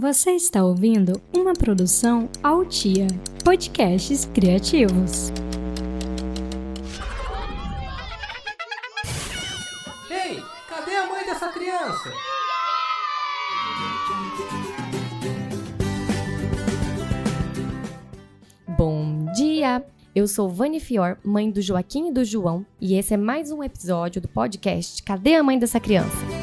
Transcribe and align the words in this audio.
Você 0.00 0.30
está 0.30 0.62
ouvindo 0.62 1.20
uma 1.34 1.54
produção 1.54 2.28
Altia, 2.40 3.08
podcasts 3.44 4.26
criativos. 4.26 5.32
Ei, 10.08 10.40
cadê 10.68 10.94
a 10.94 11.06
mãe 11.08 11.26
dessa 11.26 11.48
criança? 11.48 12.12
Bom 18.78 19.26
dia! 19.34 19.84
Eu 20.14 20.28
sou 20.28 20.48
Vani 20.48 20.78
Fior, 20.78 21.18
mãe 21.24 21.50
do 21.50 21.60
Joaquim 21.60 22.10
e 22.10 22.12
do 22.12 22.24
João, 22.24 22.64
e 22.80 22.94
esse 22.94 23.14
é 23.14 23.16
mais 23.16 23.50
um 23.50 23.64
episódio 23.64 24.22
do 24.22 24.28
podcast 24.28 25.02
Cadê 25.02 25.34
a 25.34 25.42
mãe 25.42 25.58
dessa 25.58 25.80
criança? 25.80 26.37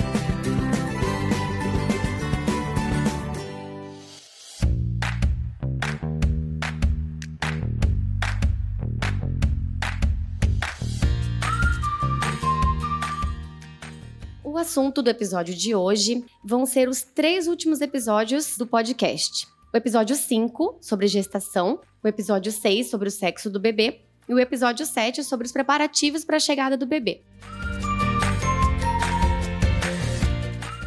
O 14.55 14.57
assunto 14.57 15.01
do 15.01 15.09
episódio 15.09 15.53
de 15.53 15.75
hoje 15.75 16.23
vão 16.41 16.65
ser 16.65 16.87
os 16.87 17.01
três 17.01 17.45
últimos 17.45 17.81
episódios 17.81 18.57
do 18.57 18.65
podcast. 18.65 19.49
O 19.73 19.75
episódio 19.75 20.15
5, 20.15 20.77
sobre 20.79 21.07
gestação, 21.07 21.81
o 22.01 22.07
episódio 22.07 22.53
6, 22.53 22.89
sobre 22.89 23.09
o 23.09 23.11
sexo 23.11 23.49
do 23.49 23.59
bebê, 23.59 23.99
e 24.29 24.33
o 24.33 24.39
episódio 24.39 24.85
7, 24.85 25.25
sobre 25.25 25.45
os 25.45 25.51
preparativos 25.51 26.23
para 26.23 26.37
a 26.37 26.39
chegada 26.39 26.77
do 26.77 26.85
bebê. 26.85 27.21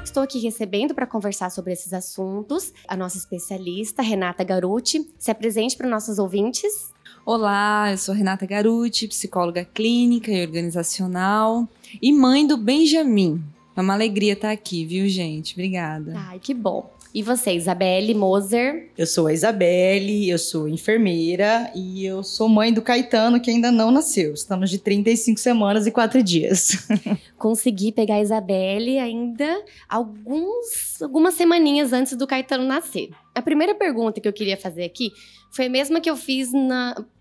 Estou 0.02 0.22
aqui 0.22 0.38
recebendo 0.38 0.94
para 0.94 1.06
conversar 1.06 1.50
sobre 1.50 1.74
esses 1.74 1.92
assuntos 1.92 2.72
a 2.88 2.96
nossa 2.96 3.18
especialista, 3.18 4.00
Renata 4.00 4.44
Garuti. 4.44 5.12
Se 5.18 5.30
apresente 5.30 5.76
para 5.76 5.86
nossos 5.86 6.18
ouvintes. 6.18 6.90
Olá, 7.22 7.90
eu 7.90 7.98
sou 7.98 8.14
Renata 8.14 8.46
Garuti, 8.46 9.06
psicóloga 9.06 9.62
clínica 9.62 10.30
e 10.30 10.40
organizacional 10.46 11.68
e 12.00 12.14
mãe 12.14 12.46
do 12.46 12.56
Benjamin. 12.56 13.44
É 13.78 13.80
uma 13.80 13.94
alegria 13.94 14.32
estar 14.32 14.50
aqui, 14.50 14.84
viu, 14.84 15.08
gente? 15.08 15.52
Obrigada. 15.52 16.12
Ai, 16.16 16.40
que 16.40 16.52
bom. 16.52 16.92
E 17.14 17.22
você, 17.22 17.52
Isabelle 17.52 18.12
Moser? 18.12 18.90
Eu 18.98 19.06
sou 19.06 19.28
a 19.28 19.32
Isabelle, 19.32 20.28
eu 20.28 20.36
sou 20.36 20.68
enfermeira 20.68 21.70
e 21.76 22.04
eu 22.04 22.24
sou 22.24 22.48
mãe 22.48 22.72
do 22.72 22.82
Caetano, 22.82 23.40
que 23.40 23.52
ainda 23.52 23.70
não 23.70 23.92
nasceu. 23.92 24.34
Estamos 24.34 24.68
de 24.68 24.80
35 24.80 25.38
semanas 25.38 25.86
e 25.86 25.92
4 25.92 26.20
dias. 26.24 26.88
Consegui 27.38 27.92
pegar 27.92 28.16
a 28.16 28.20
Isabelle 28.20 28.98
ainda 28.98 29.64
alguns, 29.88 31.00
algumas 31.00 31.34
semaninhas 31.34 31.92
antes 31.92 32.16
do 32.16 32.26
Caetano 32.26 32.64
nascer. 32.64 33.10
A 33.32 33.40
primeira 33.40 33.76
pergunta 33.76 34.20
que 34.20 34.26
eu 34.26 34.32
queria 34.32 34.56
fazer 34.56 34.82
aqui 34.82 35.12
foi 35.52 35.66
a 35.66 35.70
mesma 35.70 36.00
que 36.00 36.10
eu 36.10 36.16
fiz 36.16 36.50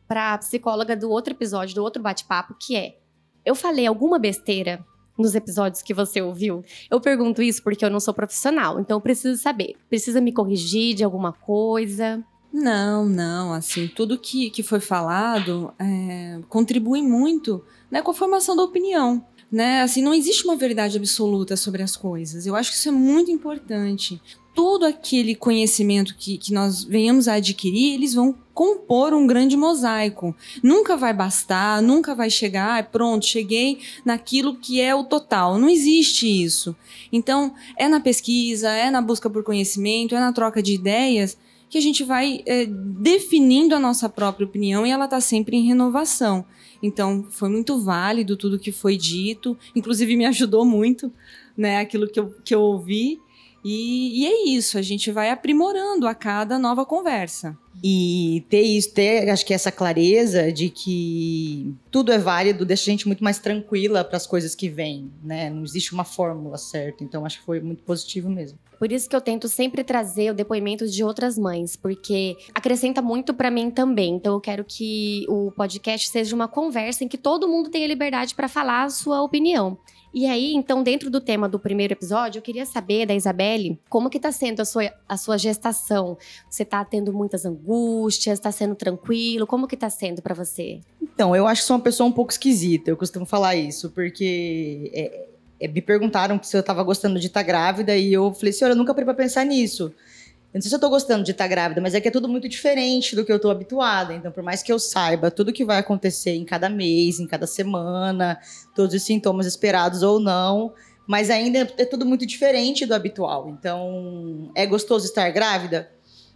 para 0.08 0.34
a 0.34 0.38
psicóloga 0.40 0.98
do 0.98 1.12
outro 1.12 1.34
episódio, 1.34 1.76
do 1.76 1.84
outro 1.84 2.02
bate-papo, 2.02 2.56
que 2.60 2.76
é: 2.76 2.98
eu 3.46 3.54
falei 3.54 3.86
alguma 3.86 4.18
besteira 4.18 4.84
nos 5.18 5.36
episódios 5.36 5.82
que 5.82 5.94
você 5.94 6.22
ouviu? 6.22 6.64
Eu 6.90 7.00
pergunto 7.02 7.42
isso 7.42 7.64
porque 7.64 7.84
eu 7.84 7.90
não 7.90 8.00
sou 8.00 8.14
profissional, 8.14 8.80
então 8.80 8.98
eu 8.98 9.02
preciso 9.02 9.42
saber. 9.42 9.76
Precisa 9.90 10.22
me 10.22 10.32
corrigir 10.32 10.96
de 10.96 11.04
alguma 11.04 11.34
coisa? 11.34 12.24
Não, 12.54 13.06
não. 13.06 13.54
Assim, 13.54 13.88
tudo 13.88 14.18
que, 14.18 14.50
que 14.50 14.64
foi 14.64 14.80
falado 14.80 15.74
é, 15.80 16.40
contribui 16.50 17.02
muito 17.02 17.64
né, 17.92 18.02
com 18.02 18.12
a 18.12 18.14
formação 18.14 18.56
da 18.56 18.64
opinião. 18.64 19.26
Né? 19.52 19.82
Assim, 19.82 20.02
não 20.02 20.14
existe 20.14 20.44
uma 20.44 20.56
verdade 20.56 20.98
absoluta 20.98 21.56
sobre 21.56 21.82
as 21.82 21.96
coisas. 21.96 22.46
Eu 22.46 22.56
acho 22.56 22.72
que 22.72 22.78
isso 22.78 22.90
é 22.90 22.92
muito 22.92 23.32
importante 23.32 24.22
todo 24.58 24.88
aquele 24.88 25.36
conhecimento 25.36 26.16
que, 26.18 26.36
que 26.36 26.52
nós 26.52 26.84
venhamos 26.84 27.28
a 27.28 27.34
adquirir, 27.34 27.94
eles 27.94 28.16
vão 28.16 28.34
compor 28.56 29.14
um 29.14 29.28
grande 29.28 29.56
mosaico. 29.56 30.36
Nunca 30.64 30.98
vai 30.98 31.14
bastar, 31.14 31.80
nunca 31.80 32.16
vai 32.16 32.32
chegar, 32.32 32.80
ah, 32.80 32.84
pronto, 32.84 33.24
cheguei 33.24 33.78
naquilo 34.04 34.56
que 34.56 34.82
é 34.82 34.96
o 34.96 35.04
total. 35.04 35.60
Não 35.60 35.70
existe 35.70 36.26
isso. 36.26 36.76
Então, 37.14 37.54
é 37.78 37.88
na 37.88 38.00
pesquisa, 38.00 38.72
é 38.72 38.90
na 38.90 39.00
busca 39.00 39.30
por 39.30 39.44
conhecimento, 39.44 40.16
é 40.16 40.20
na 40.20 40.34
troca 40.34 40.60
de 40.60 40.74
ideias 40.74 41.38
que 41.70 41.78
a 41.78 41.82
gente 41.82 42.04
vai 42.04 42.42
é, 42.48 42.66
definindo 42.66 43.76
a 43.76 43.80
nossa 43.80 44.10
própria 44.10 44.48
opinião 44.48 44.88
e 44.88 44.90
ela 44.90 45.06
está 45.06 45.22
sempre 45.22 45.56
em 45.56 45.68
renovação. 45.68 46.44
Então, 46.82 47.28
foi 47.30 47.50
muito 47.50 47.80
válido 47.80 48.36
tudo 48.36 48.58
que 48.58 48.72
foi 48.72 48.98
dito, 48.98 49.56
inclusive 49.76 50.16
me 50.16 50.26
ajudou 50.26 50.66
muito, 50.66 51.14
né, 51.56 51.78
aquilo 51.78 52.08
que 52.08 52.20
eu, 52.20 52.34
que 52.44 52.56
eu 52.56 52.62
ouvi. 52.62 53.20
E, 53.70 54.22
e 54.22 54.26
é 54.26 54.46
isso, 54.48 54.78
a 54.78 54.82
gente 54.82 55.12
vai 55.12 55.30
aprimorando 55.30 56.08
a 56.08 56.16
cada 56.16 56.58
nova 56.58 56.86
conversa. 56.86 57.58
E 57.84 58.46
ter 58.50 58.62
isso, 58.62 58.94
ter, 58.94 59.30
acho 59.30 59.46
que 59.46 59.54
essa 59.54 59.74
clareza 59.74 60.54
de 60.54 60.70
que 60.70 61.76
tudo 61.92 62.14
é 62.14 62.18
válido, 62.18 62.66
deixa 62.66 62.90
a 62.90 62.92
gente 62.92 63.06
muito 63.06 63.22
mais 63.22 63.40
tranquila 63.40 64.06
para 64.06 64.16
as 64.16 64.26
coisas 64.26 64.56
que 64.56 64.70
vêm, 64.70 65.12
né? 65.22 65.50
Não 65.50 65.66
existe 65.66 65.94
uma 65.94 66.06
fórmula 66.06 66.58
certa, 66.58 67.04
então 67.04 67.26
acho 67.26 67.40
que 67.40 67.46
foi 67.46 67.60
muito 67.60 67.84
positivo 67.84 68.30
mesmo. 68.30 68.58
Por 68.80 68.90
isso 68.90 69.10
que 69.10 69.16
eu 69.16 69.22
tento 69.22 69.50
sempre 69.50 69.84
trazer 69.84 70.32
o 70.32 70.34
depoimento 70.34 70.88
de 70.88 71.04
outras 71.04 71.38
mães, 71.38 71.76
porque 71.76 72.38
acrescenta 72.56 73.02
muito 73.02 73.34
para 73.34 73.52
mim 73.52 73.70
também. 73.70 74.16
Então 74.16 74.36
eu 74.36 74.40
quero 74.40 74.64
que 74.64 75.26
o 75.28 75.52
podcast 75.52 76.08
seja 76.08 76.34
uma 76.34 76.48
conversa 76.48 77.04
em 77.04 77.08
que 77.08 77.18
todo 77.18 77.50
mundo 77.50 77.70
tenha 77.70 77.88
liberdade 77.88 78.34
para 78.34 78.48
falar 78.48 78.84
a 78.84 78.90
sua 78.90 79.22
opinião. 79.22 79.78
E 80.18 80.26
aí, 80.26 80.56
então, 80.56 80.82
dentro 80.82 81.12
do 81.12 81.22
tema 81.22 81.48
do 81.48 81.60
primeiro 81.60 81.94
episódio, 81.94 82.40
eu 82.40 82.42
queria 82.42 82.66
saber 82.66 83.06
da 83.06 83.14
Isabelle 83.14 83.80
como 83.88 84.10
que 84.10 84.20
tá 84.20 84.32
sendo 84.32 84.62
a 84.62 84.66
sua, 84.66 84.92
a 85.08 85.16
sua 85.16 85.38
gestação. 85.38 86.18
Você 86.50 86.66
tá 86.66 86.84
tendo 86.84 87.14
muitas 87.14 87.46
angústias, 87.46 88.40
tá 88.40 88.52
sendo 88.52 88.74
tranquilo? 88.74 89.46
Como 89.46 89.68
que 89.68 89.78
tá 89.78 89.92
sendo 89.92 90.20
para 90.20 90.34
você? 90.34 90.82
Então, 91.00 91.36
eu 91.36 91.46
acho 91.46 91.62
que 91.62 91.68
sou 91.68 91.76
uma 91.76 91.84
pessoa 91.84 92.10
um 92.10 92.12
pouco 92.12 92.32
esquisita, 92.32 92.90
eu 92.90 92.98
costumo 92.98 93.28
falar 93.28 93.56
isso, 93.58 93.92
porque 93.92 94.90
é, 94.92 95.28
é, 95.60 95.68
me 95.68 95.84
perguntaram 95.84 96.42
se 96.42 96.58
eu 96.58 96.64
tava 96.64 96.82
gostando 96.82 97.20
de 97.20 97.28
estar 97.28 97.42
tá 97.42 97.46
grávida 97.46 97.96
e 97.96 98.12
eu 98.12 98.34
falei, 98.34 98.52
senhora, 98.52 98.74
eu 98.74 98.78
nunca 98.78 98.96
parei 98.96 99.06
pra 99.06 99.14
pensar 99.14 99.46
nisso. 99.46 99.94
Não 100.58 100.62
sei 100.62 100.70
se 100.70 100.76
eu 100.76 100.80
tô 100.80 100.90
gostando 100.90 101.24
de 101.24 101.32
estar 101.32 101.44
tá 101.44 101.48
grávida, 101.48 101.80
mas 101.80 101.94
é 101.94 102.02
que 102.02 102.08
é 102.08 102.12
tudo 102.12 102.28
muito 102.28 102.50
diferente 102.50 103.16
do 103.16 103.24
que 103.24 103.32
eu 103.32 103.40
tô 103.40 103.52
habituada. 103.52 104.12
Então, 104.14 104.32
por 104.32 104.42
mais 104.42 104.64
que 104.64 104.72
eu 104.74 104.80
saiba 104.80 105.30
tudo 105.30 105.54
que 105.54 105.64
vai 105.64 105.78
acontecer 105.78 106.32
em 106.32 106.44
cada 106.44 106.68
mês, 106.68 107.20
em 107.20 107.28
cada 107.28 107.46
semana, 107.46 108.40
todos 108.76 108.96
os 108.96 109.04
sintomas 109.04 109.46
esperados 109.46 110.02
ou 110.02 110.20
não, 110.20 110.74
mas 111.06 111.30
ainda 111.30 111.60
é 111.78 111.86
tudo 111.86 112.08
muito 112.08 112.26
diferente 112.26 112.88
do 112.88 112.96
habitual. 112.96 113.50
Então, 113.50 114.52
é 114.56 114.66
gostoso 114.66 115.06
estar 115.06 115.30
grávida? 115.30 115.92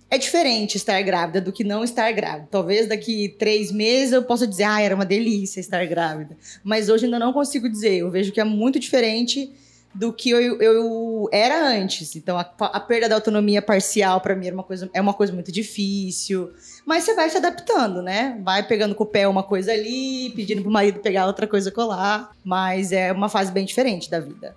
É 0.07 0.19
diferente 0.19 0.75
estar 0.75 1.01
grávida 1.01 1.41
do 1.41 1.51
que 1.51 1.63
não 1.63 1.83
estar 1.83 2.11
grávida. 2.11 2.47
Talvez 2.51 2.87
daqui 2.87 3.35
três 3.39 3.71
meses 3.71 4.13
eu 4.13 4.21
possa 4.21 4.45
dizer, 4.45 4.65
ah, 4.65 4.81
era 4.81 4.93
uma 4.93 5.05
delícia 5.05 5.59
estar 5.59 5.83
grávida. 5.87 6.37
Mas 6.63 6.89
hoje 6.89 7.05
ainda 7.05 7.17
não 7.17 7.33
consigo 7.33 7.67
dizer. 7.67 7.95
Eu 7.95 8.11
vejo 8.11 8.31
que 8.31 8.39
é 8.39 8.43
muito 8.43 8.77
diferente 8.77 9.51
do 9.93 10.13
que 10.13 10.29
eu, 10.29 10.61
eu 10.61 11.29
era 11.31 11.67
antes. 11.67 12.15
Então, 12.15 12.37
a, 12.37 12.41
a 12.41 12.79
perda 12.79 13.09
da 13.09 13.15
autonomia 13.15 13.61
parcial 13.61 14.21
para 14.21 14.35
mim 14.35 14.47
era 14.47 14.55
uma 14.55 14.63
coisa, 14.63 14.89
é 14.93 15.01
uma 15.01 15.13
coisa 15.13 15.33
muito 15.33 15.51
difícil. 15.51 16.51
Mas 16.85 17.03
você 17.03 17.13
vai 17.13 17.29
se 17.29 17.37
adaptando, 17.37 18.01
né? 18.01 18.39
Vai 18.43 18.65
pegando 18.65 18.95
com 18.95 19.03
o 19.03 19.07
pé 19.07 19.27
uma 19.27 19.43
coisa 19.43 19.71
ali, 19.71 20.31
pedindo 20.35 20.61
pro 20.61 20.71
marido 20.71 20.99
pegar 20.99 21.27
outra 21.27 21.47
coisa 21.47 21.71
colar. 21.71 22.31
Mas 22.43 22.91
é 22.91 23.11
uma 23.11 23.29
fase 23.29 23.51
bem 23.51 23.65
diferente 23.65 24.09
da 24.09 24.19
vida. 24.19 24.55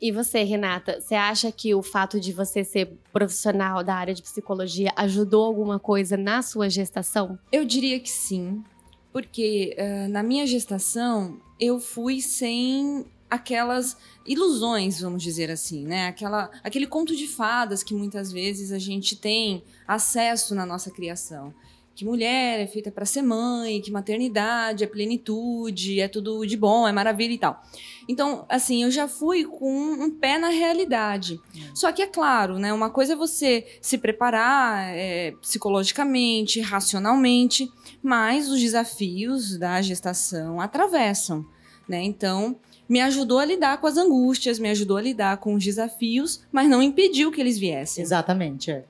E 0.00 0.12
você, 0.12 0.42
Renata, 0.42 1.00
você 1.00 1.14
acha 1.14 1.50
que 1.50 1.74
o 1.74 1.82
fato 1.82 2.20
de 2.20 2.32
você 2.32 2.62
ser 2.62 2.98
profissional 3.12 3.82
da 3.82 3.94
área 3.94 4.12
de 4.12 4.22
psicologia 4.22 4.92
ajudou 4.94 5.44
alguma 5.44 5.78
coisa 5.78 6.16
na 6.16 6.42
sua 6.42 6.68
gestação? 6.68 7.38
Eu 7.50 7.64
diria 7.64 7.98
que 7.98 8.10
sim, 8.10 8.62
porque 9.10 9.74
uh, 9.78 10.08
na 10.10 10.22
minha 10.22 10.46
gestação 10.46 11.40
eu 11.58 11.80
fui 11.80 12.20
sem 12.20 13.06
aquelas 13.30 13.96
ilusões, 14.24 15.00
vamos 15.00 15.22
dizer 15.22 15.50
assim, 15.50 15.84
né? 15.84 16.06
Aquela, 16.08 16.50
aquele 16.62 16.86
conto 16.86 17.14
de 17.14 17.26
fadas 17.26 17.82
que 17.82 17.94
muitas 17.94 18.32
vezes 18.32 18.72
a 18.72 18.78
gente 18.78 19.16
tem 19.16 19.62
acesso 19.86 20.54
na 20.54 20.64
nossa 20.64 20.90
criação. 20.90 21.52
Que 21.96 22.04
mulher 22.04 22.60
é 22.60 22.66
feita 22.66 22.92
para 22.92 23.06
ser 23.06 23.22
mãe, 23.22 23.80
que 23.80 23.90
maternidade 23.90 24.84
é 24.84 24.86
plenitude, 24.86 25.98
é 25.98 26.06
tudo 26.06 26.44
de 26.44 26.54
bom, 26.54 26.86
é 26.86 26.92
maravilha 26.92 27.32
e 27.32 27.38
tal. 27.38 27.62
Então, 28.06 28.44
assim, 28.50 28.82
eu 28.82 28.90
já 28.90 29.08
fui 29.08 29.46
com 29.46 29.72
um 29.72 30.10
pé 30.10 30.36
na 30.36 30.50
realidade. 30.50 31.40
Hum. 31.56 31.70
Só 31.74 31.90
que 31.90 32.02
é 32.02 32.06
claro, 32.06 32.58
né? 32.58 32.70
Uma 32.70 32.90
coisa 32.90 33.14
é 33.14 33.16
você 33.16 33.66
se 33.80 33.96
preparar 33.96 34.94
é, 34.94 35.30
psicologicamente, 35.40 36.60
racionalmente, 36.60 37.66
mas 38.02 38.50
os 38.50 38.60
desafios 38.60 39.56
da 39.56 39.80
gestação 39.80 40.60
atravessam, 40.60 41.46
né? 41.88 42.02
Então, 42.02 42.60
me 42.88 43.00
ajudou 43.00 43.38
a 43.38 43.44
lidar 43.44 43.80
com 43.80 43.86
as 43.86 43.96
angústias, 43.96 44.58
me 44.58 44.68
ajudou 44.70 44.96
a 44.96 45.02
lidar 45.02 45.36
com 45.38 45.54
os 45.54 45.64
desafios, 45.64 46.42
mas 46.52 46.68
não 46.68 46.82
impediu 46.82 47.30
que 47.30 47.40
eles 47.40 47.58
viessem. 47.58 48.02
Exatamente, 48.02 48.70
é. 48.70 48.84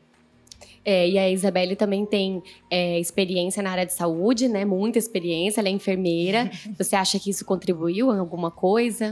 É, 0.84 1.08
e 1.08 1.19
a 1.19 1.28
Isabelle 1.28 1.75
também 1.75 2.06
tem 2.06 2.40
é, 2.70 3.00
experiência 3.00 3.60
na 3.60 3.70
área 3.70 3.84
de 3.84 3.93
saúde, 3.93 4.46
né? 4.46 4.64
Muita 4.64 5.00
experiência, 5.00 5.60
ela 5.60 5.69
é 5.69 5.72
enfermeira. 5.72 6.48
Você 6.78 6.94
acha 6.94 7.19
que 7.19 7.28
isso 7.28 7.44
contribuiu 7.44 8.14
em 8.14 8.19
alguma 8.19 8.52
coisa? 8.52 9.10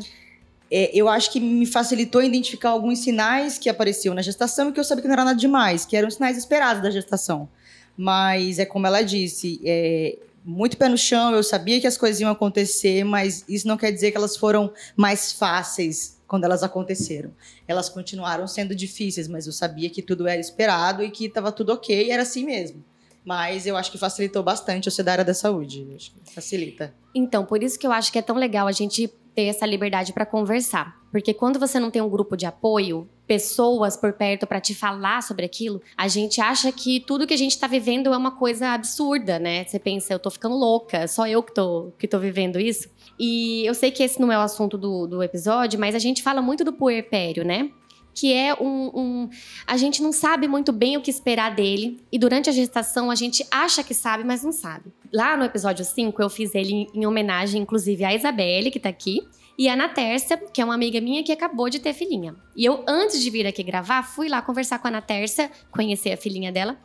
é, 0.71 0.91
eu 0.93 1.09
acho 1.09 1.31
que 1.31 1.39
me 1.39 1.67
facilitou 1.67 2.21
identificar 2.21 2.71
alguns 2.71 2.99
sinais 2.99 3.59
que 3.59 3.69
apareciam 3.69 4.13
na 4.13 4.23
gestação 4.23 4.71
e 4.71 4.73
que 4.73 4.81
eu 4.81 4.85
sabia 4.85 5.03
que 5.03 5.09
não 5.09 5.13
era 5.13 5.25
nada 5.25 5.39
demais, 5.39 5.85
que 5.85 5.97
eram 5.97 6.11
sinais 6.11 6.37
esperados 6.37 6.83
da 6.83 6.91
gestação. 6.91 7.49
Mas 7.97 8.59
é 8.59 8.65
como 8.65 8.85
ela 8.85 9.03
disse, 9.03 9.61
é, 9.65 10.19
muito 10.45 10.77
pé 10.77 10.89
no 10.89 10.99
chão, 10.99 11.35
eu 11.35 11.43
sabia 11.43 11.81
que 11.81 11.87
as 11.87 11.97
coisas 11.97 12.21
iam 12.21 12.31
acontecer, 12.31 13.03
mas 13.03 13.45
isso 13.49 13.67
não 13.67 13.79
quer 13.79 13.91
dizer 13.91 14.11
que 14.11 14.17
elas 14.17 14.37
foram 14.37 14.71
mais 14.95 15.33
fáceis 15.33 16.21
quando 16.27 16.45
elas 16.45 16.63
aconteceram. 16.63 17.33
Elas 17.67 17.89
continuaram 17.89 18.47
sendo 18.47 18.75
difíceis, 18.75 19.27
mas 19.27 19.47
eu 19.47 19.53
sabia 19.53 19.89
que 19.89 20.03
tudo 20.03 20.29
era 20.29 20.41
esperado 20.41 21.03
e 21.03 21.11
que 21.11 21.27
estava 21.27 21.51
tudo 21.51 21.73
ok, 21.73 22.11
era 22.11 22.23
assim 22.23 22.45
mesmo. 22.45 22.85
Mas 23.25 23.67
eu 23.67 23.75
acho 23.75 23.91
que 23.91 23.97
facilitou 23.97 24.43
bastante 24.43 24.87
eu 24.87 24.93
ser 24.93 25.03
da 25.03 25.13
área 25.13 25.25
da 25.25 25.33
saúde. 25.33 25.87
Facilita. 26.35 26.95
Então, 27.15 27.47
por 27.47 27.63
isso 27.63 27.79
que 27.79 27.87
eu 27.87 27.93
acho 27.93 28.13
que 28.13 28.19
é 28.19 28.23
tão 28.23 28.37
legal 28.37 28.67
a 28.67 28.73
gente 28.73 29.11
ter 29.35 29.45
essa 29.45 29.67
liberdade 29.67 30.13
para 30.13 30.25
conversar. 30.25 31.03
Porque 31.11 31.33
quando 31.33 31.59
você 31.59 31.79
não 31.79 31.91
tem 31.91 32.03
um 32.03 32.09
grupo 32.09 32.37
de 32.37 32.45
apoio, 32.45 33.09
pessoas 33.27 33.97
por 33.97 34.13
perto 34.13 34.47
para 34.47 34.61
te 34.61 34.75
falar 34.75 35.23
sobre 35.23 35.45
aquilo, 35.45 35.81
a 35.97 36.09
gente 36.09 36.41
acha 36.41 36.71
que 36.73 37.01
tudo 37.01 37.27
que 37.27 37.35
a 37.35 37.37
gente 37.37 37.53
está 37.53 37.67
vivendo 37.67 38.13
é 38.13 38.17
uma 38.17 38.33
coisa 38.33 38.69
absurda, 38.69 39.39
né? 39.39 39.65
Você 39.65 39.79
pensa, 39.79 40.13
eu 40.13 40.19
tô 40.19 40.31
ficando 40.31 40.57
louca, 40.57 41.07
só 41.07 41.27
eu 41.27 41.43
que 41.43 41.55
tô, 41.55 41.93
que 41.99 42.09
tô 42.09 42.19
vivendo 42.19 42.59
isso. 42.59 42.89
E 43.19 43.65
eu 43.65 43.75
sei 43.75 43.91
que 43.91 44.03
esse 44.03 44.21
não 44.21 44.31
é 44.31 44.37
o 44.37 44.41
assunto 44.41 44.77
do, 44.77 45.07
do 45.07 45.23
episódio, 45.23 45.79
mas 45.79 45.95
a 45.95 46.01
gente 46.01 46.23
fala 46.23 46.43
muito 46.43 46.65
do 46.65 46.73
puerpério, 46.73 47.45
né? 47.45 47.71
Que 48.15 48.33
é 48.33 48.55
um, 48.55 48.91
um, 48.95 49.31
A 49.67 49.77
gente 49.77 50.01
não 50.03 50.13
sabe 50.13 50.47
muito 50.47 50.73
bem 50.73 50.97
o 50.97 51.03
que 51.03 51.11
esperar 51.11 51.55
dele. 51.55 52.01
E 52.13 52.19
durante 52.19 52.49
a 52.49 52.53
gestação 52.53 53.11
a 53.11 53.15
gente 53.15 53.45
acha 53.51 53.83
que 53.83 53.93
sabe, 53.93 54.23
mas 54.25 54.45
não 54.45 54.53
sabe. 54.53 54.93
Lá 55.13 55.37
no 55.37 55.45
episódio 55.45 55.85
5, 55.85 56.23
eu 56.23 56.31
fiz 56.31 56.55
ele 56.55 56.87
em 56.95 57.07
homenagem, 57.07 57.61
inclusive, 57.61 58.05
à 58.05 58.15
Isabelle, 58.15 58.71
que 58.71 58.79
tá 58.79 58.89
aqui. 58.89 59.21
E 59.57 59.69
a 59.69 59.75
Ana 59.75 59.89
Tércia, 59.89 60.37
que 60.37 60.61
é 60.61 60.65
uma 60.65 60.75
amiga 60.75 61.01
minha 61.01 61.23
que 61.23 61.33
acabou 61.33 61.69
de 61.69 61.79
ter 61.79 61.93
filhinha. 61.93 62.35
E 62.57 62.65
eu, 62.65 62.85
antes 62.89 63.23
de 63.23 63.31
vir 63.31 63.47
aqui 63.47 63.63
gravar, 63.63 64.03
fui 64.03 64.29
lá 64.29 64.43
conversar 64.43 64.79
com 64.79 64.89
a 64.89 64.91
Ana 64.91 65.03
Tércia, 65.03 65.51
conhecer 65.71 66.13
a 66.13 66.17
filhinha 66.17 66.51
dela, 66.51 66.77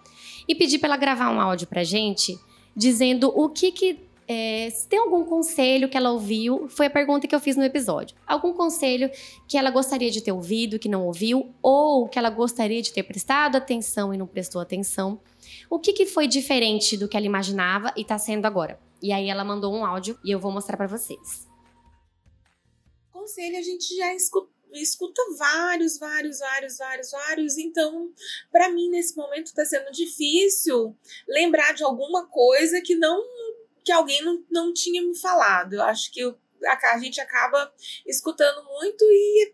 e 0.47 0.53
pedi 0.53 0.77
para 0.77 0.89
ela 0.89 0.97
gravar 0.97 1.31
um 1.31 1.41
áudio 1.41 1.67
pra 1.67 1.83
gente, 1.83 2.37
dizendo 2.75 3.31
o 3.35 3.49
que 3.49 3.71
que 3.71 4.08
é, 4.31 4.69
se 4.69 4.87
tem 4.87 4.99
algum 4.99 5.25
conselho 5.25 5.89
que 5.89 5.97
ela 5.97 6.11
ouviu, 6.11 6.69
foi 6.69 6.85
a 6.85 6.89
pergunta 6.89 7.27
que 7.27 7.33
eu 7.33 7.39
fiz 7.39 7.57
no 7.57 7.63
episódio. 7.63 8.15
Algum 8.27 8.53
conselho 8.53 9.09
que 9.47 9.57
ela 9.57 9.71
gostaria 9.71 10.11
de 10.11 10.21
ter 10.21 10.31
ouvido, 10.31 10.77
que 10.77 10.87
não 10.87 11.07
ouviu, 11.07 11.51
ou 11.63 12.07
que 12.07 12.19
ela 12.19 12.29
gostaria 12.29 12.79
de 12.79 12.93
ter 12.93 13.01
prestado 13.01 13.55
atenção 13.55 14.13
e 14.13 14.17
não 14.17 14.27
prestou 14.27 14.61
atenção. 14.61 15.19
O 15.67 15.79
que, 15.79 15.93
que 15.93 16.05
foi 16.05 16.27
diferente 16.27 16.95
do 16.95 17.07
que 17.07 17.17
ela 17.17 17.25
imaginava 17.25 17.91
e 17.97 18.01
está 18.01 18.19
sendo 18.19 18.45
agora? 18.45 18.79
E 19.01 19.11
aí 19.11 19.29
ela 19.29 19.43
mandou 19.43 19.73
um 19.73 19.83
áudio 19.83 20.15
e 20.23 20.29
eu 20.29 20.39
vou 20.39 20.51
mostrar 20.51 20.77
para 20.77 20.85
vocês. 20.85 21.47
Conselho 23.11 23.57
a 23.57 23.63
gente 23.63 23.95
já 23.95 24.13
escutou 24.13 24.59
escuta 24.71 25.21
vários, 25.37 25.97
vários, 25.97 26.39
vários, 26.39 26.77
vários, 26.77 27.11
vários. 27.11 27.57
Então, 27.57 28.11
para 28.51 28.69
mim 28.69 28.89
nesse 28.89 29.15
momento 29.17 29.47
está 29.47 29.65
sendo 29.65 29.91
difícil 29.91 30.95
lembrar 31.27 31.73
de 31.73 31.83
alguma 31.83 32.27
coisa 32.27 32.79
que 32.81 32.95
não 32.95 33.23
que 33.83 33.91
alguém 33.91 34.23
não, 34.23 34.43
não 34.49 34.73
tinha 34.73 35.01
me 35.01 35.17
falado. 35.17 35.73
Eu 35.73 35.83
acho 35.83 36.11
que 36.11 36.19
eu, 36.19 36.37
a, 36.65 36.93
a 36.93 36.99
gente 36.99 37.19
acaba 37.19 37.73
escutando 38.05 38.63
muito 38.65 39.03
e 39.05 39.53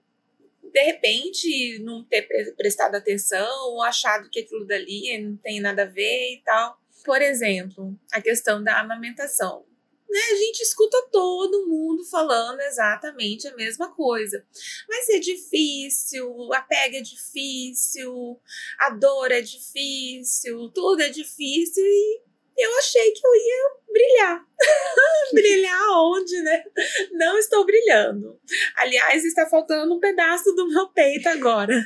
de 0.64 0.84
repente 0.84 1.80
não 1.80 2.04
ter 2.04 2.24
prestado 2.58 2.96
atenção 2.96 3.48
ou 3.70 3.82
achado 3.82 4.30
que 4.30 4.42
aquilo 4.42 4.66
dali 4.66 5.18
não 5.18 5.38
tem 5.38 5.62
nada 5.62 5.84
a 5.84 5.88
ver 5.88 6.34
e 6.34 6.42
tal. 6.44 6.78
Por 7.04 7.22
exemplo, 7.22 7.98
a 8.12 8.22
questão 8.22 8.64
da 8.64 8.80
amamentação. 8.80 9.66
Né, 10.10 10.20
a 10.32 10.36
gente 10.36 10.62
escuta 10.62 11.10
todo 11.12 11.68
mundo 11.68 12.04
falando 12.06 12.60
exatamente 12.62 13.48
a 13.48 13.56
mesma 13.56 13.94
coisa. 13.94 14.46
Mas 14.88 15.10
é 15.10 15.20
difícil, 15.20 16.54
a 16.54 16.62
pega 16.62 16.98
é 16.98 17.02
difícil, 17.02 18.40
a 18.80 18.92
dor 18.92 19.32
é 19.32 19.42
difícil, 19.42 20.70
tudo 20.74 21.02
é 21.02 21.10
difícil 21.10 21.84
e 21.84 22.22
eu 22.58 22.78
achei 22.78 23.12
que 23.12 23.26
eu 23.26 23.36
ia 23.36 23.72
brilhar. 23.92 24.46
brilhar 25.34 25.90
onde, 25.92 26.42
né? 26.42 26.64
Não 27.12 27.38
estou 27.38 27.66
brilhando. 27.66 28.40
Aliás, 28.76 29.24
está 29.26 29.46
faltando 29.46 29.94
um 29.94 30.00
pedaço 30.00 30.54
do 30.56 30.68
meu 30.68 30.88
peito 30.90 31.28
agora, 31.28 31.84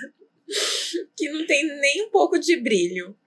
que 1.18 1.30
não 1.30 1.46
tem 1.46 1.66
nem 1.80 2.04
um 2.04 2.10
pouco 2.10 2.38
de 2.38 2.56
brilho. 2.58 3.18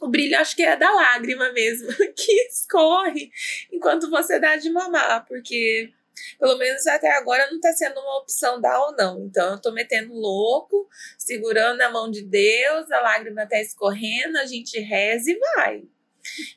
O 0.00 0.08
brilho 0.08 0.36
acho 0.38 0.56
que 0.56 0.62
é 0.62 0.76
da 0.76 0.90
lágrima 0.90 1.52
mesmo, 1.52 1.88
que 2.16 2.32
escorre 2.48 3.30
enquanto 3.70 4.10
você 4.10 4.38
dá 4.38 4.56
de 4.56 4.68
mamar, 4.68 5.24
porque 5.26 5.92
pelo 6.38 6.58
menos 6.58 6.86
até 6.86 7.10
agora 7.16 7.46
não 7.46 7.56
está 7.56 7.72
sendo 7.72 8.00
uma 8.00 8.18
opção 8.18 8.60
dar 8.60 8.80
ou 8.80 8.96
não. 8.96 9.24
Então 9.24 9.50
eu 9.50 9.56
estou 9.56 9.72
metendo 9.72 10.12
louco, 10.12 10.88
segurando 11.16 11.80
a 11.80 11.90
mão 11.90 12.10
de 12.10 12.22
Deus, 12.22 12.90
a 12.90 13.00
lágrima 13.00 13.44
está 13.44 13.60
escorrendo, 13.60 14.38
a 14.38 14.44
gente 14.44 14.78
reza 14.80 15.30
e 15.30 15.38
vai. 15.38 15.84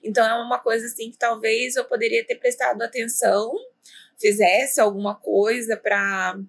Então 0.04 0.26
é 0.26 0.34
uma 0.42 0.60
coisa 0.60 0.86
assim 0.86 1.12
que 1.12 1.18
talvez 1.18 1.76
eu 1.76 1.86
poderia 1.86 2.26
ter 2.26 2.36
prestado 2.36 2.82
atenção, 2.82 3.54
fizesse 4.20 4.80
alguma 4.80 5.16
coisa 5.16 5.76
para 5.78 6.40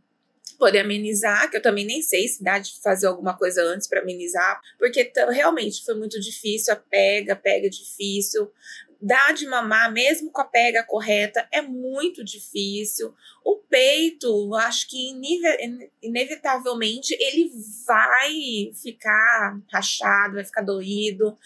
poder 0.59 0.81
amenizar, 0.81 1.51
que 1.51 1.57
eu 1.57 1.63
também 1.63 1.85
nem 1.85 2.01
sei 2.01 2.27
se 2.29 2.43
dá 2.43 2.59
de 2.59 2.81
fazer 2.81 3.07
alguma 3.07 3.37
coisa 3.37 3.63
antes 3.63 3.87
para 3.87 4.01
amenizar, 4.01 4.61
porque 4.79 5.13
realmente 5.31 5.85
foi 5.85 5.95
muito 5.95 6.19
difícil, 6.19 6.73
a 6.73 6.77
pega, 6.77 7.37
pega 7.37 7.69
difícil, 7.69 8.51
dar 9.01 9.35
de 9.35 9.47
mamar, 9.47 9.93
mesmo 9.93 10.31
com 10.31 10.41
a 10.41 10.45
pega 10.45 10.83
correta, 10.83 11.47
é 11.53 11.61
muito 11.61 12.25
difícil. 12.25 13.15
O 13.45 13.57
peito, 13.59 14.55
acho 14.55 14.89
que 14.89 15.13
inevitavelmente 16.03 17.15
ele 17.21 17.51
vai 17.87 18.73
ficar 18.83 19.61
rachado, 19.71 20.37
vai 20.37 20.45
ficar 20.45 20.63
doído, 20.63 21.37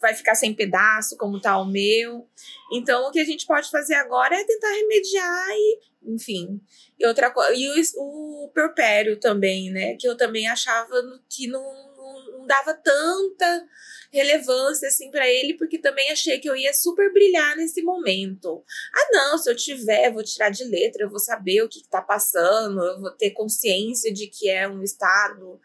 vai 0.00 0.14
ficar 0.14 0.34
sem 0.34 0.54
pedaço, 0.54 1.16
como 1.16 1.40
tá 1.40 1.58
o 1.58 1.64
meu. 1.64 2.28
Então, 2.72 3.08
o 3.08 3.10
que 3.10 3.20
a 3.20 3.24
gente 3.24 3.46
pode 3.46 3.70
fazer 3.70 3.94
agora 3.94 4.34
é 4.34 4.44
tentar 4.44 4.70
remediar 4.70 5.48
e, 5.50 5.80
enfim. 6.04 6.60
E 6.98 7.06
outra 7.06 7.30
coisa, 7.30 7.52
e 7.54 7.68
o, 7.96 8.44
o 8.44 8.50
perpério 8.54 9.18
também, 9.18 9.70
né? 9.70 9.96
Que 9.96 10.08
eu 10.08 10.16
também 10.16 10.48
achava 10.48 10.94
que 11.28 11.46
não, 11.46 11.85
não, 12.24 12.46
dava 12.46 12.74
tanta 12.74 13.66
relevância 14.12 14.88
assim 14.88 15.10
para 15.10 15.28
ele, 15.28 15.54
porque 15.54 15.78
também 15.78 16.10
achei 16.10 16.38
que 16.38 16.48
eu 16.48 16.56
ia 16.56 16.72
super 16.72 17.12
brilhar 17.12 17.56
nesse 17.56 17.82
momento. 17.82 18.64
Ah, 18.94 19.08
não, 19.12 19.38
se 19.38 19.50
eu 19.50 19.56
tiver, 19.56 20.12
vou 20.12 20.22
tirar 20.22 20.50
de 20.50 20.64
letra, 20.64 21.02
eu 21.02 21.10
vou 21.10 21.18
saber 21.18 21.62
o 21.62 21.68
que, 21.68 21.80
está 21.80 22.00
passando, 22.00 22.82
eu 22.82 23.00
vou 23.00 23.10
ter 23.10 23.30
consciência 23.32 24.12
de 24.12 24.26
que 24.28 24.48
é 24.48 24.68
um 24.68 24.82
estado 24.82 25.60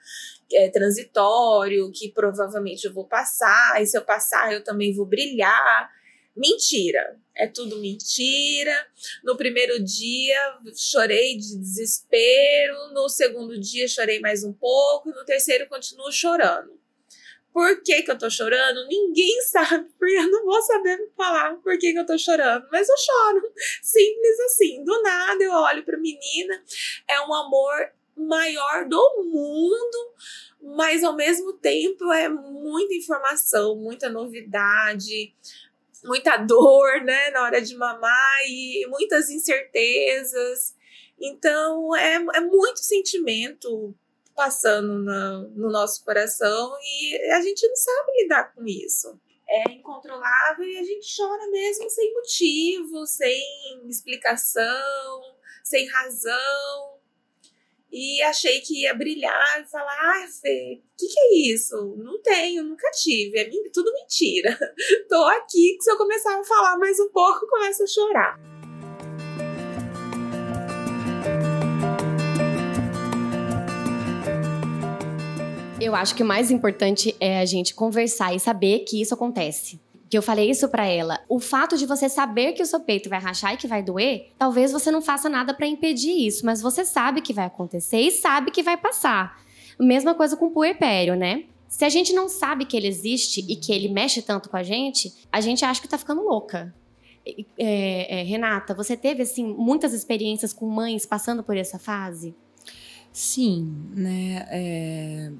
é, 0.53 0.69
transitório, 0.69 1.91
que 1.91 2.11
provavelmente 2.11 2.85
eu 2.85 2.93
vou 2.93 3.07
passar, 3.07 3.81
e 3.81 3.85
se 3.85 3.97
eu 3.97 4.03
passar, 4.03 4.51
eu 4.51 4.63
também 4.63 4.93
vou 4.93 5.05
brilhar. 5.05 6.00
Mentira, 6.35 7.19
é 7.35 7.45
tudo 7.45 7.77
mentira. 7.77 8.87
No 9.23 9.35
primeiro 9.35 9.83
dia 9.83 10.37
chorei 10.75 11.37
de 11.37 11.57
desespero, 11.57 12.93
no 12.93 13.09
segundo 13.09 13.59
dia 13.59 13.87
chorei 13.87 14.19
mais 14.19 14.43
um 14.43 14.53
pouco, 14.53 15.09
no 15.09 15.25
terceiro 15.25 15.67
continuo 15.67 16.11
chorando. 16.11 16.79
Por 17.53 17.83
que, 17.83 18.03
que 18.03 18.11
eu 18.11 18.17
tô 18.17 18.29
chorando? 18.29 18.87
Ninguém 18.87 19.41
sabe, 19.43 19.89
porque 19.99 20.15
eu 20.15 20.31
não 20.31 20.45
vou 20.45 20.61
saber 20.61 21.11
falar 21.17 21.55
por 21.57 21.77
que, 21.77 21.91
que 21.91 21.99
eu 21.99 22.05
tô 22.05 22.17
chorando, 22.17 22.65
mas 22.71 22.87
eu 22.87 22.97
choro. 22.97 23.53
Simples 23.81 24.39
assim. 24.45 24.83
Do 24.85 25.01
nada 25.01 25.43
eu 25.43 25.51
olho 25.51 25.83
pra 25.83 25.97
menina, 25.97 26.63
é 27.09 27.19
um 27.21 27.33
amor 27.33 27.91
maior 28.15 28.87
do 28.87 29.23
mundo, 29.23 30.13
mas 30.61 31.03
ao 31.03 31.15
mesmo 31.15 31.53
tempo 31.53 32.11
é 32.11 32.29
muita 32.29 32.93
informação, 32.93 33.75
muita 33.75 34.09
novidade, 34.09 35.33
muita 36.03 36.37
dor, 36.37 37.01
né, 37.03 37.29
na 37.31 37.43
hora 37.43 37.61
de 37.61 37.75
mamar 37.75 38.39
e 38.47 38.85
muitas 38.89 39.29
incertezas. 39.29 40.75
Então 41.19 41.95
é, 41.95 42.15
é 42.15 42.39
muito 42.41 42.79
sentimento 42.79 43.95
passando 44.35 44.99
no, 44.99 45.49
no 45.49 45.71
nosso 45.71 46.03
coração 46.03 46.73
e 46.81 47.31
a 47.33 47.41
gente 47.41 47.67
não 47.67 47.75
sabe 47.75 48.23
lidar 48.23 48.53
com 48.53 48.65
isso 48.65 49.19
é 49.51 49.73
incontrolável 49.73 50.65
e 50.65 50.77
a 50.77 50.83
gente 50.83 51.13
chora 51.15 51.45
mesmo 51.51 51.89
sem 51.89 52.13
motivo, 52.13 53.05
sem 53.05 53.85
explicação, 53.89 55.21
sem 55.61 55.85
razão. 55.89 57.00
E 57.91 58.21
achei 58.21 58.61
que 58.61 58.83
ia 58.83 58.93
brilhar 58.93 59.61
e 59.61 59.69
falar: 59.69 59.97
ah, 59.99 60.27
Fê, 60.41 60.81
o 60.81 60.97
que, 60.97 61.07
que 61.07 61.19
é 61.19 61.53
isso? 61.53 61.75
Não 61.97 62.21
tenho, 62.21 62.63
nunca 62.63 62.89
tive, 62.91 63.37
é 63.37 63.49
tudo 63.73 63.91
mentira. 63.91 64.57
Tô 65.09 65.21
aqui, 65.25 65.75
que 65.77 65.83
se 65.83 65.91
eu 65.91 65.97
começar 65.97 66.39
a 66.39 66.43
falar 66.43 66.77
mais 66.77 66.97
um 67.01 67.09
pouco, 67.09 67.45
começo 67.47 67.83
a 67.83 67.87
chorar. 67.87 68.39
Eu 75.81 75.95
acho 75.95 76.15
que 76.15 76.23
o 76.23 76.25
mais 76.25 76.49
importante 76.49 77.13
é 77.19 77.39
a 77.39 77.45
gente 77.45 77.73
conversar 77.73 78.33
e 78.33 78.39
saber 78.39 78.85
que 78.85 79.01
isso 79.01 79.13
acontece. 79.13 79.79
Que 80.11 80.17
eu 80.17 80.21
falei 80.21 80.51
isso 80.51 80.67
para 80.67 80.85
ela. 80.85 81.21
O 81.29 81.39
fato 81.39 81.77
de 81.77 81.85
você 81.85 82.09
saber 82.09 82.51
que 82.51 82.61
o 82.61 82.65
seu 82.65 82.81
peito 82.81 83.09
vai 83.09 83.17
rachar 83.17 83.53
e 83.53 83.57
que 83.57 83.65
vai 83.65 83.81
doer, 83.81 84.33
talvez 84.37 84.69
você 84.73 84.91
não 84.91 85.01
faça 85.01 85.29
nada 85.29 85.53
para 85.53 85.65
impedir 85.65 86.27
isso, 86.27 86.45
mas 86.45 86.61
você 86.61 86.83
sabe 86.83 87.21
que 87.21 87.31
vai 87.31 87.45
acontecer 87.45 88.01
e 88.01 88.11
sabe 88.11 88.51
que 88.51 88.61
vai 88.61 88.75
passar. 88.75 89.41
Mesma 89.79 90.13
coisa 90.13 90.35
com 90.35 90.47
o 90.47 90.51
puerpério, 90.51 91.15
né? 91.15 91.45
Se 91.69 91.85
a 91.85 91.89
gente 91.89 92.11
não 92.11 92.27
sabe 92.27 92.65
que 92.65 92.75
ele 92.75 92.89
existe 92.89 93.39
e 93.47 93.55
que 93.55 93.71
ele 93.71 93.87
mexe 93.87 94.21
tanto 94.21 94.49
com 94.49 94.57
a 94.57 94.63
gente, 94.63 95.13
a 95.31 95.39
gente 95.39 95.63
acha 95.63 95.81
que 95.81 95.87
tá 95.87 95.97
ficando 95.97 96.21
louca. 96.21 96.75
É, 97.57 98.19
é, 98.19 98.23
Renata, 98.23 98.73
você 98.73 98.97
teve 98.97 99.23
assim 99.23 99.45
muitas 99.45 99.93
experiências 99.93 100.51
com 100.51 100.67
mães 100.67 101.05
passando 101.05 101.41
por 101.41 101.55
essa 101.55 101.79
fase? 101.79 102.35
Sim, 103.13 103.73
né? 103.95 104.45
É... 104.51 105.31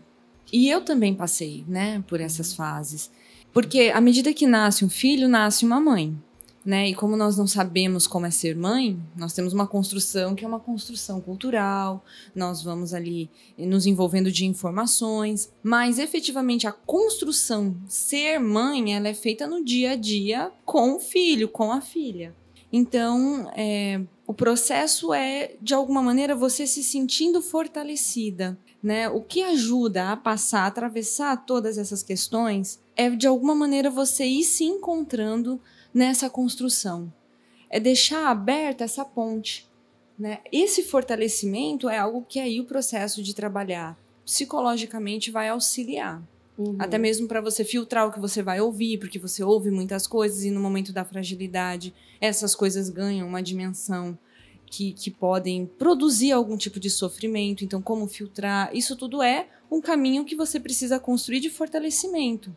E 0.53 0.69
eu 0.69 0.79
também 0.79 1.13
passei, 1.13 1.65
né, 1.67 2.01
por 2.07 2.21
essas 2.21 2.53
fases. 2.53 3.11
Porque 3.53 3.91
à 3.93 3.99
medida 3.99 4.33
que 4.33 4.47
nasce 4.47 4.85
um 4.85 4.89
filho, 4.89 5.27
nasce 5.27 5.65
uma 5.65 5.79
mãe. 5.79 6.15
Né? 6.63 6.89
E 6.89 6.95
como 6.95 7.17
nós 7.17 7.37
não 7.37 7.47
sabemos 7.47 8.05
como 8.05 8.27
é 8.27 8.31
ser 8.31 8.55
mãe, 8.55 8.99
nós 9.15 9.33
temos 9.33 9.51
uma 9.51 9.65
construção 9.65 10.35
que 10.35 10.45
é 10.45 10.47
uma 10.47 10.59
construção 10.59 11.19
cultural, 11.19 12.05
nós 12.35 12.61
vamos 12.61 12.93
ali 12.93 13.31
nos 13.57 13.87
envolvendo 13.87 14.31
de 14.31 14.45
informações, 14.45 15.51
mas 15.63 15.97
efetivamente 15.97 16.67
a 16.67 16.71
construção 16.71 17.75
ser 17.87 18.37
mãe, 18.39 18.95
ela 18.95 19.07
é 19.07 19.13
feita 19.15 19.47
no 19.47 19.65
dia 19.65 19.93
a 19.93 19.95
dia 19.95 20.51
com 20.63 20.97
o 20.97 20.99
filho, 20.99 21.49
com 21.49 21.71
a 21.71 21.81
filha. 21.81 22.35
Então, 22.71 23.51
é, 23.55 23.99
o 24.25 24.33
processo 24.33 25.13
é, 25.13 25.55
de 25.61 25.73
alguma 25.73 26.01
maneira, 26.01 26.35
você 26.35 26.65
se 26.65 26.83
sentindo 26.83 27.41
fortalecida. 27.41 28.57
Né? 28.81 29.09
O 29.09 29.21
que 29.21 29.43
ajuda 29.43 30.11
a 30.11 30.17
passar, 30.17 30.61
a 30.61 30.67
atravessar 30.67 31.45
todas 31.45 31.77
essas 31.77 32.01
questões, 32.01 32.79
é 32.95 33.09
de 33.09 33.27
alguma 33.27 33.55
maneira 33.55 33.89
você 33.89 34.25
ir 34.25 34.43
se 34.43 34.63
encontrando 34.63 35.59
nessa 35.93 36.29
construção. 36.29 37.11
É 37.69 37.79
deixar 37.79 38.27
aberta 38.27 38.83
essa 38.83 39.05
ponte. 39.05 39.69
Né? 40.17 40.39
Esse 40.51 40.83
fortalecimento 40.83 41.89
é 41.89 41.97
algo 41.97 42.25
que 42.27 42.39
aí 42.39 42.59
o 42.59 42.65
processo 42.65 43.23
de 43.23 43.33
trabalhar 43.33 43.97
psicologicamente 44.25 45.31
vai 45.31 45.49
auxiliar. 45.49 46.21
Uhum. 46.57 46.75
Até 46.77 46.97
mesmo 46.97 47.27
para 47.27 47.41
você 47.41 47.63
filtrar 47.63 48.07
o 48.07 48.11
que 48.11 48.19
você 48.19 48.43
vai 48.43 48.61
ouvir, 48.61 48.99
porque 48.99 49.17
você 49.17 49.43
ouve 49.43 49.71
muitas 49.71 50.05
coisas 50.05 50.43
e 50.43 50.51
no 50.51 50.59
momento 50.59 50.93
da 50.93 51.03
fragilidade 51.03 51.93
essas 52.19 52.53
coisas 52.53 52.89
ganham 52.89 53.27
uma 53.27 53.41
dimensão 53.41 54.17
que, 54.65 54.93
que 54.93 55.09
podem 55.09 55.65
produzir 55.65 56.31
algum 56.31 56.55
tipo 56.55 56.79
de 56.79 56.89
sofrimento. 56.89 57.63
Então, 57.63 57.81
como 57.81 58.07
filtrar? 58.07 58.69
Isso 58.73 58.95
tudo 58.95 59.21
é 59.21 59.47
um 59.69 59.81
caminho 59.81 60.23
que 60.23 60.35
você 60.35 60.59
precisa 60.59 60.99
construir 60.99 61.39
de 61.39 61.49
fortalecimento. 61.49 62.55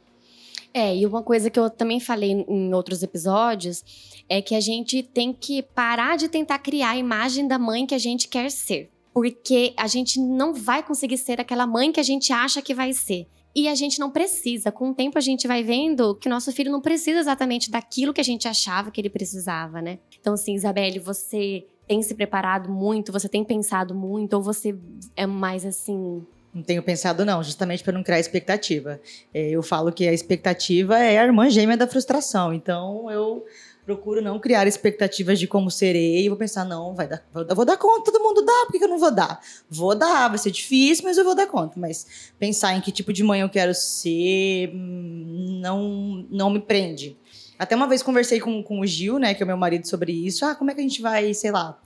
É, 0.76 0.96
e 0.96 1.06
uma 1.06 1.22
coisa 1.22 1.48
que 1.48 1.58
eu 1.58 1.70
também 1.70 2.00
falei 2.00 2.32
em 2.32 2.74
outros 2.74 3.00
episódios 3.00 3.84
é 4.28 4.42
que 4.42 4.56
a 4.56 4.60
gente 4.60 5.04
tem 5.04 5.32
que 5.32 5.62
parar 5.62 6.16
de 6.16 6.28
tentar 6.28 6.58
criar 6.58 6.90
a 6.90 6.96
imagem 6.96 7.46
da 7.46 7.56
mãe 7.60 7.86
que 7.86 7.94
a 7.94 7.98
gente 7.98 8.26
quer 8.26 8.50
ser. 8.50 8.90
Porque 9.12 9.72
a 9.76 9.86
gente 9.86 10.18
não 10.18 10.52
vai 10.52 10.82
conseguir 10.82 11.16
ser 11.16 11.40
aquela 11.40 11.64
mãe 11.64 11.92
que 11.92 12.00
a 12.00 12.04
gente 12.04 12.32
acha 12.32 12.60
que 12.60 12.74
vai 12.74 12.92
ser. 12.92 13.28
E 13.54 13.68
a 13.68 13.74
gente 13.76 14.00
não 14.00 14.10
precisa. 14.10 14.72
Com 14.72 14.90
o 14.90 14.94
tempo 14.94 15.16
a 15.16 15.20
gente 15.20 15.46
vai 15.46 15.62
vendo 15.62 16.16
que 16.16 16.28
nosso 16.28 16.50
filho 16.50 16.72
não 16.72 16.80
precisa 16.80 17.20
exatamente 17.20 17.70
daquilo 17.70 18.12
que 18.12 18.20
a 18.20 18.24
gente 18.24 18.48
achava 18.48 18.90
que 18.90 19.00
ele 19.00 19.08
precisava, 19.08 19.80
né? 19.80 20.00
Então, 20.20 20.34
assim, 20.34 20.54
Isabelle, 20.54 20.98
você 20.98 21.64
tem 21.86 22.02
se 22.02 22.16
preparado 22.16 22.68
muito? 22.68 23.12
Você 23.12 23.28
tem 23.28 23.44
pensado 23.44 23.94
muito? 23.94 24.34
Ou 24.34 24.42
você 24.42 24.76
é 25.14 25.24
mais 25.24 25.64
assim, 25.64 26.26
não 26.54 26.62
tenho 26.62 26.82
pensado, 26.82 27.24
não, 27.24 27.42
justamente 27.42 27.82
para 27.82 27.92
não 27.92 28.02
criar 28.02 28.20
expectativa. 28.20 29.00
É, 29.32 29.50
eu 29.50 29.62
falo 29.62 29.92
que 29.92 30.06
a 30.06 30.12
expectativa 30.12 30.98
é 30.98 31.18
a 31.18 31.24
irmã 31.24 31.50
gêmea 31.50 31.76
da 31.76 31.86
frustração. 31.86 32.54
Então, 32.54 33.10
eu 33.10 33.44
procuro 33.84 34.22
não 34.22 34.38
criar 34.38 34.66
expectativas 34.66 35.38
de 35.38 35.46
como 35.46 35.70
serei. 35.70 36.28
Vou 36.28 36.38
pensar, 36.38 36.64
não, 36.64 36.94
vai 36.94 37.08
dar, 37.08 37.24
vou 37.32 37.64
dar 37.64 37.76
conta, 37.76 38.12
todo 38.12 38.22
mundo 38.22 38.42
dá, 38.42 38.64
por 38.66 38.72
que, 38.72 38.78
que 38.78 38.84
eu 38.84 38.88
não 38.88 38.98
vou 38.98 39.10
dar? 39.10 39.40
Vou 39.68 39.94
dar, 39.94 40.28
vai 40.28 40.38
ser 40.38 40.50
difícil, 40.50 41.04
mas 41.04 41.18
eu 41.18 41.24
vou 41.24 41.34
dar 41.34 41.46
conta. 41.46 41.78
Mas 41.78 42.32
pensar 42.38 42.74
em 42.74 42.80
que 42.80 42.92
tipo 42.92 43.12
de 43.12 43.24
mãe 43.24 43.40
eu 43.40 43.48
quero 43.48 43.74
ser 43.74 44.70
hum, 44.72 45.60
não, 45.60 46.26
não 46.30 46.50
me 46.50 46.60
prende. 46.60 47.16
Até 47.58 47.76
uma 47.76 47.88
vez 47.88 48.02
conversei 48.02 48.40
com, 48.40 48.62
com 48.62 48.80
o 48.80 48.86
Gil, 48.86 49.18
né, 49.18 49.34
que 49.34 49.42
é 49.42 49.44
o 49.44 49.46
meu 49.46 49.56
marido, 49.56 49.86
sobre 49.86 50.12
isso. 50.12 50.44
Ah, 50.44 50.54
como 50.54 50.70
é 50.70 50.74
que 50.74 50.80
a 50.80 50.82
gente 50.82 51.00
vai, 51.00 51.32
sei 51.34 51.50
lá, 51.52 51.78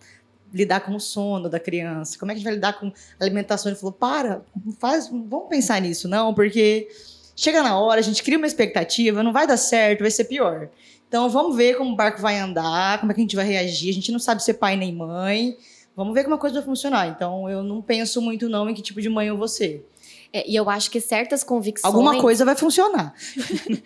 lidar 0.53 0.81
com 0.81 0.95
o 0.95 1.01
sono 1.01 1.49
da 1.49 1.61
criança? 1.61 2.19
Como 2.19 2.31
é 2.31 2.35
que 2.35 2.37
a 2.37 2.41
gente 2.41 2.45
vai 2.45 2.55
lidar 2.55 2.79
com 2.79 2.93
alimentação? 3.21 3.71
Ele 3.71 3.79
falou: 3.79 3.93
para, 3.93 4.43
faz, 4.79 5.09
vamos 5.09 5.49
pensar 5.49 5.81
nisso, 5.81 6.09
não, 6.09 6.35
porque 6.35 6.89
chega 7.35 7.63
na 7.63 7.79
hora, 7.79 8.01
a 8.01 8.03
gente 8.03 8.23
cria 8.23 8.37
uma 8.37 8.47
expectativa, 8.47 9.23
não 9.23 9.33
vai 9.33 9.47
dar 9.47 9.57
certo, 9.57 10.01
vai 10.01 10.11
ser 10.11 10.25
pior. 10.25 10.69
Então 11.09 11.29
vamos 11.31 11.57
ver 11.57 11.77
como 11.77 11.93
o 11.93 11.97
barco 11.97 12.21
vai 12.21 12.39
andar, 12.39 13.01
como 13.01 13.11
é 13.11 13.15
que 13.15 13.21
a 13.21 13.25
gente 13.25 13.37
vai 13.37 13.47
reagir. 13.47 13.91
A 13.91 13.95
gente 13.95 14.13
não 14.13 14.19
sabe 14.19 14.43
ser 14.43 14.55
pai 14.55 14.77
nem 14.77 14.95
mãe. 14.95 15.57
Vamos 15.97 16.15
ver 16.15 16.23
como 16.23 16.37
a 16.37 16.39
coisa 16.39 16.57
vai 16.57 16.65
funcionar. 16.65 17.09
Então 17.09 17.49
eu 17.49 17.63
não 17.63 17.81
penso 17.81 18.21
muito 18.21 18.49
não 18.49 18.69
em 18.69 18.75
que 18.75 18.83
tipo 18.83 19.01
de 19.01 19.09
mãe 19.09 19.29
eu 19.29 19.37
vou 19.37 19.49
ser. 19.49 19.89
É, 20.33 20.49
e 20.49 20.55
eu 20.55 20.69
acho 20.69 20.91
que 20.91 21.01
certas 21.01 21.43
convicções. 21.43 21.93
Alguma 21.93 22.21
coisa 22.21 22.45
vai 22.45 22.55
funcionar. 22.55 23.15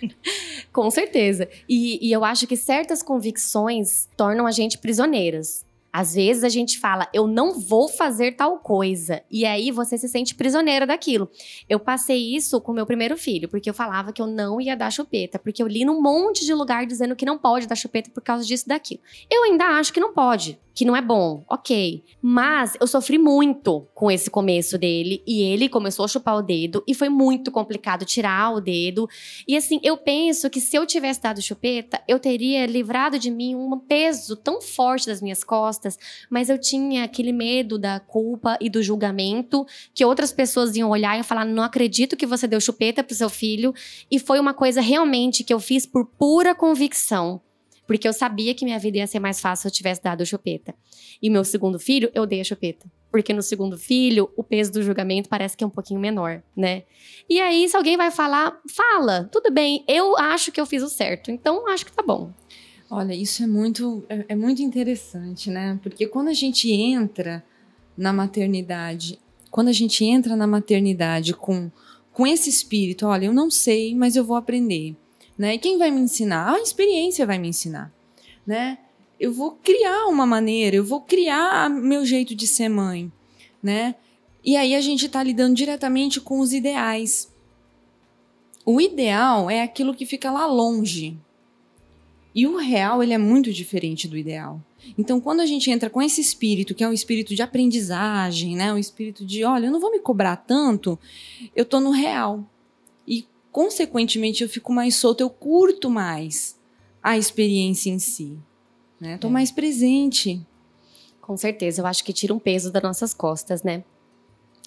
Com 0.73 0.91
certeza. 0.91 1.49
E, 1.69 2.07
e 2.07 2.11
eu 2.11 2.25
acho 2.25 2.47
que 2.47 2.57
certas 2.57 3.03
convicções 3.03 4.09
tornam 4.17 4.47
a 4.47 4.51
gente 4.51 4.79
prisioneiras. 4.79 5.65
Às 5.93 6.15
vezes 6.15 6.43
a 6.43 6.49
gente 6.49 6.79
fala, 6.79 7.07
eu 7.13 7.27
não 7.27 7.61
vou 7.61 7.89
fazer 7.89 8.33
tal 8.33 8.59
coisa. 8.59 9.23
E 9.31 9.45
aí 9.45 9.71
você 9.71 9.99
se 9.99 10.09
sente 10.09 10.35
prisioneira 10.35 10.87
daquilo. 10.87 11.29
Eu 11.69 11.79
passei 11.79 12.35
isso 12.35 12.61
com 12.61 12.73
meu 12.73 12.87
primeiro 12.87 13.17
filho, 13.17 13.49
porque 13.49 13.69
eu 13.69 13.75
falava 13.75 14.13
que 14.13 14.23
eu 14.23 14.27
não 14.27 14.61
ia 14.61 14.77
dar 14.77 14.91
chupeta. 14.91 15.39
Porque 15.39 15.63
eu 15.63 15.67
li 15.67 15.85
num 15.85 16.01
monte 16.01 16.47
de 16.47 16.55
lugar 16.55 16.87
dizendo 16.87 17.15
que 17.15 17.27
não 17.27 17.37
pode 17.37 17.67
dar 17.67 17.77
chupeta 17.77 18.11
por 18.11 18.23
causa 18.23 18.45
disso 18.45 18.65
e 18.67 18.69
daquilo. 18.69 19.01
Eu 19.31 19.45
ainda 19.45 19.67
acho 19.79 19.93
que 19.93 20.01
não 20.01 20.15
pode 20.15 20.59
que 20.75 20.85
não 20.85 20.97
é 20.97 21.03
bom, 21.03 21.45
ok. 21.49 22.03
Mas 22.21 22.77
eu 22.81 22.87
sofri 22.87 23.19
muito 23.19 23.87
com 23.95 24.11
esse 24.11 24.31
começo 24.31 24.79
dele 24.79 25.23
e 25.27 25.43
ele 25.43 25.69
começou 25.69 26.05
a 26.05 26.09
chupar 26.09 26.37
o 26.37 26.43
dedo 26.43 26.83
e 26.87 26.95
foi 26.95 27.09
muito 27.09 27.51
complicado 27.51 28.05
tirar 28.05 28.55
o 28.55 28.61
dedo. 28.61 29.09
E 29.47 29.57
assim, 29.57 29.79
eu 29.83 29.97
penso 29.97 30.49
que 30.49 30.61
se 30.61 30.77
eu 30.77 30.87
tivesse 30.87 31.21
dado 31.21 31.43
chupeta, 31.43 32.03
eu 32.09 32.19
teria 32.19 32.67
livrado 32.67 33.19
de 33.19 33.31
mim 33.31 33.55
um 33.55 33.79
peso 33.79 34.37
tão 34.37 34.61
forte 34.61 35.07
das 35.07 35.21
minhas 35.21 35.45
costas, 35.45 35.82
mas 36.31 36.49
eu 36.49 36.59
tinha 36.59 37.05
aquele 37.05 37.33
medo 37.33 37.79
da 37.79 38.01
culpa 38.01 38.57
e 38.61 38.69
do 38.69 38.83
julgamento 38.83 39.67
que 39.95 40.05
outras 40.05 40.33
pessoas 40.33 40.77
iam 40.77 40.91
olhar 40.91 41.19
e 41.19 41.23
falar: 41.23 41.45
"Não 41.45 41.63
acredito 41.63 42.17
que 42.17 42.27
você 42.27 42.47
deu 42.47 42.61
chupeta 42.61 43.03
pro 43.03 43.15
seu 43.15 43.29
filho". 43.31 43.75
E 44.11 44.19
foi 44.19 44.39
uma 44.39 44.55
coisa 44.55 44.81
realmente 44.81 45.45
que 45.45 45.53
eu 45.53 45.61
fiz 45.61 45.87
por 45.87 46.07
pura 46.07 46.55
convicção 46.55 47.41
porque 47.87 48.09
eu 48.09 48.13
sabia 48.13 48.55
que 48.55 48.65
minha 48.65 48.79
vida 48.79 48.99
ia 48.99 49.07
ser 49.07 49.19
mais 49.19 49.41
fácil 49.41 49.63
se 49.63 49.69
eu 49.69 49.73
tivesse 49.73 50.03
dado 50.03 50.25
chupeta. 50.25 50.75
E 51.21 51.29
meu 51.29 51.45
segundo 51.45 51.79
filho, 51.79 52.11
eu 52.15 52.25
dei 52.25 52.41
a 52.41 52.45
chupeta. 52.45 52.91
Porque 53.11 53.35
no 53.35 53.43
segundo 53.43 53.77
filho, 53.77 54.31
o 54.37 54.43
peso 54.43 54.73
do 54.73 54.83
julgamento 54.83 55.29
parece 55.29 55.55
que 55.57 55.63
é 55.63 55.67
um 55.67 55.71
pouquinho 55.71 56.01
menor, 56.01 56.43
né? 56.57 56.85
E 57.29 57.39
aí, 57.41 57.69
se 57.69 57.77
alguém 57.77 57.97
vai 57.97 58.11
falar, 58.11 58.59
fala, 58.75 59.29
tudo 59.31 59.53
bem, 59.53 59.85
eu 59.87 60.17
acho 60.17 60.51
que 60.51 60.59
eu 60.59 60.65
fiz 60.65 60.83
o 60.83 60.89
certo, 60.89 61.31
então 61.31 61.69
acho 61.69 61.85
que 61.85 61.93
tá 61.93 62.03
bom. 62.03 62.33
Olha, 62.95 63.15
isso 63.15 63.43
é 63.43 63.47
muito, 63.47 64.05
é, 64.07 64.27
é 64.29 64.37
muito 64.37 64.61
interessante, 64.61 65.49
né? 65.49 65.81
Porque 65.83 66.07
quando 66.07 66.29
a 66.29 66.35
gente 66.35 66.71
entra 66.71 67.43
na 67.97 68.13
maternidade, 68.13 69.19
quando 69.51 69.69
a 69.69 69.73
gente 69.73 70.05
entra 70.05 70.37
na 70.37 70.47
maternidade 70.47 71.33
com, 71.33 71.71
com 72.13 72.27
esse 72.27 72.51
espírito, 72.51 73.07
olha, 73.07 73.25
eu 73.25 73.33
não 73.33 73.51
sei, 73.51 73.95
mas 73.95 74.15
eu 74.15 74.23
vou 74.23 74.37
aprender. 74.37 74.95
Né? 75.39 75.55
E 75.55 75.59
quem 75.59 75.79
vai 75.79 75.91
me 75.91 76.03
ensinar? 76.03 76.53
A 76.53 76.61
experiência 76.61 77.25
vai 77.25 77.39
me 77.39 77.49
ensinar, 77.49 77.91
né? 78.47 78.77
Eu 79.19 79.33
vou 79.33 79.53
criar 79.53 80.05
uma 80.09 80.27
maneira, 80.27 80.77
eu 80.77 80.85
vou 80.85 81.01
criar 81.01 81.71
meu 81.71 82.05
jeito 82.05 82.35
de 82.35 82.47
ser 82.47 82.69
mãe, 82.69 83.11
né? 83.63 83.95
E 84.45 84.55
aí 84.55 84.75
a 84.75 84.83
gente 84.83 85.07
está 85.07 85.23
lidando 85.23 85.55
diretamente 85.55 86.21
com 86.21 86.41
os 86.41 86.53
ideais. 86.53 87.33
O 88.67 88.79
ideal 88.79 89.49
é 89.49 89.63
aquilo 89.63 89.95
que 89.95 90.05
fica 90.05 90.31
lá 90.31 90.45
longe. 90.45 91.17
E 92.35 92.47
o 92.47 92.57
real, 92.57 93.03
ele 93.03 93.13
é 93.13 93.19
muito 93.19 93.53
diferente 93.53 94.09
do 94.09 94.17
ideal. 94.17 94.61
Então, 94.97 95.21
quando 95.21 95.41
a 95.41 95.47
gente 95.47 95.71
entra 95.71 95.91
com 95.91 96.01
esse 96.01 96.21
espírito, 96.21 96.75
que 96.75 96.83
é 96.83 96.89
um 96.89 96.93
espírito 96.93 97.35
de 97.35 97.43
aprendizagem, 97.43 98.57
né? 98.57 98.73
Um 98.73 98.79
espírito 98.79 99.25
de, 99.25 99.45
olha, 99.45 99.67
eu 99.67 99.73
não 99.73 99.81
vou 99.81 99.91
me 99.91 100.01
cobrar 100.01 100.37
tanto, 100.37 100.99
eu 101.55 101.65
tô 101.65 101.79
no 101.79 101.91
real. 101.91 102.45
E 103.07 103.27
consequentemente 103.51 104.43
eu 104.43 104.49
fico 104.49 104.73
mais 104.73 104.97
solta, 104.97 105.23
eu 105.23 105.31
curto 105.31 105.91
mais 105.91 106.59
a 107.03 107.19
experiência 107.19 107.91
em 107.91 107.99
si. 107.99 108.39
Né? 109.01 109.19
Tô 109.19 109.29
é. 109.29 109.31
mais 109.31 109.51
presente. 109.51 110.41
Com 111.21 111.37
certeza, 111.37 111.83
eu 111.83 111.87
acho 111.87 112.03
que 112.03 112.13
tira 112.13 112.35
um 112.35 112.39
peso 112.39 112.73
das 112.73 112.83
nossas 112.83 113.15
costas, 113.15 113.63
né? 113.63 113.85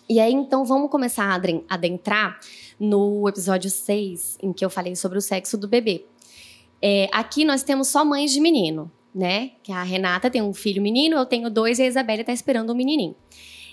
E 0.07 0.19
aí, 0.19 0.31
então, 0.31 0.63
vamos 0.63 0.91
começar 0.91 1.25
a 1.25 1.74
adentrar 1.74 2.39
no 2.79 3.27
episódio 3.27 3.72
6, 3.72 4.38
em 4.41 4.53
que 4.53 4.63
eu 4.63 4.69
falei 4.69 4.95
sobre 4.95 5.17
o 5.17 5.22
sexo 5.22 5.57
do 5.57 5.67
bebê. 5.67 6.05
É, 6.88 7.10
aqui 7.12 7.44
nós 7.44 7.63
temos 7.63 7.88
só 7.88 8.06
mães 8.06 8.32
de 8.32 8.39
menino, 8.39 8.92
né? 9.13 9.54
Que 9.63 9.72
a 9.72 9.82
Renata 9.82 10.30
tem 10.30 10.42
um 10.42 10.54
filho 10.54 10.82
menino, 10.82 11.18
eu 11.18 11.25
tenho 11.25 11.50
dois 11.50 11.80
e 11.80 11.84
a 11.84 11.88
Isabela 11.88 12.22
está 12.22 12.34
esperando 12.34 12.72
um 12.72 12.75
menininho. 12.75 13.15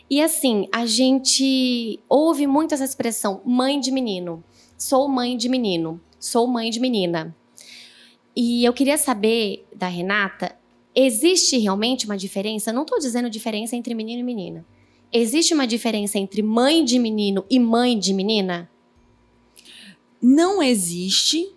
E 0.09 0.23
assim, 0.23 0.67
a 0.73 0.87
gente 0.87 2.01
ouve 2.09 2.47
muito 2.47 2.73
essa 2.73 2.85
expressão, 2.85 3.43
mãe 3.45 3.79
de 3.79 3.91
menino 3.91 4.43
sou 4.83 5.09
mãe 5.09 5.37
de 5.37 5.49
menino, 5.49 6.01
sou 6.19 6.47
mãe 6.47 6.69
de 6.69 6.81
menina. 6.81 7.35
E 8.35 8.65
eu 8.65 8.73
queria 8.73 8.99
saber 8.99 9.65
da 9.75 9.87
Renata, 9.87 10.57
existe 10.95 11.57
realmente 11.59 12.05
uma 12.05 12.17
diferença? 12.17 12.73
Não 12.73 12.83
estou 12.83 12.99
dizendo 12.99 13.31
diferença 13.31 13.77
entre 13.77 13.95
menino 13.95 14.21
e 14.21 14.25
menina. 14.25 14.67
Existe 15.13 15.55
uma 15.55 15.67
diferença 15.67 16.19
entre 16.19 16.43
mãe 16.43 16.85
de 16.85 16.99
menino 16.99 17.45
e 17.49 17.61
mãe 17.61 17.97
de 17.97 18.13
menina? 18.13 18.69
Não 20.21 20.63
existe 20.63 21.55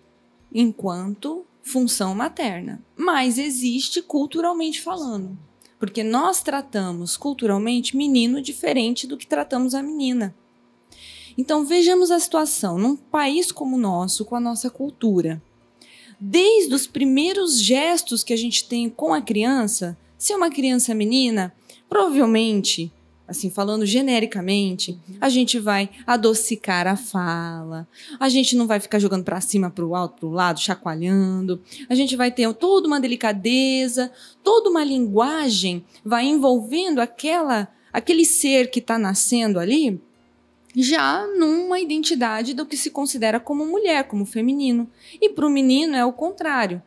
enquanto 0.54 1.44
função 1.66 2.14
materna, 2.14 2.80
mas 2.96 3.38
existe 3.38 4.00
culturalmente 4.00 4.80
falando. 4.80 5.36
Porque 5.80 6.04
nós 6.04 6.40
tratamos 6.40 7.16
culturalmente 7.16 7.96
menino 7.96 8.40
diferente 8.40 9.04
do 9.04 9.16
que 9.16 9.26
tratamos 9.26 9.74
a 9.74 9.82
menina. 9.82 10.32
Então 11.36 11.66
vejamos 11.66 12.12
a 12.12 12.20
situação 12.20 12.78
num 12.78 12.94
país 12.94 13.50
como 13.50 13.76
o 13.76 13.80
nosso, 13.80 14.24
com 14.24 14.36
a 14.36 14.40
nossa 14.40 14.70
cultura. 14.70 15.42
Desde 16.20 16.72
os 16.72 16.86
primeiros 16.86 17.60
gestos 17.60 18.22
que 18.22 18.32
a 18.32 18.36
gente 18.36 18.68
tem 18.68 18.88
com 18.88 19.12
a 19.12 19.20
criança, 19.20 19.98
se 20.16 20.32
é 20.32 20.36
uma 20.36 20.50
criança 20.50 20.94
menina, 20.94 21.52
provavelmente 21.88 22.92
assim, 23.28 23.50
falando 23.50 23.84
genericamente, 23.84 24.92
uhum. 25.08 25.16
a 25.20 25.28
gente 25.28 25.58
vai 25.58 25.90
adocicar 26.06 26.86
a 26.86 26.96
fala, 26.96 27.88
a 28.20 28.28
gente 28.28 28.56
não 28.56 28.66
vai 28.66 28.78
ficar 28.78 28.98
jogando 28.98 29.24
para 29.24 29.40
cima, 29.40 29.70
para 29.70 29.84
o 29.84 29.94
alto, 29.94 30.20
para 30.20 30.26
o 30.28 30.32
lado, 30.32 30.60
chacoalhando, 30.60 31.60
a 31.88 31.94
gente 31.94 32.16
vai 32.16 32.30
ter 32.30 32.52
toda 32.54 32.86
uma 32.86 33.00
delicadeza, 33.00 34.10
toda 34.42 34.70
uma 34.70 34.84
linguagem 34.84 35.84
vai 36.04 36.26
envolvendo 36.26 37.00
aquela 37.00 37.68
aquele 37.92 38.26
ser 38.26 38.70
que 38.70 38.78
está 38.78 38.98
nascendo 38.98 39.58
ali 39.58 40.00
já 40.74 41.26
numa 41.38 41.80
identidade 41.80 42.52
do 42.52 42.66
que 42.66 42.76
se 42.76 42.90
considera 42.90 43.40
como 43.40 43.64
mulher, 43.64 44.04
como 44.04 44.26
feminino. 44.26 44.86
E 45.18 45.30
para 45.30 45.46
o 45.46 45.50
menino 45.50 45.96
é 45.96 46.04
o 46.04 46.12
contrário 46.12 46.82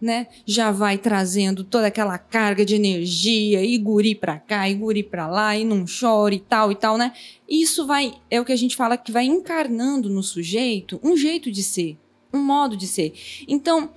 né, 0.00 0.28
já 0.46 0.70
vai 0.70 0.96
trazendo 0.96 1.62
toda 1.62 1.88
aquela 1.88 2.16
carga 2.18 2.64
de 2.64 2.74
energia, 2.74 3.62
e 3.62 3.76
guri 3.76 4.14
para 4.14 4.38
cá, 4.38 4.68
e 4.68 4.74
guri 4.74 5.02
para 5.02 5.26
lá, 5.26 5.56
e 5.56 5.64
não 5.64 5.86
chore 5.86 6.36
e 6.36 6.40
tal 6.40 6.72
e 6.72 6.74
tal, 6.74 6.96
né? 6.96 7.12
Isso 7.48 7.86
vai, 7.86 8.14
é 8.30 8.40
o 8.40 8.44
que 8.44 8.52
a 8.52 8.56
gente 8.56 8.76
fala 8.76 8.96
que 8.96 9.12
vai 9.12 9.26
encarnando 9.26 10.08
no 10.08 10.22
sujeito 10.22 10.98
um 11.02 11.16
jeito 11.16 11.50
de 11.50 11.62
ser, 11.62 11.98
um 12.32 12.38
modo 12.38 12.76
de 12.76 12.86
ser. 12.86 13.12
Então, 13.46 13.90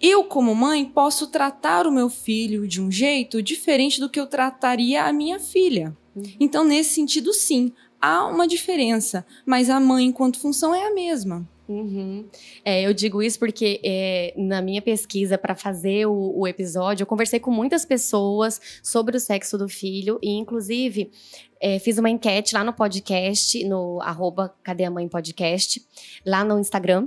eu, 0.00 0.24
como 0.24 0.54
mãe, 0.54 0.84
posso 0.84 1.26
tratar 1.26 1.86
o 1.86 1.92
meu 1.92 2.08
filho 2.08 2.66
de 2.66 2.80
um 2.80 2.90
jeito 2.90 3.42
diferente 3.42 4.00
do 4.00 4.08
que 4.08 4.18
eu 4.18 4.26
trataria 4.26 5.04
a 5.04 5.12
minha 5.12 5.38
filha. 5.38 5.96
Uhum. 6.16 6.22
Então, 6.40 6.64
nesse 6.64 6.94
sentido, 6.94 7.32
sim, 7.32 7.72
há 8.00 8.26
uma 8.26 8.48
diferença, 8.48 9.26
mas 9.44 9.68
a 9.68 9.78
mãe, 9.78 10.06
enquanto 10.06 10.40
função, 10.40 10.74
é 10.74 10.86
a 10.86 10.94
mesma. 10.94 11.46
Uhum. 11.70 12.28
É, 12.64 12.82
eu 12.82 12.92
digo 12.92 13.22
isso 13.22 13.38
porque 13.38 13.80
é, 13.84 14.34
na 14.36 14.60
minha 14.60 14.82
pesquisa 14.82 15.38
para 15.38 15.54
fazer 15.54 16.04
o, 16.04 16.40
o, 16.40 16.48
episódio, 16.48 17.04
eu 17.04 17.06
conversei 17.06 17.38
com 17.38 17.52
muitas 17.52 17.84
pessoas 17.84 18.60
sobre 18.82 19.16
o 19.16 19.20
sexo 19.20 19.56
do 19.56 19.68
filho 19.68 20.18
e, 20.20 20.32
inclusive, 20.32 21.12
é, 21.60 21.78
fiz 21.78 21.96
uma 21.96 22.10
enquete 22.10 22.56
lá 22.56 22.64
no 22.64 22.72
podcast, 22.72 23.62
no 23.62 24.00
arroba 24.02 24.52
Cadê 24.64 24.82
a 24.82 24.90
Mãe 24.90 25.06
Podcast, 25.06 25.80
lá 26.26 26.44
no 26.44 26.58
Instagram. 26.58 27.06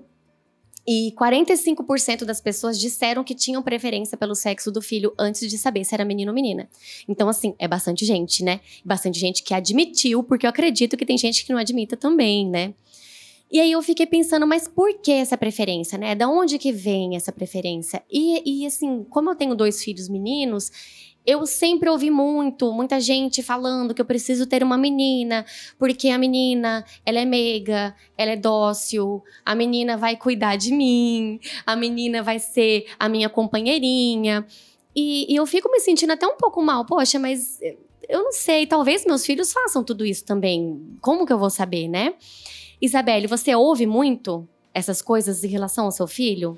E 0.88 1.13
45% 1.20 2.24
das 2.24 2.39
pessoas 2.39 2.79
disseram 2.79 3.22
que 3.22 3.36
tinham 3.36 3.62
preferência 3.62 4.17
pelo 4.17 4.36
sexo 4.36 4.72
do 4.72 4.82
filho 4.82 5.13
antes 5.20 5.50
de 5.50 5.58
saber 5.58 5.84
se 5.84 5.93
era 5.93 6.05
menino 6.05 6.32
ou 6.32 6.36
menina. 6.36 6.70
Então, 7.08 7.27
assim, 7.27 7.53
é 7.60 7.67
bastante 7.67 8.05
gente, 8.05 8.43
né? 8.43 8.62
Bastante 8.84 9.20
gente 9.20 9.43
que 9.43 9.53
admitiu, 9.53 10.24
porque 10.24 10.46
eu 10.46 10.50
acredito 10.50 10.96
que 10.96 11.05
tem 11.05 11.17
gente 11.17 11.46
que 11.46 11.51
não 11.51 11.60
admita 11.60 11.98
também, 11.98 12.50
né? 12.50 12.74
E 13.53 13.60
aí 13.60 13.72
eu 13.72 13.83
fiquei 13.83 14.07
pensando, 14.07 14.48
mas 14.48 14.67
por 14.67 14.91
que 15.00 15.12
essa 15.12 15.38
preferência, 15.38 15.95
né? 15.95 16.15
Da 16.15 16.27
onde 16.27 16.57
que 16.57 16.72
vem 16.72 17.15
essa 17.15 17.31
preferência? 17.31 18.01
E, 18.12 18.63
e 18.63 18.65
assim, 18.65 19.05
como 19.12 19.29
eu 19.29 19.36
tenho 19.36 19.53
dois 19.53 19.83
filhos 19.83 20.10
meninos, 20.10 20.72
eu 21.24 21.45
sempre 21.45 21.88
ouvi 21.88 22.10
muito, 22.10 22.74
muita 22.74 23.00
gente 23.00 23.43
falando 23.43 23.93
que 23.93 24.01
eu 24.01 24.05
preciso 24.05 24.48
ter 24.48 24.63
uma 24.63 24.75
menina, 24.75 25.45
porque 25.77 26.10
a 26.10 26.17
menina, 26.17 26.83
ela 27.05 27.19
é 27.19 27.25
meiga, 27.25 27.95
ela 28.17 28.31
é 28.31 28.36
dócil, 28.36 29.24
a 29.45 29.53
menina 29.53 29.98
vai 29.98 30.17
cuidar 30.17 30.55
de 30.55 30.74
mim, 30.74 31.39
a 31.63 31.75
menina 31.75 32.24
vai 32.24 32.39
ser 32.39 32.88
a 32.98 33.07
minha 33.07 33.29
companheirinha. 33.29 34.48
E, 34.96 35.31
e 35.31 35.35
eu 35.35 35.46
fico 35.46 35.70
me 35.70 35.79
sentindo 35.79 36.13
até 36.13 36.25
um 36.25 36.37
pouco 36.37 36.59
mal, 36.59 36.87
poxa, 36.87 37.20
mas 37.20 37.59
eu 38.09 38.24
não 38.24 38.31
sei, 38.31 38.66
talvez 38.66 39.05
meus 39.05 39.24
filhos 39.24 39.53
façam 39.53 39.83
tudo 39.83 40.03
isso 40.03 40.25
também. 40.25 40.98
Como 41.00 41.24
que 41.24 41.31
eu 41.31 41.37
vou 41.37 41.51
saber, 41.51 41.87
né? 41.87 42.16
Isabelle, 42.81 43.27
você 43.27 43.55
ouve 43.55 43.86
muito 43.86 44.48
essas 44.74 45.01
coisas 45.01 45.44
em 45.44 45.48
relação 45.48 45.86
ao 45.86 45.92
seu 45.92 46.07
filho? 46.07 46.57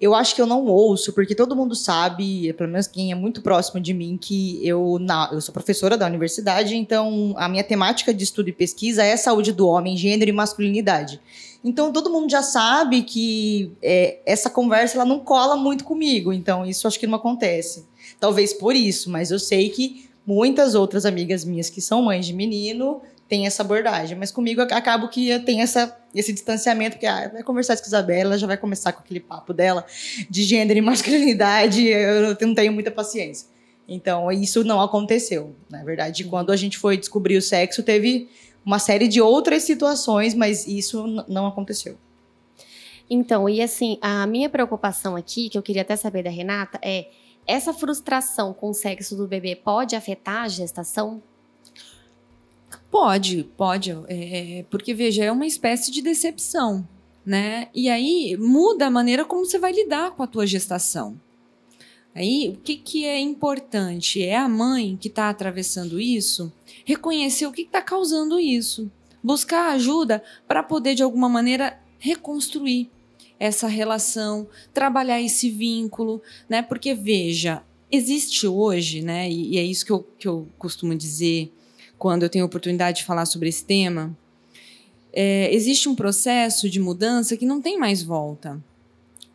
Eu 0.00 0.14
acho 0.14 0.34
que 0.34 0.40
eu 0.40 0.46
não 0.46 0.64
ouço, 0.64 1.12
porque 1.12 1.34
todo 1.34 1.54
mundo 1.54 1.74
sabe, 1.74 2.54
pelo 2.54 2.70
menos 2.70 2.86
quem 2.86 3.12
é 3.12 3.14
muito 3.14 3.42
próximo 3.42 3.78
de 3.78 3.92
mim, 3.92 4.18
que 4.18 4.66
eu, 4.66 4.98
na, 4.98 5.28
eu 5.30 5.42
sou 5.42 5.52
professora 5.52 5.94
da 5.94 6.06
universidade, 6.06 6.74
então 6.74 7.34
a 7.36 7.46
minha 7.50 7.62
temática 7.62 8.14
de 8.14 8.24
estudo 8.24 8.48
e 8.48 8.52
pesquisa 8.52 9.04
é 9.04 9.14
saúde 9.18 9.52
do 9.52 9.68
homem, 9.68 9.98
gênero 9.98 10.30
e 10.30 10.32
masculinidade. 10.32 11.20
Então 11.62 11.92
todo 11.92 12.08
mundo 12.08 12.30
já 12.30 12.42
sabe 12.42 13.02
que 13.02 13.72
é, 13.82 14.20
essa 14.24 14.48
conversa 14.48 14.96
ela 14.96 15.04
não 15.04 15.20
cola 15.20 15.54
muito 15.54 15.84
comigo, 15.84 16.32
então 16.32 16.64
isso 16.64 16.88
acho 16.88 16.98
que 16.98 17.06
não 17.06 17.16
acontece. 17.16 17.86
Talvez 18.18 18.54
por 18.54 18.74
isso, 18.74 19.10
mas 19.10 19.30
eu 19.30 19.38
sei 19.38 19.68
que 19.68 20.08
muitas 20.26 20.74
outras 20.74 21.04
amigas 21.04 21.44
minhas 21.44 21.68
que 21.68 21.82
são 21.82 22.00
mães 22.00 22.24
de 22.24 22.32
menino 22.32 23.02
tem 23.30 23.46
essa 23.46 23.62
abordagem. 23.62 24.18
Mas 24.18 24.32
comigo 24.32 24.60
acabo 24.60 25.08
que 25.08 25.38
tem 25.40 25.62
essa, 25.62 25.96
esse 26.12 26.32
distanciamento, 26.32 26.96
porque 26.96 27.06
ah, 27.06 27.30
vai 27.32 27.44
conversar 27.44 27.76
com 27.76 27.84
a 27.84 27.86
Isabela, 27.86 28.30
ela 28.30 28.38
já 28.38 28.46
vai 28.46 28.56
começar 28.56 28.92
com 28.92 29.00
aquele 29.00 29.20
papo 29.20 29.54
dela 29.54 29.86
de 30.28 30.42
gênero 30.42 30.76
e 30.76 30.82
masculinidade, 30.82 31.86
eu 31.86 32.36
não 32.40 32.54
tenho 32.54 32.72
muita 32.72 32.90
paciência. 32.90 33.48
Então, 33.88 34.30
isso 34.30 34.64
não 34.64 34.80
aconteceu. 34.80 35.54
Na 35.70 35.82
verdade, 35.84 36.24
quando 36.24 36.50
a 36.50 36.56
gente 36.56 36.76
foi 36.76 36.96
descobrir 36.96 37.36
o 37.36 37.42
sexo, 37.42 37.82
teve 37.82 38.28
uma 38.64 38.78
série 38.78 39.06
de 39.08 39.20
outras 39.20 39.62
situações, 39.62 40.34
mas 40.34 40.66
isso 40.66 41.06
não 41.28 41.46
aconteceu. 41.46 41.96
Então, 43.08 43.48
e 43.48 43.62
assim, 43.62 43.98
a 44.00 44.26
minha 44.26 44.48
preocupação 44.48 45.16
aqui, 45.16 45.48
que 45.48 45.58
eu 45.58 45.62
queria 45.62 45.82
até 45.82 45.96
saber 45.96 46.22
da 46.22 46.30
Renata, 46.30 46.78
é 46.82 47.06
essa 47.46 47.72
frustração 47.72 48.52
com 48.52 48.70
o 48.70 48.74
sexo 48.74 49.16
do 49.16 49.26
bebê 49.26 49.56
pode 49.56 49.96
afetar 49.96 50.44
a 50.44 50.48
gestação? 50.48 51.20
Pode, 52.90 53.44
pode. 53.56 53.90
É, 54.08 54.64
porque, 54.70 54.92
veja, 54.92 55.24
é 55.24 55.30
uma 55.30 55.46
espécie 55.46 55.90
de 55.90 56.02
decepção, 56.02 56.86
né? 57.24 57.68
E 57.74 57.88
aí 57.88 58.36
muda 58.36 58.86
a 58.86 58.90
maneira 58.90 59.24
como 59.24 59.44
você 59.44 59.58
vai 59.58 59.72
lidar 59.72 60.10
com 60.12 60.22
a 60.22 60.26
tua 60.26 60.46
gestação. 60.46 61.20
Aí, 62.12 62.54
o 62.56 62.60
que, 62.60 62.76
que 62.76 63.06
é 63.06 63.20
importante? 63.20 64.22
É 64.22 64.36
a 64.36 64.48
mãe 64.48 64.96
que 65.00 65.06
está 65.06 65.28
atravessando 65.28 66.00
isso 66.00 66.52
reconhecer 66.84 67.46
o 67.46 67.52
que 67.52 67.62
está 67.62 67.80
causando 67.80 68.40
isso. 68.40 68.90
Buscar 69.22 69.70
ajuda 69.72 70.22
para 70.48 70.62
poder, 70.62 70.96
de 70.96 71.02
alguma 71.04 71.28
maneira, 71.28 71.78
reconstruir 71.98 72.90
essa 73.38 73.68
relação, 73.68 74.48
trabalhar 74.74 75.20
esse 75.20 75.50
vínculo, 75.50 76.20
né? 76.48 76.62
Porque, 76.62 76.94
veja, 76.94 77.62
existe 77.90 78.46
hoje, 78.46 79.02
né? 79.02 79.30
E, 79.30 79.54
e 79.54 79.58
é 79.58 79.62
isso 79.62 79.86
que 79.86 79.92
eu, 79.92 80.02
que 80.18 80.26
eu 80.26 80.48
costumo 80.58 80.94
dizer 80.96 81.52
quando 82.00 82.22
eu 82.22 82.30
tenho 82.30 82.46
oportunidade 82.46 83.00
de 83.00 83.04
falar 83.04 83.26
sobre 83.26 83.50
esse 83.50 83.62
tema, 83.62 84.16
é, 85.12 85.54
existe 85.54 85.86
um 85.86 85.94
processo 85.94 86.70
de 86.70 86.80
mudança 86.80 87.36
que 87.36 87.44
não 87.44 87.60
tem 87.60 87.78
mais 87.78 88.02
volta. 88.02 88.58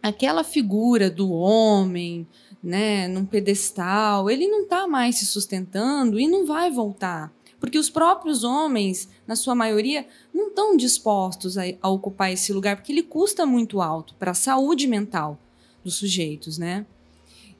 Aquela 0.02 0.44
figura 0.44 1.08
do 1.08 1.32
homem, 1.32 2.28
né, 2.64 3.08
num 3.08 3.24
pedestal, 3.24 4.32
ele 4.32 4.48
não 4.48 4.64
está 4.64 4.88
mais 4.88 5.18
se 5.18 5.28
sustentando 5.28 6.20
e 6.20 6.28
não 6.28 6.44
vai 6.44 6.72
voltar. 6.72 7.32
Porque 7.60 7.78
os 7.78 7.90
próprios 7.90 8.44
homens, 8.44 9.10
na 9.28 9.36
sua 9.36 9.54
maioria, 9.54 10.08
não 10.34 10.48
estão 10.48 10.76
dispostos 10.76 11.60
a, 11.60 11.66
a 11.80 11.90
ocupar 11.90 12.34
esse 12.34 12.52
lugar, 12.52 12.78
porque 12.78 12.92
ele 12.92 13.04
custa 13.04 13.46
muito 13.46 13.80
alto 13.80 14.16
para 14.16 14.32
a 14.32 14.36
saúde 14.36 14.88
mental 14.88 15.40
dos 15.84 15.94
sujeitos, 15.96 16.58
né? 16.58 16.84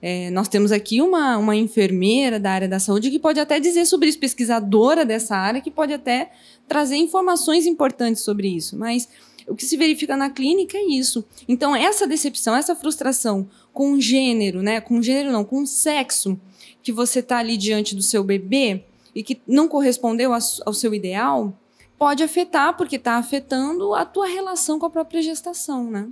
É, 0.02 0.30
nós 0.30 0.48
temos 0.48 0.72
aqui 0.72 1.02
uma, 1.02 1.38
uma 1.38 1.56
enfermeira 1.56 2.40
da 2.40 2.52
área 2.52 2.68
da 2.68 2.80
saúde 2.80 3.10
que 3.10 3.20
pode 3.20 3.40
até 3.40 3.60
dizer 3.60 3.86
sobre 3.86 4.10
isso, 4.10 4.20
pesquisadora 4.20 5.06
dessa 5.06 5.36
área, 5.36 5.62
que 5.62 5.72
pode 5.72 5.94
até 5.94 6.32
trazer 6.68 6.96
informações 6.98 7.66
importantes 7.66 8.24
sobre 8.24 8.48
isso. 8.48 8.78
Mas 8.78 9.08
o 9.48 9.56
que 9.56 9.66
se 9.66 9.78
verifica 9.78 10.18
na 10.18 10.30
clínica 10.30 10.78
é 10.78 10.84
isso. 10.84 11.24
Então, 11.48 11.76
essa 11.76 12.08
decepção, 12.08 12.56
essa 12.56 12.76
frustração 12.76 13.48
com 13.74 14.00
gênero, 14.00 14.62
né? 14.62 14.82
Com 14.82 15.02
gênero 15.02 15.32
não, 15.32 15.44
com 15.44 15.66
sexo, 15.66 16.40
que 16.82 16.92
você 16.92 17.20
está 17.20 17.38
ali 17.38 17.58
diante 17.58 17.96
do 17.96 18.02
seu 18.02 18.24
bebê 18.24 18.84
e 19.14 19.24
que 19.24 19.42
não 19.48 19.68
correspondeu 19.68 20.32
ao 20.34 20.74
seu 20.74 20.94
ideal, 20.94 21.58
pode 21.98 22.22
afetar, 22.22 22.76
porque 22.76 22.98
está 22.98 23.16
afetando 23.16 23.94
a 23.94 24.06
tua 24.06 24.28
relação 24.28 24.78
com 24.78 24.86
a 24.86 24.90
própria 24.90 25.22
gestação, 25.22 25.90
né? 25.90 26.10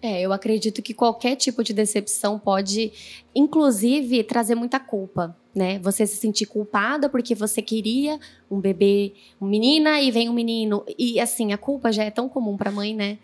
É, 0.00 0.20
eu 0.20 0.32
acredito 0.32 0.80
que 0.80 0.94
qualquer 0.94 1.34
tipo 1.34 1.64
de 1.64 1.72
decepção 1.72 2.38
pode, 2.38 2.92
inclusive, 3.34 4.22
trazer 4.22 4.54
muita 4.54 4.78
culpa, 4.78 5.36
né? 5.52 5.80
Você 5.80 6.06
se 6.06 6.16
sentir 6.16 6.46
culpada 6.46 7.08
porque 7.08 7.34
você 7.34 7.60
queria 7.60 8.20
um 8.48 8.60
bebê, 8.60 9.12
uma 9.40 9.50
menina 9.50 10.00
e 10.00 10.12
vem 10.12 10.28
um 10.28 10.32
menino. 10.32 10.84
E 10.96 11.18
assim, 11.18 11.52
a 11.52 11.58
culpa 11.58 11.90
já 11.90 12.04
é 12.04 12.10
tão 12.10 12.28
comum 12.28 12.56
para 12.56 12.70
mãe, 12.70 12.94
né? 12.94 13.18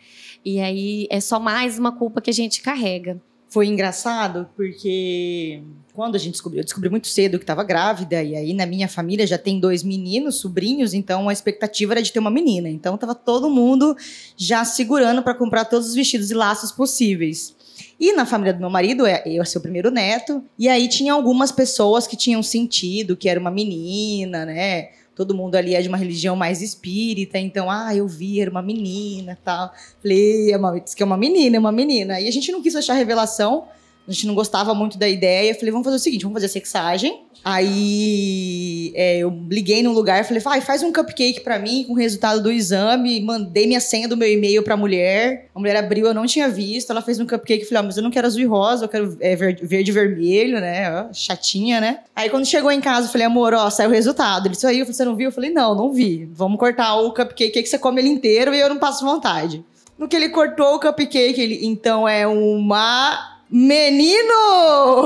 E 0.44 0.58
aí 0.58 1.06
é 1.10 1.20
só 1.20 1.38
mais 1.38 1.78
uma 1.78 1.92
culpa 1.92 2.20
que 2.20 2.30
a 2.30 2.34
gente 2.34 2.60
carrega. 2.60 3.20
Foi 3.54 3.68
engraçado 3.68 4.48
porque 4.56 5.62
quando 5.92 6.16
a 6.16 6.18
gente 6.18 6.32
descobriu, 6.32 6.60
eu 6.60 6.64
descobri 6.64 6.90
muito 6.90 7.06
cedo 7.06 7.38
que 7.38 7.44
estava 7.44 7.62
grávida, 7.62 8.20
e 8.20 8.34
aí 8.34 8.52
na 8.52 8.66
minha 8.66 8.88
família 8.88 9.24
já 9.24 9.38
tem 9.38 9.60
dois 9.60 9.84
meninos, 9.84 10.40
sobrinhos, 10.40 10.92
então 10.92 11.28
a 11.28 11.32
expectativa 11.32 11.92
era 11.92 12.02
de 12.02 12.12
ter 12.12 12.18
uma 12.18 12.32
menina. 12.32 12.68
Então 12.68 12.98
tava 12.98 13.14
todo 13.14 13.48
mundo 13.48 13.96
já 14.36 14.64
segurando 14.64 15.22
para 15.22 15.34
comprar 15.34 15.66
todos 15.66 15.86
os 15.86 15.94
vestidos 15.94 16.32
e 16.32 16.34
laços 16.34 16.72
possíveis. 16.72 17.54
E 17.98 18.12
na 18.12 18.26
família 18.26 18.52
do 18.52 18.58
meu 18.58 18.70
marido, 18.70 19.06
é, 19.06 19.22
eu 19.24 19.44
ser 19.44 19.58
o 19.58 19.60
primeiro 19.60 19.88
neto, 19.88 20.42
e 20.58 20.68
aí 20.68 20.88
tinha 20.88 21.12
algumas 21.12 21.52
pessoas 21.52 22.08
que 22.08 22.16
tinham 22.16 22.42
sentido 22.42 23.16
que 23.16 23.28
era 23.28 23.38
uma 23.38 23.52
menina, 23.52 24.44
né? 24.44 24.88
Todo 25.14 25.34
mundo 25.34 25.54
ali 25.54 25.74
é 25.74 25.80
de 25.80 25.88
uma 25.88 25.96
religião 25.96 26.34
mais 26.34 26.60
espírita, 26.60 27.38
então, 27.38 27.70
ah, 27.70 27.94
eu 27.94 28.06
vi, 28.08 28.40
era 28.40 28.50
uma 28.50 28.62
menina 28.62 29.38
tal. 29.44 29.72
Falei, 30.02 30.52
é 30.52 30.56
uma, 30.56 30.80
que 30.80 31.02
é 31.02 31.06
uma 31.06 31.16
menina, 31.16 31.56
é 31.56 31.58
uma 31.58 31.72
menina. 31.72 32.20
E 32.20 32.26
a 32.26 32.30
gente 32.30 32.50
não 32.50 32.60
quis 32.60 32.74
achar 32.74 32.94
revelação, 32.94 33.64
a 34.06 34.12
gente 34.12 34.26
não 34.26 34.34
gostava 34.34 34.74
muito 34.74 34.98
da 34.98 35.08
ideia. 35.08 35.50
Eu 35.50 35.54
falei, 35.54 35.70
vamos 35.70 35.84
fazer 35.84 35.96
o 35.96 36.00
seguinte, 36.00 36.22
vamos 36.22 36.36
fazer 36.36 36.46
a 36.46 36.50
sexagem. 36.50 37.22
Aí 37.44 38.90
é, 38.94 39.18
eu 39.18 39.30
liguei 39.50 39.82
num 39.82 39.92
lugar 39.92 40.24
falei, 40.24 40.42
ah, 40.44 40.60
faz 40.62 40.82
um 40.82 40.90
cupcake 40.90 41.40
para 41.40 41.58
mim 41.58 41.84
com 41.84 41.92
o 41.92 41.96
resultado 41.96 42.42
do 42.42 42.50
exame. 42.50 43.20
Mandei 43.20 43.66
minha 43.66 43.80
senha 43.80 44.08
do 44.08 44.16
meu 44.16 44.30
e-mail 44.30 44.62
pra 44.62 44.76
mulher. 44.76 45.48
A 45.54 45.58
mulher 45.58 45.76
abriu, 45.76 46.06
eu 46.06 46.14
não 46.14 46.26
tinha 46.26 46.48
visto. 46.48 46.90
Ela 46.90 47.02
fez 47.02 47.18
um 47.20 47.26
cupcake 47.26 47.64
falei, 47.64 47.80
ah, 47.80 47.82
mas 47.82 47.96
eu 47.96 48.02
não 48.02 48.10
quero 48.10 48.26
azul 48.26 48.40
e 48.40 48.46
rosa, 48.46 48.84
eu 48.84 48.88
quero 48.88 49.16
é, 49.20 49.36
verde 49.36 49.90
e 49.90 49.92
vermelho, 49.92 50.60
né? 50.60 51.08
Chatinha, 51.12 51.80
né? 51.80 52.00
Aí 52.14 52.28
quando 52.30 52.46
chegou 52.46 52.70
em 52.70 52.80
casa, 52.80 53.08
eu 53.08 53.12
falei, 53.12 53.26
amor, 53.26 53.52
ó, 53.54 53.68
saiu 53.70 53.90
o 53.90 53.92
resultado. 53.92 54.46
Ele 54.46 54.54
disse, 54.54 54.66
aí, 54.66 54.82
você 54.82 55.04
não 55.04 55.16
viu? 55.16 55.28
Eu 55.28 55.32
falei, 55.32 55.50
não, 55.50 55.74
não 55.74 55.92
vi. 55.92 56.28
Vamos 56.32 56.58
cortar 56.58 56.94
o 56.96 57.12
cupcake 57.12 57.62
que 57.62 57.66
você 57.66 57.78
come 57.78 58.00
ele 58.00 58.08
inteiro 58.08 58.54
e 58.54 58.60
eu 58.60 58.68
não 58.68 58.78
passo 58.78 59.04
vontade. 59.04 59.64
No 59.98 60.08
que 60.08 60.16
ele 60.16 60.28
cortou 60.28 60.74
o 60.74 60.80
cupcake, 60.80 61.40
ele, 61.40 61.66
então 61.66 62.08
é 62.08 62.26
uma 62.26 63.33
menino! 63.54 65.04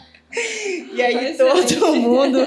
E 0.92 1.00
aí 1.00 1.36
todo 1.36 1.94
mundo 1.94 2.38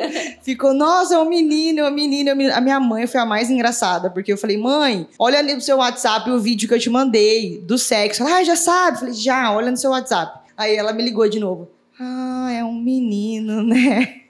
ficou, 0.41 0.73
nossa, 0.73 1.15
é 1.15 1.19
um 1.19 1.29
menino, 1.29 1.79
é 1.79 1.89
um 1.89 1.93
menino, 1.93 2.29
é 2.29 2.33
um 2.33 2.35
menino. 2.35 2.55
A 2.55 2.59
minha 2.59 2.81
mãe 2.81 3.07
foi 3.07 3.21
a 3.21 3.25
mais 3.25 3.49
engraçada, 3.49 4.09
porque 4.09 4.33
eu 4.33 4.37
falei, 4.37 4.57
mãe, 4.57 5.07
olha 5.17 5.39
ali 5.39 5.53
no 5.53 5.61
seu 5.61 5.77
WhatsApp 5.77 6.29
o 6.29 6.37
vídeo 6.37 6.67
que 6.67 6.73
eu 6.73 6.79
te 6.79 6.89
mandei 6.89 7.59
do 7.59 7.77
sexo. 7.77 8.23
Ela, 8.23 8.39
ah, 8.39 8.43
já 8.43 8.57
sabe? 8.57 8.95
Eu 8.95 8.99
falei, 8.99 9.13
já, 9.13 9.53
olha 9.53 9.71
no 9.71 9.77
seu 9.77 9.91
WhatsApp. 9.91 10.39
Aí 10.57 10.75
ela 10.75 10.91
me 10.91 11.01
ligou 11.01 11.29
de 11.29 11.39
novo. 11.39 11.69
Ah, 11.97 12.51
é 12.51 12.61
um 12.63 12.73
menino, 12.73 13.63
né? 13.63 14.21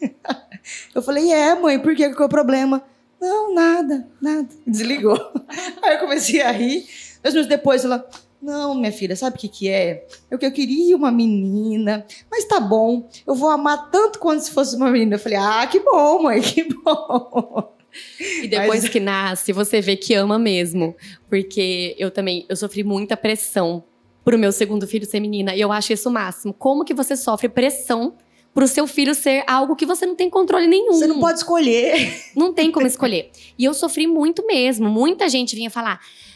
Eu 0.94 1.02
falei, 1.02 1.32
é, 1.32 1.56
mãe, 1.56 1.80
por 1.80 1.96
que? 1.96 2.10
Qual 2.10 2.24
é 2.24 2.28
o 2.28 2.30
problema? 2.30 2.84
Não, 3.20 3.56
nada, 3.56 4.08
nada. 4.22 4.50
Desligou. 4.68 5.20
Aí 5.82 5.96
eu 5.96 6.00
comecei 6.00 6.42
a 6.42 6.52
rir. 6.52 6.86
Dois 7.24 7.34
minutos 7.34 7.50
depois, 7.50 7.84
ela, 7.84 8.08
não, 8.42 8.76
minha 8.76 8.92
filha, 8.92 9.16
sabe 9.16 9.36
o 9.36 9.40
que, 9.40 9.48
que 9.48 9.70
é? 9.70 10.06
Eu 10.30 10.38
que 10.38 10.46
eu 10.46 10.52
queria 10.52 10.96
uma 10.96 11.12
menina, 11.12 12.06
mas 12.30 12.46
tá 12.46 12.60
bom, 12.60 13.10
eu 13.26 13.34
vou 13.34 13.50
amar 13.50 13.90
tanto 13.90 14.20
quanto 14.20 14.42
se 14.42 14.52
fosse 14.52 14.76
uma 14.76 14.92
menina. 14.92 15.16
Eu 15.16 15.20
falei, 15.20 15.38
ah, 15.38 15.68
que 15.68 15.80
bom, 15.80 16.24
mãe, 16.24 16.42
que 16.42 16.64
bom. 16.84 17.74
E 18.20 18.48
depois 18.48 18.84
mas... 18.84 18.90
que 18.90 19.00
nasce, 19.00 19.52
você 19.52 19.82
vê 19.82 19.96
que 19.96 20.14
ama 20.14 20.38
mesmo. 20.38 20.96
Porque 21.30 21.96
eu 21.98 22.12
também, 22.12 22.46
eu 22.48 22.56
sofri 22.56 22.84
muita 22.84 23.18
pressão 23.18 23.84
pro 24.24 24.38
meu 24.38 24.52
segundo 24.52 24.86
filho 24.86 25.06
ser 25.06 25.20
menina. 25.20 25.56
E 25.56 25.62
eu 25.62 25.72
acho 25.72 25.94
isso 25.94 26.10
o 26.10 26.12
máximo. 26.12 26.54
Como 26.54 26.86
que 26.86 26.94
você 26.94 27.16
sofre 27.16 27.50
pressão 27.50 28.16
pro 28.58 28.68
seu 28.68 28.88
filho 28.88 29.14
ser 29.14 29.44
algo 29.46 29.76
que 29.76 29.86
você 29.86 30.04
não 30.04 30.16
tem 30.16 30.32
controle 30.32 30.66
nenhum. 30.66 30.94
Você 30.94 31.06
não 31.06 31.20
pode 31.20 31.38
escolher. 31.38 32.24
Não 32.36 32.52
tem 32.52 32.72
como 32.72 32.88
escolher. 32.88 33.30
E 33.56 33.64
eu 33.64 33.72
sofri 33.72 34.08
muito 34.08 34.46
mesmo. 34.48 34.90
Muita 34.90 35.30
gente 35.30 35.56
vinha 35.56 35.70
falar: 35.70 36.00
é, 36.00 36.27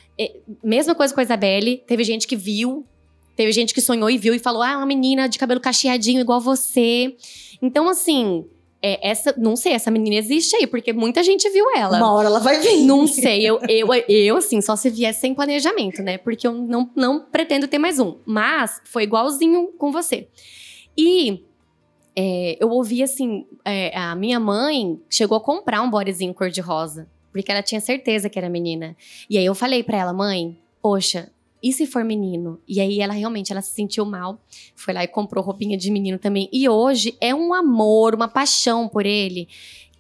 mesma 0.64 0.96
coisa 0.96 1.14
com 1.14 1.20
a 1.20 1.24
Isabelle. 1.24 1.84
Teve 1.88 2.04
gente 2.04 2.28
que 2.28 2.36
viu, 2.36 2.86
teve 3.36 3.52
gente 3.52 3.74
que 3.74 3.82
sonhou 3.82 4.10
e 4.10 4.18
viu 4.18 4.34
e 4.34 4.40
falou: 4.40 4.62
ah, 4.62 4.78
uma 4.78 4.86
menina 4.86 5.28
de 5.28 5.40
cabelo 5.40 5.60
cacheadinho 5.60 6.22
igual 6.22 6.40
você. 6.40 7.16
Então, 7.62 7.88
assim. 7.90 8.46
É, 8.84 9.12
essa, 9.12 9.36
não 9.38 9.56
sei, 9.56 9.74
essa 9.74 9.92
menina 9.92 10.16
existe 10.16 10.56
aí, 10.56 10.66
porque 10.66 10.92
muita 10.92 11.22
gente 11.22 11.48
viu 11.52 11.66
ela. 11.76 11.98
Uma 11.98 12.14
hora 12.14 12.26
ela 12.26 12.40
vai 12.40 12.60
vir. 12.60 12.78
Não 12.82 13.06
sei, 13.06 13.48
eu, 13.48 13.60
eu, 13.70 13.88
eu 14.10 14.38
assim, 14.38 14.60
só 14.60 14.76
se 14.76 14.90
vier 14.90 15.14
sem 15.14 15.36
planejamento, 15.36 16.02
né? 16.02 16.18
Porque 16.18 16.48
eu 16.48 16.52
não, 16.52 16.90
não 16.96 17.24
pretendo 17.24 17.68
ter 17.68 17.78
mais 17.78 18.00
um. 18.00 18.16
Mas 18.26 18.82
foi 18.86 19.04
igualzinho 19.04 19.68
com 19.78 19.92
você. 19.92 20.28
E 20.98 21.44
é, 22.16 22.58
eu 22.60 22.70
ouvi 22.70 23.04
assim: 23.04 23.46
é, 23.64 23.96
a 23.96 24.16
minha 24.16 24.40
mãe 24.40 25.00
chegou 25.08 25.38
a 25.38 25.42
comprar 25.42 25.84
um 25.84 25.90
bodyzinho 25.92 26.34
cor-de-rosa 26.34 27.08
porque 27.32 27.52
ela 27.52 27.64
tinha 27.64 27.82
certeza 27.82 28.30
que 28.30 28.38
era 28.38 28.50
menina. 28.50 28.96
E 29.30 29.38
aí 29.38 29.46
eu 29.46 29.56
falei 29.56 29.84
para 29.84 29.98
ela, 29.98 30.14
mãe, 30.14 30.58
poxa, 30.82 31.32
e 31.64 31.72
se 31.72 31.86
for 31.86 32.04
menino? 32.04 32.60
E 32.68 32.82
aí 32.82 33.00
ela 33.00 33.14
realmente 33.14 33.52
ela 33.52 33.62
se 33.62 33.74
sentiu 33.74 34.04
mal, 34.04 34.40
foi 34.76 34.94
lá 34.94 35.04
e 35.04 35.08
comprou 35.08 35.44
roupinha 35.44 35.78
de 35.78 35.92
menino 35.92 36.18
também. 36.18 36.50
E 36.52 36.68
hoje 36.68 37.16
é 37.22 37.36
um 37.36 37.54
amor, 37.54 38.16
uma 38.16 38.28
paixão 38.28 38.88
por 38.88 39.06
ele 39.06 39.48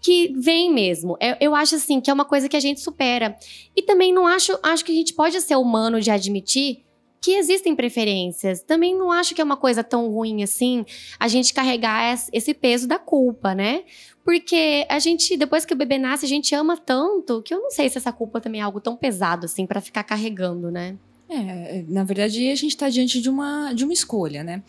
que 0.01 0.33
vem 0.35 0.73
mesmo. 0.73 1.15
Eu, 1.21 1.29
é, 1.29 1.37
eu 1.39 1.55
acho 1.55 1.75
assim 1.75 2.01
que 2.01 2.09
é 2.09 2.13
uma 2.13 2.25
coisa 2.25 2.49
que 2.49 2.57
a 2.57 2.59
gente 2.59 2.81
supera. 2.81 3.37
E 3.75 3.83
também 3.83 4.11
não 4.11 4.25
acho, 4.25 4.57
acho 4.63 4.83
que 4.83 4.91
a 4.91 4.95
gente 4.95 5.13
pode 5.13 5.39
ser 5.39 5.55
humano 5.55 6.01
de 6.01 6.09
admitir 6.09 6.83
que 7.21 7.35
existem 7.35 7.75
preferências. 7.75 8.63
Também 8.63 8.97
não 8.97 9.11
acho 9.11 9.35
que 9.35 9.41
é 9.41 9.43
uma 9.43 9.55
coisa 9.55 9.83
tão 9.83 10.09
ruim 10.09 10.41
assim 10.41 10.83
a 11.19 11.27
gente 11.27 11.53
carregar 11.53 12.19
esse 12.33 12.53
peso 12.53 12.87
da 12.87 12.97
culpa, 12.97 13.53
né? 13.53 13.83
Porque 14.25 14.85
a 14.89 14.97
gente, 14.97 15.37
depois 15.37 15.63
que 15.63 15.73
o 15.73 15.77
bebê 15.77 15.99
nasce, 15.99 16.25
a 16.25 16.29
gente 16.29 16.53
ama 16.55 16.75
tanto 16.75 17.41
que 17.43 17.53
eu 17.53 17.61
não 17.61 17.69
sei 17.69 17.89
se 17.89 17.97
essa 17.97 18.11
culpa 18.11 18.41
também 18.41 18.61
é 18.61 18.63
algo 18.63 18.81
tão 18.81 18.95
pesado 18.95 19.45
assim 19.45 19.67
para 19.67 19.79
ficar 19.79 20.03
carregando, 20.03 20.71
né? 20.71 20.97
É, 21.29 21.85
na 21.87 22.03
verdade, 22.03 22.49
a 22.49 22.55
gente 22.55 22.71
está 22.71 22.89
diante 22.89 23.21
de 23.21 23.29
uma, 23.29 23.71
de 23.71 23.85
uma 23.85 23.93
escolha, 23.93 24.43
né? 24.43 24.61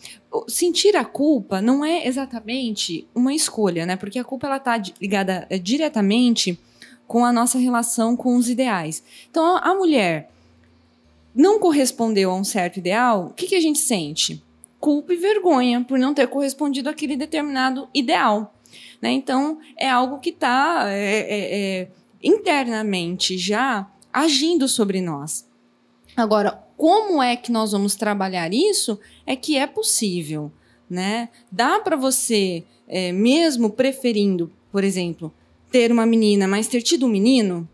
Sentir 0.47 0.95
a 0.95 1.03
culpa 1.03 1.61
não 1.61 1.83
é 1.83 2.07
exatamente 2.07 3.05
uma 3.13 3.33
escolha, 3.33 3.85
né? 3.85 3.97
Porque 3.97 4.17
a 4.17 4.23
culpa 4.23 4.47
ela 4.47 4.57
está 4.57 4.81
ligada 5.01 5.45
é, 5.49 5.57
diretamente 5.57 6.57
com 7.05 7.25
a 7.25 7.33
nossa 7.33 7.57
relação 7.57 8.15
com 8.15 8.37
os 8.37 8.47
ideais. 8.47 9.03
Então, 9.29 9.57
a 9.57 9.75
mulher 9.75 10.32
não 11.35 11.59
correspondeu 11.59 12.31
a 12.31 12.35
um 12.35 12.43
certo 12.43 12.77
ideal, 12.77 13.27
o 13.27 13.33
que, 13.33 13.47
que 13.47 13.55
a 13.55 13.61
gente 13.61 13.79
sente? 13.79 14.43
Culpa 14.79 15.13
e 15.13 15.17
vergonha 15.17 15.83
por 15.87 15.97
não 15.97 16.13
ter 16.13 16.27
correspondido 16.27 16.89
àquele 16.89 17.15
determinado 17.15 17.87
ideal. 17.93 18.53
Né? 19.01 19.11
Então, 19.11 19.59
é 19.77 19.89
algo 19.89 20.19
que 20.19 20.29
está 20.29 20.85
é, 20.87 21.19
é, 21.19 21.81
é, 21.81 21.91
internamente 22.21 23.37
já 23.37 23.89
agindo 24.11 24.67
sobre 24.67 25.01
nós. 25.01 25.49
Agora, 26.15 26.63
como 26.77 27.21
é 27.21 27.35
que 27.35 27.51
nós 27.51 27.71
vamos 27.71 27.95
trabalhar 27.95 28.53
isso? 28.53 28.99
É 29.25 29.35
que 29.35 29.57
é 29.57 29.65
possível. 29.65 30.51
Né? 30.89 31.29
Dá 31.51 31.79
para 31.79 31.95
você, 31.95 32.63
é, 32.87 33.11
mesmo 33.11 33.71
preferindo, 33.71 34.51
por 34.71 34.83
exemplo, 34.83 35.33
ter 35.71 35.91
uma 35.91 36.05
menina, 36.05 36.47
mas 36.47 36.67
ter 36.67 36.81
tido 36.81 37.05
um 37.07 37.09
menino, 37.09 37.67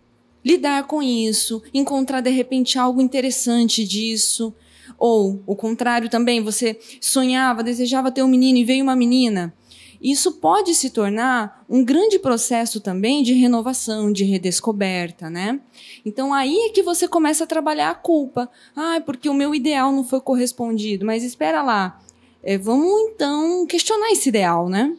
lidar 0.44 0.88
com 0.88 1.02
isso, 1.02 1.62
encontrar 1.74 2.22
de 2.22 2.30
repente 2.30 2.78
algo 2.78 3.02
interessante 3.02 3.86
disso. 3.86 4.54
Ou 4.98 5.42
o 5.46 5.56
contrário 5.56 6.10
também, 6.10 6.42
você 6.42 6.78
sonhava, 7.00 7.64
desejava 7.64 8.12
ter 8.12 8.24
um 8.24 8.28
menino 8.28 8.58
e 8.58 8.66
veio 8.66 8.84
uma 8.84 8.96
menina. 8.96 9.54
Isso 10.02 10.34
pode 10.34 10.74
se 10.76 10.90
tornar 10.92 11.66
um 11.70 11.84
grande 11.84 12.18
processo 12.18 12.80
também 12.80 13.22
de 13.22 13.34
renovação, 13.34 14.12
de 14.12 14.24
redescoberta, 14.24 15.30
né? 15.30 15.60
Então 16.06 16.34
aí 16.34 16.58
é 16.58 16.70
que 16.70 16.82
você 16.82 17.06
começa 17.06 17.44
a 17.44 17.48
trabalhar 17.48 17.90
a 17.90 17.96
culpa. 17.96 18.50
Ah, 18.74 19.02
porque 19.06 19.28
o 19.28 19.34
meu 19.34 19.54
ideal 19.54 19.92
não 19.92 20.04
foi 20.04 20.22
correspondido. 20.22 21.06
Mas 21.06 21.24
espera 21.24 21.62
lá, 21.62 22.00
é, 22.42 22.58
vamos 22.58 23.12
então 23.12 23.66
questionar 23.66 24.12
esse 24.12 24.30
ideal, 24.30 24.70
né? 24.70 24.96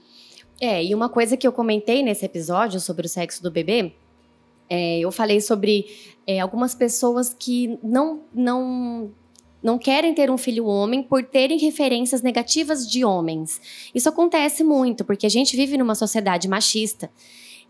É, 0.61 0.85
e 0.85 0.95
uma 0.95 1.09
coisa 1.09 1.39
que 1.39 1.47
eu 1.47 1.53
comentei 1.53 2.03
nesse 2.03 2.27
episódio 2.27 2.79
sobre 2.79 3.07
o 3.07 3.09
sexo 3.09 3.43
do 3.43 3.51
bebê, 3.51 3.95
é, 4.71 5.01
eu 5.01 5.11
falei 5.11 5.41
sobre 5.41 5.87
é, 6.27 6.39
algumas 6.39 6.75
pessoas 6.75 7.35
que 7.37 7.79
não, 7.83 8.23
não 8.33 9.11
não 9.63 9.79
querem 9.79 10.15
ter 10.15 10.31
um 10.31 10.39
filho 10.39 10.65
homem 10.65 11.03
por 11.03 11.23
terem 11.23 11.59
referências 11.59 12.23
negativas 12.23 12.91
de 12.91 13.05
homens. 13.05 13.61
Isso 13.95 14.09
acontece 14.09 14.65
muito, 14.65 15.05
porque 15.05 15.27
a 15.27 15.29
gente 15.29 15.55
vive 15.55 15.77
numa 15.77 15.95
sociedade 15.95 16.49
machista. 16.49 17.11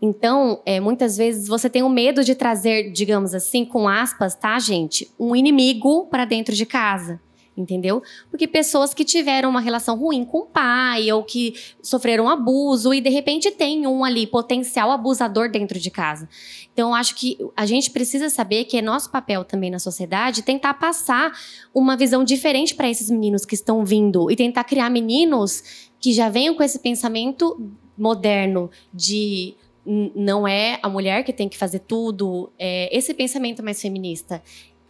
Então, 0.01 0.61
é, 0.65 0.79
muitas 0.79 1.17
vezes 1.17 1.49
você 1.49 1.69
tem 1.69 1.83
o 1.83 1.89
medo 1.89 2.23
de 2.23 2.33
trazer, 2.33 2.91
digamos 2.91 3.35
assim, 3.35 3.65
com 3.65 3.89
aspas, 3.89 4.35
tá, 4.35 4.57
gente, 4.57 5.11
um 5.19 5.35
inimigo 5.35 6.05
para 6.05 6.23
dentro 6.23 6.55
de 6.55 6.65
casa 6.65 7.19
entendeu? 7.61 8.01
Porque 8.29 8.47
pessoas 8.47 8.93
que 8.93 9.05
tiveram 9.05 9.49
uma 9.49 9.61
relação 9.61 9.97
ruim 9.97 10.25
com 10.25 10.39
o 10.39 10.45
pai 10.45 11.11
ou 11.11 11.23
que 11.23 11.53
sofreram 11.81 12.27
abuso 12.27 12.93
e 12.93 12.99
de 12.99 13.09
repente 13.09 13.51
tem 13.51 13.87
um 13.87 14.03
ali 14.03 14.27
potencial 14.27 14.91
abusador 14.91 15.49
dentro 15.49 15.79
de 15.79 15.89
casa. 15.89 16.27
Então 16.73 16.93
acho 16.93 17.15
que 17.15 17.37
a 17.55 17.65
gente 17.65 17.91
precisa 17.91 18.29
saber 18.29 18.65
que 18.65 18.77
é 18.77 18.81
nosso 18.81 19.11
papel 19.11 19.43
também 19.43 19.69
na 19.69 19.79
sociedade 19.79 20.41
tentar 20.41 20.73
passar 20.75 21.31
uma 21.73 21.95
visão 21.95 22.23
diferente 22.23 22.75
para 22.75 22.89
esses 22.89 23.09
meninos 23.09 23.45
que 23.45 23.55
estão 23.55 23.85
vindo 23.85 24.29
e 24.31 24.35
tentar 24.35 24.63
criar 24.63 24.89
meninos 24.89 25.91
que 25.99 26.11
já 26.11 26.29
venham 26.29 26.55
com 26.55 26.63
esse 26.63 26.79
pensamento 26.79 27.71
moderno 27.97 28.69
de 28.93 29.55
não 29.85 30.47
é 30.47 30.79
a 30.83 30.89
mulher 30.89 31.23
que 31.23 31.33
tem 31.33 31.49
que 31.49 31.57
fazer 31.57 31.79
tudo, 31.79 32.51
é 32.57 32.95
esse 32.95 33.13
pensamento 33.13 33.63
mais 33.63 33.81
feminista 33.81 34.41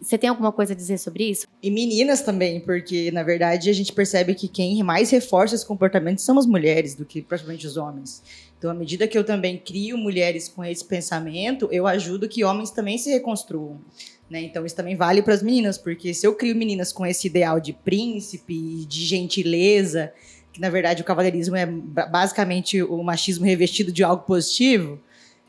Você 0.01 0.17
tem 0.17 0.29
alguma 0.29 0.51
coisa 0.51 0.73
a 0.73 0.75
dizer 0.75 0.97
sobre 0.97 1.29
isso? 1.29 1.45
E 1.61 1.69
meninas 1.69 2.21
também, 2.21 2.59
porque 2.59 3.11
na 3.11 3.21
verdade 3.21 3.69
a 3.69 3.73
gente 3.73 3.93
percebe 3.93 4.33
que 4.33 4.47
quem 4.47 4.81
mais 4.81 5.11
reforça 5.11 5.53
esse 5.53 5.65
comportamento 5.65 6.19
são 6.19 6.39
as 6.39 6.45
mulheres 6.47 6.95
do 6.95 7.05
que 7.05 7.21
propriamente 7.21 7.67
os 7.67 7.77
homens. 7.77 8.23
Então, 8.57 8.71
à 8.71 8.73
medida 8.73 9.07
que 9.07 9.17
eu 9.17 9.23
também 9.23 9.57
crio 9.57 9.97
mulheres 9.97 10.47
com 10.47 10.63
esse 10.65 10.83
pensamento, 10.83 11.67
eu 11.71 11.85
ajudo 11.85 12.27
que 12.27 12.43
homens 12.43 12.71
também 12.71 12.97
se 12.97 13.11
reconstruam. 13.11 13.79
Né? 14.29 14.41
Então, 14.41 14.65
isso 14.65 14.75
também 14.75 14.95
vale 14.95 15.21
para 15.21 15.35
as 15.35 15.43
meninas, 15.43 15.77
porque 15.77 16.13
se 16.13 16.25
eu 16.25 16.33
crio 16.33 16.55
meninas 16.55 16.91
com 16.91 17.05
esse 17.05 17.27
ideal 17.27 17.59
de 17.59 17.73
príncipe, 17.73 18.85
de 18.85 19.05
gentileza, 19.05 20.11
que 20.51 20.59
na 20.59 20.69
verdade 20.69 21.01
o 21.01 21.05
cavaleirismo 21.05 21.55
é 21.55 21.65
basicamente 21.65 22.81
o 22.81 23.03
machismo 23.03 23.45
revestido 23.45 23.91
de 23.91 24.03
algo 24.03 24.23
positivo, 24.23 24.99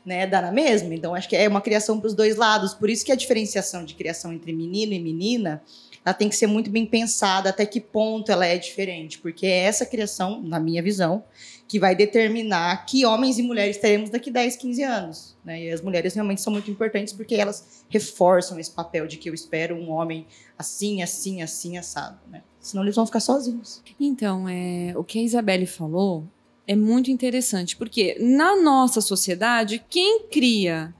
né, 0.05 0.27
dá 0.27 0.41
na 0.41 0.51
mesma. 0.51 0.93
Então, 0.93 1.15
acho 1.15 1.29
que 1.29 1.35
é 1.35 1.47
uma 1.47 1.61
criação 1.61 1.99
para 1.99 2.07
os 2.07 2.13
dois 2.13 2.35
lados. 2.35 2.73
Por 2.73 2.89
isso 2.89 3.05
que 3.05 3.11
a 3.11 3.15
diferenciação 3.15 3.85
de 3.85 3.95
criação 3.95 4.33
entre 4.33 4.51
menino 4.53 4.93
e 4.93 4.99
menina 4.99 5.61
ela 6.05 6.13
tem 6.13 6.27
que 6.27 6.35
ser 6.35 6.47
muito 6.47 6.69
bem 6.69 6.85
pensada 6.85 7.49
até 7.49 7.65
que 7.65 7.79
ponto 7.79 8.31
ela 8.31 8.45
é 8.45 8.57
diferente, 8.57 9.19
porque 9.19 9.45
é 9.45 9.59
essa 9.59 9.85
criação, 9.85 10.41
na 10.41 10.59
minha 10.59 10.83
visão, 10.83 11.23
que 11.67 11.79
vai 11.79 11.95
determinar 11.95 12.85
que 12.85 13.05
homens 13.05 13.39
e 13.39 13.41
mulheres 13.41 13.77
teremos 13.77 14.09
daqui 14.09 14.29
10, 14.29 14.57
15 14.57 14.83
anos. 14.83 15.37
Né? 15.45 15.63
E 15.63 15.71
as 15.71 15.81
mulheres 15.81 16.13
realmente 16.13 16.41
são 16.41 16.51
muito 16.51 16.69
importantes 16.69 17.13
porque 17.13 17.35
elas 17.35 17.85
reforçam 17.89 18.59
esse 18.59 18.71
papel 18.71 19.07
de 19.07 19.17
que 19.17 19.29
eu 19.29 19.33
espero 19.33 19.75
um 19.75 19.91
homem 19.91 20.27
assim, 20.57 21.01
assim, 21.01 21.41
assim, 21.41 21.77
assado. 21.77 22.19
Né? 22.29 22.43
Senão 22.59 22.83
eles 22.83 22.95
vão 22.95 23.05
ficar 23.05 23.21
sozinhos. 23.21 23.81
Então, 23.99 24.47
é, 24.49 24.93
o 24.97 25.03
que 25.03 25.19
a 25.19 25.21
Isabelle 25.21 25.65
falou 25.65 26.27
é 26.67 26.75
muito 26.75 27.11
interessante, 27.11 27.75
porque 27.75 28.17
na 28.19 28.55
nossa 28.61 29.01
sociedade, 29.01 29.83
quem 29.89 30.23
cria 30.31 30.93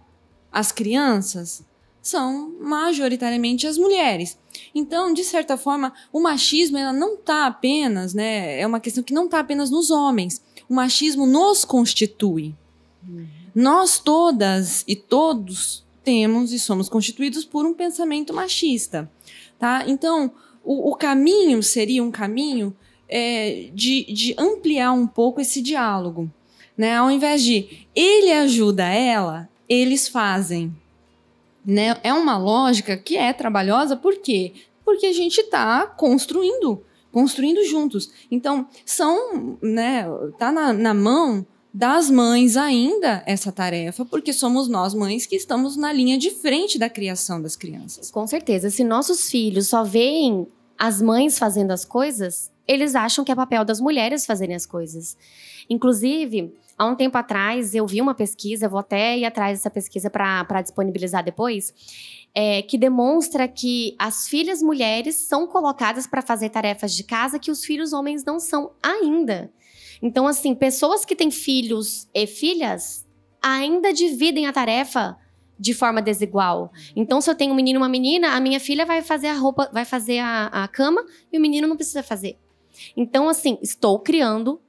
as 0.51 0.71
crianças 0.71 1.63
são 2.01 2.53
majoritariamente 2.59 3.65
as 3.65 3.77
mulheres. 3.77 4.37
Então, 4.75 5.13
de 5.13 5.23
certa 5.23 5.57
forma, 5.57 5.93
o 6.11 6.19
machismo 6.19 6.77
ela 6.77 6.91
não 6.91 7.15
está 7.15 7.47
apenas, 7.47 8.13
né? 8.13 8.59
É 8.59 8.67
uma 8.67 8.79
questão 8.79 9.01
que 9.01 9.13
não 9.13 9.25
está 9.25 9.39
apenas 9.39 9.71
nos 9.71 9.89
homens. 9.89 10.43
O 10.69 10.75
machismo 10.75 11.25
nos 11.25 11.63
constitui. 11.63 12.53
Nós 13.55 13.99
todas 13.99 14.83
e 14.87 14.95
todos 14.95 15.83
temos 16.03 16.51
e 16.51 16.59
somos 16.59 16.89
constituídos 16.89 17.45
por 17.45 17.65
um 17.65 17.73
pensamento 17.73 18.33
machista, 18.33 19.09
tá? 19.57 19.85
Então, 19.87 20.31
o, 20.63 20.91
o 20.91 20.95
caminho 20.95 21.63
seria 21.63 22.03
um 22.03 22.11
caminho 22.11 22.75
é, 23.15 23.69
de, 23.71 24.11
de 24.11 24.33
ampliar 24.39 24.91
um 24.91 25.05
pouco 25.05 25.39
esse 25.39 25.61
diálogo. 25.61 26.31
Né? 26.75 26.95
Ao 26.95 27.11
invés 27.11 27.43
de 27.43 27.87
ele 27.95 28.31
ajuda 28.31 28.85
ela, 28.85 29.47
eles 29.69 30.07
fazem. 30.07 30.75
Né? 31.63 31.95
É 32.03 32.11
uma 32.11 32.39
lógica 32.39 32.97
que 32.97 33.15
é 33.15 33.31
trabalhosa, 33.31 33.95
por 33.95 34.17
quê? 34.17 34.53
Porque 34.83 35.05
a 35.05 35.13
gente 35.13 35.41
está 35.41 35.85
construindo, 35.85 36.83
construindo 37.11 37.63
juntos. 37.63 38.11
Então, 38.31 38.67
são, 38.83 39.59
né, 39.61 40.05
tá 40.39 40.51
na, 40.51 40.73
na 40.73 40.93
mão 40.95 41.45
das 41.71 42.09
mães 42.09 42.57
ainda 42.57 43.23
essa 43.27 43.51
tarefa, 43.51 44.03
porque 44.05 44.33
somos 44.33 44.67
nós 44.67 44.95
mães 44.95 45.27
que 45.27 45.35
estamos 45.35 45.77
na 45.77 45.93
linha 45.93 46.17
de 46.17 46.31
frente 46.31 46.79
da 46.79 46.89
criação 46.89 47.39
das 47.39 47.55
crianças. 47.55 48.09
Com 48.09 48.25
certeza. 48.25 48.71
Se 48.71 48.83
nossos 48.83 49.29
filhos 49.29 49.67
só 49.69 49.83
veem 49.83 50.47
as 50.77 51.01
mães 51.01 51.37
fazendo 51.37 51.71
as 51.71 51.85
coisas, 51.85 52.51
eles 52.67 52.95
acham 52.95 53.23
que 53.23 53.31
é 53.31 53.35
papel 53.35 53.65
das 53.65 53.79
mulheres 53.79 54.25
fazerem 54.25 54.55
as 54.55 54.65
coisas. 54.65 55.17
Inclusive, 55.69 56.53
há 56.77 56.85
um 56.85 56.95
tempo 56.95 57.17
atrás, 57.17 57.75
eu 57.75 57.85
vi 57.85 58.01
uma 58.01 58.15
pesquisa, 58.15 58.69
vou 58.69 58.79
até 58.79 59.17
ir 59.17 59.25
atrás 59.25 59.59
dessa 59.59 59.69
pesquisa 59.69 60.09
para 60.09 60.61
disponibilizar 60.61 61.23
depois, 61.23 61.73
é, 62.33 62.61
que 62.61 62.77
demonstra 62.77 63.47
que 63.47 63.95
as 63.99 64.27
filhas 64.27 64.61
mulheres 64.61 65.15
são 65.15 65.45
colocadas 65.45 66.07
para 66.07 66.21
fazer 66.21 66.49
tarefas 66.49 66.93
de 66.93 67.03
casa 67.03 67.39
que 67.39 67.51
os 67.51 67.63
filhos 67.63 67.93
homens 67.93 68.23
não 68.23 68.39
são 68.39 68.71
ainda. 68.81 69.51
Então, 70.01 70.27
assim, 70.27 70.53
pessoas 70.55 71.05
que 71.05 71.15
têm 71.15 71.31
filhos 71.31 72.09
e 72.13 72.27
filhas 72.27 73.07
ainda 73.41 73.93
dividem 73.93 74.47
a 74.47 74.53
tarefa 74.53 75.17
de 75.59 75.73
forma 75.73 76.01
desigual. 76.01 76.71
Então, 76.95 77.21
se 77.21 77.29
eu 77.29 77.35
tenho 77.35 77.53
um 77.53 77.55
menino 77.55 77.77
e 77.77 77.81
uma 77.81 77.89
menina, 77.89 78.35
a 78.35 78.39
minha 78.39 78.59
filha 78.59 78.85
vai 78.85 79.01
fazer 79.01 79.27
a 79.27 79.33
roupa, 79.33 79.69
vai 79.71 79.85
fazer 79.85 80.19
a, 80.19 80.47
a 80.47 80.67
cama 80.67 81.05
e 81.31 81.37
o 81.37 81.41
menino 81.41 81.67
não 81.67 81.75
precisa 81.75 82.03
fazer. 82.03 82.37
Então, 82.95 83.29
assim, 83.29 83.57
estou 83.61 83.99
criando 83.99 84.61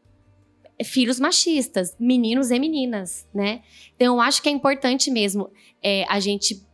filhos 0.82 1.20
machistas, 1.20 1.94
meninos 1.98 2.50
e 2.50 2.58
meninas, 2.58 3.28
né? 3.32 3.62
Então, 3.94 4.16
eu 4.16 4.20
acho 4.20 4.42
que 4.42 4.48
é 4.48 4.52
importante 4.52 5.10
mesmo 5.10 5.50
é, 5.82 6.04
a 6.08 6.18
gente 6.18 6.66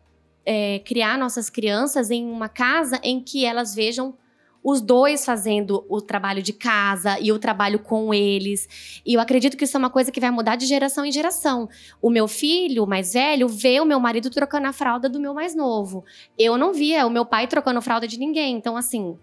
é, 0.45 0.79
criar 0.81 1.19
nossas 1.19 1.51
crianças 1.51 2.11
em 2.11 2.25
uma 2.25 2.49
casa 2.49 2.99
em 3.03 3.21
que 3.23 3.45
elas 3.45 3.75
vejam 3.75 4.17
os 4.63 4.81
dois 4.81 5.25
fazendo 5.25 5.85
o 5.89 6.01
trabalho 6.01 6.43
de 6.43 6.53
casa 6.53 7.19
e 7.19 7.33
o 7.33 7.39
trabalho 7.39 7.79
com 7.79 8.13
eles. 8.13 9.01
E 9.05 9.15
eu 9.15 9.21
acredito 9.21 9.57
que 9.57 9.65
isso 9.65 9.77
é 9.77 9.79
uma 9.79 9.91
coisa 9.91 10.13
que 10.13 10.21
vai 10.21 10.31
mudar 10.31 10.57
de 10.57 10.67
geração 10.67 11.05
em 11.05 11.13
geração. 11.13 11.69
O 12.01 12.11
meu 12.11 12.29
filho, 12.29 12.87
mais 12.87 13.15
velho, 13.15 13.49
vê 13.49 13.81
o 13.81 13.87
meu 13.87 13.99
marido 13.99 14.29
trocando 14.31 14.67
a 14.67 14.73
fralda 14.73 15.09
do 15.09 15.21
meu 15.21 15.33
mais 15.33 15.55
novo. 15.55 16.05
Eu 16.39 16.59
não 16.59 16.73
via 16.73 17.07
o 17.07 17.11
meu 17.11 17.25
pai 17.25 17.47
trocando 17.47 17.81
fralda 17.81 18.07
de 18.07 18.19
ninguém. 18.19 18.55
Então, 18.57 18.77
assim, 18.77 19.17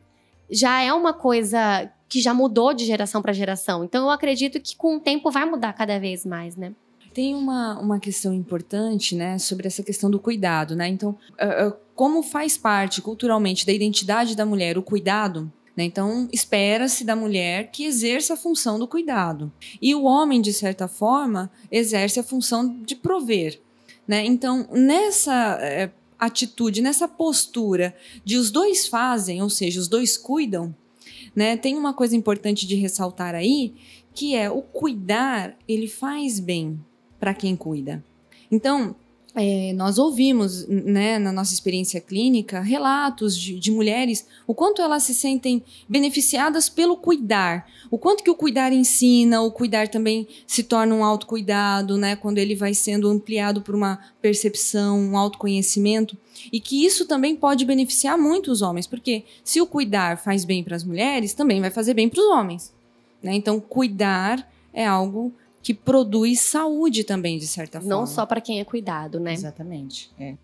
já 0.50 0.82
é 0.82 0.92
uma 0.92 1.14
coisa 1.14 1.92
que 2.08 2.22
já 2.22 2.34
mudou 2.34 2.74
de 2.74 2.86
geração 2.86 3.22
para 3.22 3.34
geração. 3.34 3.84
Então 3.84 4.06
eu 4.06 4.10
acredito 4.10 4.60
que 4.60 4.76
com 4.76 4.98
o 4.98 5.00
tempo 5.00 5.32
vai 5.32 5.46
mudar 5.46 5.74
cada 5.74 6.00
vez 6.00 6.26
mais, 6.26 6.56
né? 6.56 6.74
Tem 7.14 7.34
uma, 7.34 7.80
uma 7.80 8.00
questão 8.00 8.32
importante, 8.32 9.16
né, 9.16 9.40
sobre 9.40 9.66
essa 9.66 9.82
questão 9.82 10.10
do 10.10 10.20
cuidado, 10.20 10.76
né? 10.76 10.88
Então, 10.88 11.18
uh, 11.34 11.76
como 11.96 12.22
faz 12.22 12.58
parte 12.58 13.02
culturalmente 13.02 13.66
da 13.66 13.74
identidade 13.74 14.36
da 14.36 14.46
mulher 14.46 14.78
o 14.78 14.84
cuidado, 14.84 15.52
né? 15.76 15.84
Então, 15.84 16.28
espera-se 16.32 17.04
da 17.04 17.16
mulher 17.16 17.70
que 17.72 17.86
exerça 17.86 18.34
a 18.34 18.38
função 18.38 18.80
do 18.80 18.88
cuidado. 18.88 19.52
E 19.80 19.94
o 19.94 20.04
homem, 20.04 20.42
de 20.42 20.52
certa 20.52 20.88
forma, 20.88 21.52
exerce 21.72 22.20
a 22.20 22.24
função 22.24 22.82
de 22.84 22.96
prover. 22.96 23.62
Né? 24.08 24.26
Então, 24.26 24.68
nessa 24.72 25.60
é, 25.62 25.92
atitude, 26.18 26.82
nessa 26.82 27.08
postura 27.08 27.96
de 28.26 28.38
os 28.38 28.50
dois 28.50 28.88
fazem, 28.88 29.42
ou 29.42 29.50
seja, 29.50 29.80
os 29.80 29.88
dois 29.88 30.18
cuidam, 30.18 30.74
né? 31.38 31.56
Tem 31.56 31.78
uma 31.78 31.94
coisa 31.94 32.16
importante 32.16 32.66
de 32.66 32.74
ressaltar 32.74 33.36
aí, 33.36 33.76
que 34.16 34.36
é 34.36 34.50
o 34.50 34.64
cuidar, 34.64 35.56
ele 35.68 35.88
faz 35.88 36.40
bem 36.40 36.84
para 37.20 37.32
quem 37.32 37.56
cuida. 37.56 38.04
Então, 38.52 38.96
é, 39.40 39.72
nós 39.74 40.00
ouvimos, 40.00 40.68
né, 40.68 41.20
na 41.20 41.32
nossa 41.32 41.54
experiência 41.54 42.02
clínica, 42.02 42.60
relatos 42.60 43.38
de, 43.38 43.60
de, 43.60 43.70
mulheres, 43.70 44.26
o 44.48 44.54
quanto 44.56 44.82
elas 44.82 45.04
se 45.04 45.14
sentem 45.14 45.64
beneficiadas 45.88 46.68
pelo 46.70 46.98
cuidar, 46.98 47.70
o 47.92 48.00
quanto 48.00 48.24
que 48.24 48.32
o 48.32 48.36
cuidar 48.36 48.74
ensina, 48.74 49.40
o 49.44 49.52
cuidar 49.52 49.90
também 49.90 50.28
se 50.48 50.64
torna 50.64 50.96
um 50.96 51.06
autocuidado, 51.06 51.98
né, 51.98 52.16
quando 52.16 52.40
ele 52.40 52.56
vai 52.56 52.74
sendo 52.74 53.08
ampliado 53.08 53.62
por 53.62 53.76
uma 53.76 54.00
percepção, 54.20 55.00
um 55.00 55.16
autoconhecimento, 55.16 56.18
e 56.52 56.60
que 56.60 56.84
isso 56.84 57.06
também 57.06 57.36
pode 57.36 57.64
beneficiar 57.64 58.18
muito 58.18 58.52
os 58.52 58.64
homens, 58.64 58.88
porque 58.88 59.24
se 59.44 59.62
o 59.62 59.68
cuidar 59.68 60.18
faz 60.18 60.46
bem 60.46 60.64
para 60.64 60.76
as 60.76 60.84
mulheres, 60.84 61.36
também 61.36 61.62
vai 61.62 61.70
fazer 61.70 61.94
bem 61.94 62.10
para 62.10 62.22
os 62.22 62.28
homens. 62.28 62.74
Né? 63.22 63.36
Então, 63.36 63.60
cuidar 63.60 64.52
é 64.74 64.86
algo 64.86 65.32
que 65.68 65.74
produz 65.74 66.40
saúde 66.40 67.04
também, 67.04 67.38
de 67.38 67.46
certa 67.46 67.82
forma. 67.82 67.94
Não 67.94 68.06
só 68.06 68.26
para 68.26 68.40
quem 68.40 68.62
é 68.62 68.64
cuidado, 68.64 69.20
né? 69.20 69.34
Exatamente. 69.34 70.10
É. 70.18 70.36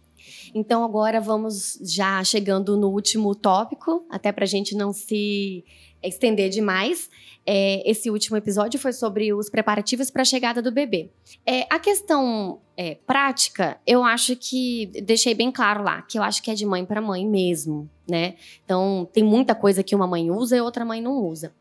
Então 0.53 0.83
agora 0.83 1.21
vamos 1.21 1.79
já 1.81 2.21
chegando 2.25 2.75
no 2.75 2.89
último 2.89 3.33
tópico, 3.33 4.05
até 4.09 4.33
para 4.33 4.43
a 4.43 4.47
gente 4.47 4.75
não 4.75 4.91
se 4.91 5.63
estender 6.03 6.49
demais. 6.49 7.09
É, 7.45 7.89
esse 7.89 8.09
último 8.09 8.36
episódio 8.36 8.77
foi 8.77 8.91
sobre 8.91 9.33
os 9.33 9.49
preparativos 9.49 10.12
para 10.12 10.23
a 10.23 10.25
chegada 10.25 10.62
do 10.62 10.73
bebê. 10.73 11.09
É, 11.45 11.65
a 11.69 11.79
questão 11.79 12.59
é, 12.75 12.95
prática, 13.07 13.79
eu 13.88 14.03
acho 14.03 14.36
que 14.36 14.88
deixei 15.05 15.33
bem 15.33 15.53
claro 15.53 15.86
lá, 15.86 16.01
que 16.01 16.19
eu 16.19 16.23
acho 16.23 16.43
que 16.43 16.51
é 16.51 16.53
de 16.53 16.65
mãe 16.65 16.83
para 16.86 16.99
mãe 16.99 17.25
mesmo, 17.25 17.89
né? 18.05 18.36
Então 18.65 19.07
tem 19.13 19.23
muita 19.23 19.55
coisa 19.55 19.81
que 19.83 19.95
uma 19.95 20.05
mãe 20.05 20.29
usa 20.29 20.57
e 20.57 20.59
outra 20.59 20.83
mãe 20.83 21.01
não 21.01 21.13
usa. 21.13 21.53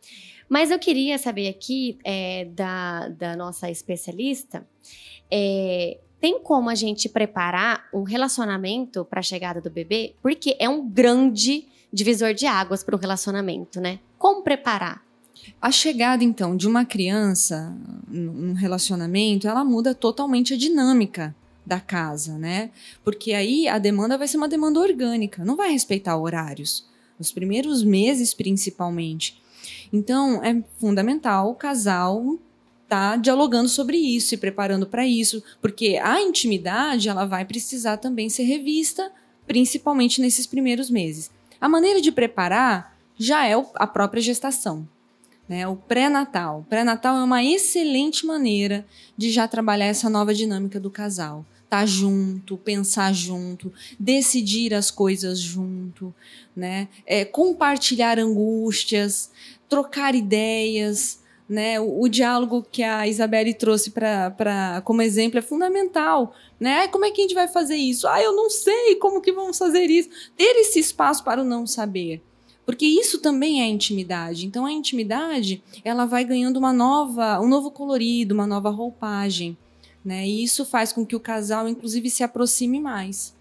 Mas 0.53 0.71
eu 0.71 0.79
queria 0.79 1.17
saber 1.17 1.49
aqui 1.49 1.97
é, 2.05 2.45
da, 2.45 3.09
da 3.09 3.35
nossa 3.35 3.71
especialista. 3.71 4.67
É, 5.31 5.99
tem 6.21 6.43
como 6.43 6.69
a 6.69 6.75
gente 6.75 7.09
preparar 7.09 7.88
um 7.91 8.03
relacionamento 8.03 9.03
para 9.03 9.21
a 9.21 9.23
chegada 9.23 9.62
do 9.62 9.71
bebê? 9.71 10.15
Porque 10.21 10.55
é 10.59 10.69
um 10.69 10.87
grande 10.87 11.69
divisor 11.91 12.35
de 12.35 12.45
águas 12.45 12.85
para 12.85 12.95
o 12.95 12.99
relacionamento, 12.99 13.81
né? 13.81 13.99
Como 14.19 14.43
preparar? 14.43 15.03
A 15.59 15.71
chegada, 15.71 16.23
então, 16.23 16.55
de 16.55 16.69
uma 16.69 16.85
criança 16.85 17.75
num 18.07 18.53
relacionamento, 18.53 19.49
ela 19.49 19.65
muda 19.65 19.95
totalmente 19.95 20.53
a 20.53 20.59
dinâmica 20.59 21.35
da 21.65 21.81
casa, 21.81 22.37
né? 22.37 22.69
Porque 23.03 23.33
aí 23.33 23.69
a 23.69 23.79
demanda 23.79 24.19
vai 24.19 24.29
ser 24.29 24.37
uma 24.37 24.51
demanda 24.51 24.81
orgânica, 24.81 25.47
não 25.47 25.57
vai 25.57 25.73
respeitar 25.73 26.15
horários. 26.15 26.87
Nos 27.19 27.33
primeiros 27.33 27.83
meses, 27.83 28.35
principalmente. 28.35 29.41
Então, 29.93 30.43
é 30.43 30.63
fundamental 30.79 31.51
o 31.51 31.55
casal 31.55 32.39
tá 32.89 33.17
dialogando 33.17 33.69
sobre 33.69 33.97
isso, 33.97 34.29
se 34.29 34.37
preparando 34.37 34.87
para 34.87 35.07
isso, 35.07 35.43
porque 35.61 35.99
a 36.03 36.21
intimidade 36.21 37.09
ela 37.09 37.25
vai 37.25 37.45
precisar 37.45 37.97
também 37.97 38.29
ser 38.29 38.43
revista 38.43 39.11
principalmente 39.47 40.21
nesses 40.21 40.47
primeiros 40.47 40.91
meses. 40.91 41.31
A 41.61 41.69
maneira 41.69 42.01
de 42.01 42.13
preparar 42.13 42.97
já 43.17 43.47
é 43.47 43.55
a 43.75 43.87
própria 43.87 44.23
gestação. 44.23 44.89
Né, 45.49 45.67
o 45.67 45.77
pré-natal. 45.77 46.61
O 46.61 46.65
pré-natal 46.65 47.17
é 47.17 47.25
uma 47.25 47.45
excelente 47.45 48.25
maneira 48.25 48.87
de 49.17 49.31
já 49.31 49.47
trabalhar 49.49 49.87
essa 49.87 50.09
nova 50.09 50.33
dinâmica 50.33 50.79
do 50.79 50.91
casal. 50.91 51.45
Estar 51.65 51.81
tá 51.81 51.87
junto, 51.87 52.57
pensar 52.57 53.13
junto, 53.13 53.73
decidir 53.99 54.73
as 54.73 54.91
coisas 54.91 55.41
junto, 55.41 56.15
né? 56.55 56.89
É, 57.05 57.25
compartilhar 57.25 58.19
angústias, 58.19 59.31
trocar 59.73 60.15
ideias, 60.15 61.19
né? 61.49 61.81
O, 61.81 62.03
o, 62.03 62.09
diálogo 62.09 62.63
que 62.71 62.83
a 62.83 63.09
Isabelle 63.09 63.55
trouxe 63.55 63.91
para 63.91 64.83
como 64.85 65.01
exemplo 65.01 65.39
é 65.39 65.43
fundamental. 65.43 66.35
Né? 66.61 66.89
Como 66.89 67.07
é 67.07 67.11
que 67.11 67.23
a 67.23 67.25
gente 67.25 67.35
vai 67.35 67.49
fazer 67.49 67.77
isso? 67.77 68.07
Ah, 68.07 68.23
eu 68.23 68.37
não 68.37 68.51
sei 68.51 68.97
como 68.97 69.23
que 69.23 69.33
vamos 69.33 69.57
fazer 69.57 69.87
isso. 69.87 70.11
Ter 70.37 70.61
esse 70.61 70.79
espaço 70.79 71.25
para 71.25 71.41
o 71.41 71.45
não 71.45 71.67
saber. 71.67 72.23
Porque 72.67 72.85
isso 72.85 73.19
também 73.19 73.63
é 73.63 73.67
intimidade. 73.67 74.45
Então 74.45 74.67
a 74.67 74.73
intimidade, 74.73 75.63
ela 75.83 76.05
vai 76.05 76.23
ganhando 76.23 76.59
uma 76.59 76.73
nova, 76.73 77.41
um 77.41 77.49
novo 77.49 77.71
colorido, 77.71 78.35
uma 78.35 78.47
nova 78.47 78.69
roupagem, 78.69 79.57
né? 80.05 80.29
E 80.29 80.45
isso 80.45 80.67
faz 80.67 80.93
com 80.93 81.07
que 81.07 81.17
o 81.17 81.21
casal 81.21 81.67
inclusive 81.67 82.11
se 82.11 82.23
aproxime 82.23 82.79
mais. 82.79 83.35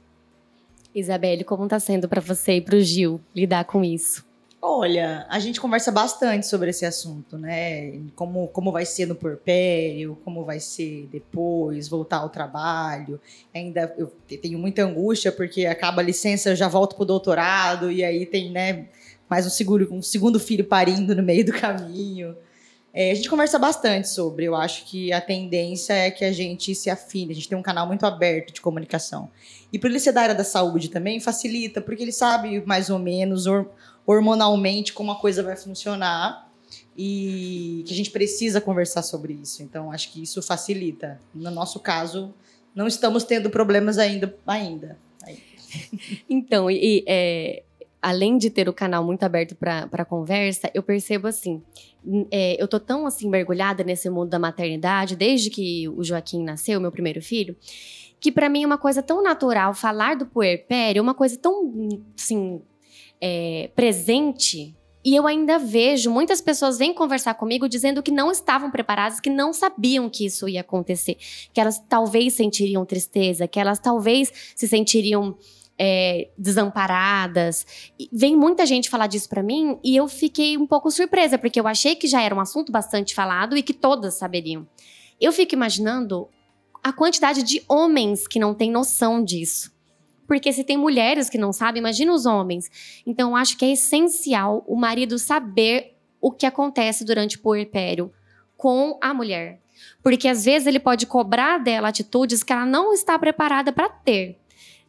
Isabelle, 0.95 1.43
como 1.43 1.65
está 1.65 1.79
sendo 1.79 2.07
para 2.07 2.21
você 2.21 2.53
e 2.53 2.61
para 2.61 2.77
o 2.77 2.81
Gil 2.81 3.19
lidar 3.35 3.65
com 3.65 3.83
isso? 3.83 4.30
Olha, 4.63 5.25
a 5.27 5.39
gente 5.39 5.59
conversa 5.59 5.91
bastante 5.91 6.45
sobre 6.45 6.69
esse 6.69 6.85
assunto, 6.85 7.35
né? 7.35 7.99
Como, 8.15 8.47
como 8.49 8.71
vai 8.71 8.85
ser 8.85 9.07
no 9.07 9.15
porpério, 9.15 10.15
como 10.23 10.45
vai 10.45 10.59
ser 10.59 11.09
depois, 11.11 11.87
voltar 11.87 12.17
ao 12.17 12.29
trabalho. 12.29 13.19
Ainda 13.55 13.91
eu 13.97 14.13
tenho 14.39 14.59
muita 14.59 14.83
angústia, 14.83 15.31
porque 15.31 15.65
acaba 15.65 16.01
a 16.01 16.05
licença, 16.05 16.49
eu 16.49 16.55
já 16.55 16.67
volto 16.67 16.95
pro 16.95 17.05
doutorado, 17.05 17.91
e 17.91 18.03
aí 18.03 18.23
tem, 18.23 18.51
né, 18.51 18.85
mais 19.27 19.47
um, 19.47 19.49
seguro, 19.49 19.87
um 19.91 20.01
segundo 20.01 20.39
filho 20.39 20.63
parindo 20.63 21.15
no 21.15 21.23
meio 21.23 21.43
do 21.43 21.53
caminho. 21.53 22.35
É, 22.93 23.11
a 23.11 23.15
gente 23.15 23.29
conversa 23.29 23.57
bastante 23.57 24.09
sobre. 24.09 24.45
Eu 24.45 24.55
acho 24.55 24.85
que 24.85 25.13
a 25.13 25.21
tendência 25.21 25.93
é 25.93 26.11
que 26.11 26.25
a 26.25 26.31
gente 26.31 26.75
se 26.75 26.89
afine. 26.89 27.31
A 27.31 27.35
gente 27.35 27.47
tem 27.47 27.57
um 27.57 27.61
canal 27.61 27.87
muito 27.87 28.05
aberto 28.05 28.53
de 28.53 28.61
comunicação. 28.61 29.29
E 29.71 29.79
por 29.79 29.89
ele 29.89 29.99
ser 29.99 30.11
da 30.11 30.21
área 30.21 30.35
da 30.35 30.43
saúde 30.43 30.89
também, 30.89 31.19
facilita, 31.19 31.81
porque 31.81 32.03
ele 32.03 32.11
sabe 32.11 32.61
mais 32.65 32.89
ou 32.89 32.99
menos 32.99 33.45
hormonalmente 34.05 34.91
como 34.91 35.11
a 35.11 35.15
coisa 35.15 35.41
vai 35.41 35.55
funcionar 35.55 36.49
e 36.97 37.83
que 37.87 37.93
a 37.93 37.95
gente 37.95 38.11
precisa 38.11 38.59
conversar 38.59 39.03
sobre 39.03 39.33
isso. 39.33 39.63
Então, 39.63 39.91
acho 39.91 40.11
que 40.11 40.21
isso 40.21 40.41
facilita. 40.41 41.19
No 41.33 41.49
nosso 41.49 41.79
caso, 41.79 42.33
não 42.75 42.87
estamos 42.87 43.23
tendo 43.23 43.49
problemas 43.49 43.97
ainda. 43.97 44.35
ainda. 44.45 44.97
Então, 46.29 46.69
e, 46.69 47.03
é, 47.07 47.63
além 48.01 48.37
de 48.37 48.49
ter 48.49 48.67
o 48.67 48.73
canal 48.73 49.03
muito 49.03 49.23
aberto 49.23 49.55
para 49.55 50.05
conversa, 50.05 50.71
eu 50.73 50.81
percebo 50.81 51.27
assim, 51.27 51.61
é, 52.31 52.61
eu 52.61 52.67
tô 52.67 52.79
tão 52.79 53.05
assim 53.05 53.29
mergulhada 53.29 53.83
nesse 53.83 54.09
mundo 54.09 54.29
da 54.29 54.39
maternidade 54.39 55.15
desde 55.15 55.49
que 55.49 55.87
o 55.89 56.03
Joaquim 56.03 56.43
nasceu, 56.43 56.81
meu 56.81 56.91
primeiro 56.91 57.21
filho, 57.21 57.55
que 58.19 58.31
para 58.31 58.49
mim 58.49 58.63
é 58.63 58.65
uma 58.65 58.77
coisa 58.77 59.03
tão 59.03 59.21
natural 59.21 59.73
falar 59.73 60.15
do 60.15 60.25
puerpério, 60.25 61.01
uma 61.01 61.13
coisa 61.13 61.37
tão 61.37 61.71
assim 62.17 62.61
é, 63.19 63.69
presente 63.75 64.75
e 65.03 65.15
eu 65.15 65.25
ainda 65.25 65.57
vejo 65.57 66.11
muitas 66.11 66.39
pessoas 66.41 66.77
vêm 66.77 66.93
conversar 66.93 67.33
comigo 67.33 67.67
dizendo 67.67 68.03
que 68.03 68.11
não 68.11 68.31
estavam 68.31 68.69
preparadas, 68.69 69.19
que 69.19 69.29
não 69.29 69.51
sabiam 69.51 70.09
que 70.09 70.25
isso 70.25 70.47
ia 70.47 70.61
acontecer, 70.61 71.17
que 71.51 71.59
elas 71.59 71.79
talvez 71.89 72.33
sentiriam 72.33 72.85
tristeza, 72.85 73.47
que 73.47 73.59
elas 73.59 73.79
talvez 73.79 74.31
se 74.55 74.67
sentiriam 74.67 75.35
é, 75.83 76.29
desamparadas. 76.37 77.65
E 77.99 78.07
vem 78.13 78.35
muita 78.35 78.67
gente 78.67 78.87
falar 78.87 79.07
disso 79.07 79.27
para 79.27 79.41
mim 79.41 79.79
e 79.83 79.95
eu 79.95 80.07
fiquei 80.07 80.55
um 80.55 80.67
pouco 80.67 80.91
surpresa, 80.91 81.39
porque 81.39 81.59
eu 81.59 81.67
achei 81.67 81.95
que 81.95 82.05
já 82.05 82.21
era 82.21 82.35
um 82.35 82.39
assunto 82.39 82.71
bastante 82.71 83.15
falado 83.15 83.57
e 83.57 83.63
que 83.63 83.73
todas 83.73 84.13
saberiam. 84.13 84.67
Eu 85.19 85.33
fico 85.33 85.55
imaginando 85.55 86.29
a 86.83 86.93
quantidade 86.93 87.41
de 87.41 87.63
homens 87.67 88.27
que 88.27 88.37
não 88.37 88.53
têm 88.53 88.69
noção 88.69 89.23
disso. 89.23 89.71
Porque 90.27 90.53
se 90.53 90.63
tem 90.63 90.77
mulheres 90.77 91.31
que 91.31 91.37
não 91.37 91.51
sabem, 91.51 91.79
imagina 91.79 92.13
os 92.13 92.27
homens. 92.27 92.69
Então, 93.03 93.31
eu 93.31 93.35
acho 93.35 93.57
que 93.57 93.65
é 93.65 93.71
essencial 93.71 94.63
o 94.67 94.75
marido 94.75 95.17
saber 95.17 95.97
o 96.21 96.31
que 96.31 96.45
acontece 96.45 97.03
durante 97.03 97.37
o 97.37 97.41
puerpério 97.41 98.13
com 98.55 98.99
a 99.01 99.15
mulher. 99.15 99.59
Porque 100.03 100.27
às 100.27 100.45
vezes 100.45 100.67
ele 100.67 100.79
pode 100.79 101.07
cobrar 101.07 101.57
dela 101.57 101.87
atitudes 101.87 102.43
que 102.43 102.53
ela 102.53 102.67
não 102.67 102.93
está 102.93 103.17
preparada 103.17 103.73
para 103.73 103.89
ter. 103.89 104.40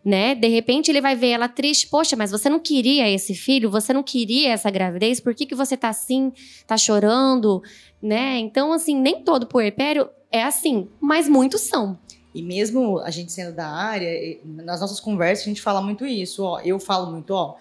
Né? 0.05 0.35
De 0.35 0.49
repente 0.49 0.91
ele 0.91 1.01
vai 1.01 1.15
ver 1.15 1.29
ela 1.29 1.49
triste, 1.49 1.87
poxa, 1.87 2.17
mas 2.17 2.33
você 2.33 2.49
não 2.49 2.59
queria 2.59 3.09
esse 3.09 3.35
filho, 3.35 3.71
você 3.71 3.93
não 3.93 4.03
queria 4.03 4.53
essa 4.53 4.69
gravidez, 4.69 5.21
por 5.21 5.33
que, 5.33 5.47
que 5.47 5.55
você 5.55 5.77
tá 5.77 5.91
assim, 5.91 6.33
tá 6.67 6.77
chorando, 6.77 7.63
né? 8.03 8.37
Então, 8.39 8.73
assim, 8.73 8.97
nem 8.97 9.23
todo 9.23 9.47
puerpério 9.47 10.09
é 10.33 10.43
assim, 10.43 10.89
mas 11.01 11.29
muitos 11.29 11.61
são. 11.61 11.97
E 12.35 12.43
mesmo 12.43 12.99
a 13.01 13.11
gente 13.11 13.31
sendo 13.31 13.55
da 13.55 13.69
área, 13.69 14.11
nas 14.45 14.81
nossas 14.81 14.99
conversas 14.99 15.47
a 15.47 15.49
gente 15.49 15.61
fala 15.61 15.83
muito 15.83 16.07
isso, 16.07 16.43
ó. 16.43 16.61
Eu 16.61 16.81
falo 16.81 17.11
muito, 17.11 17.31
ó. 17.31 17.57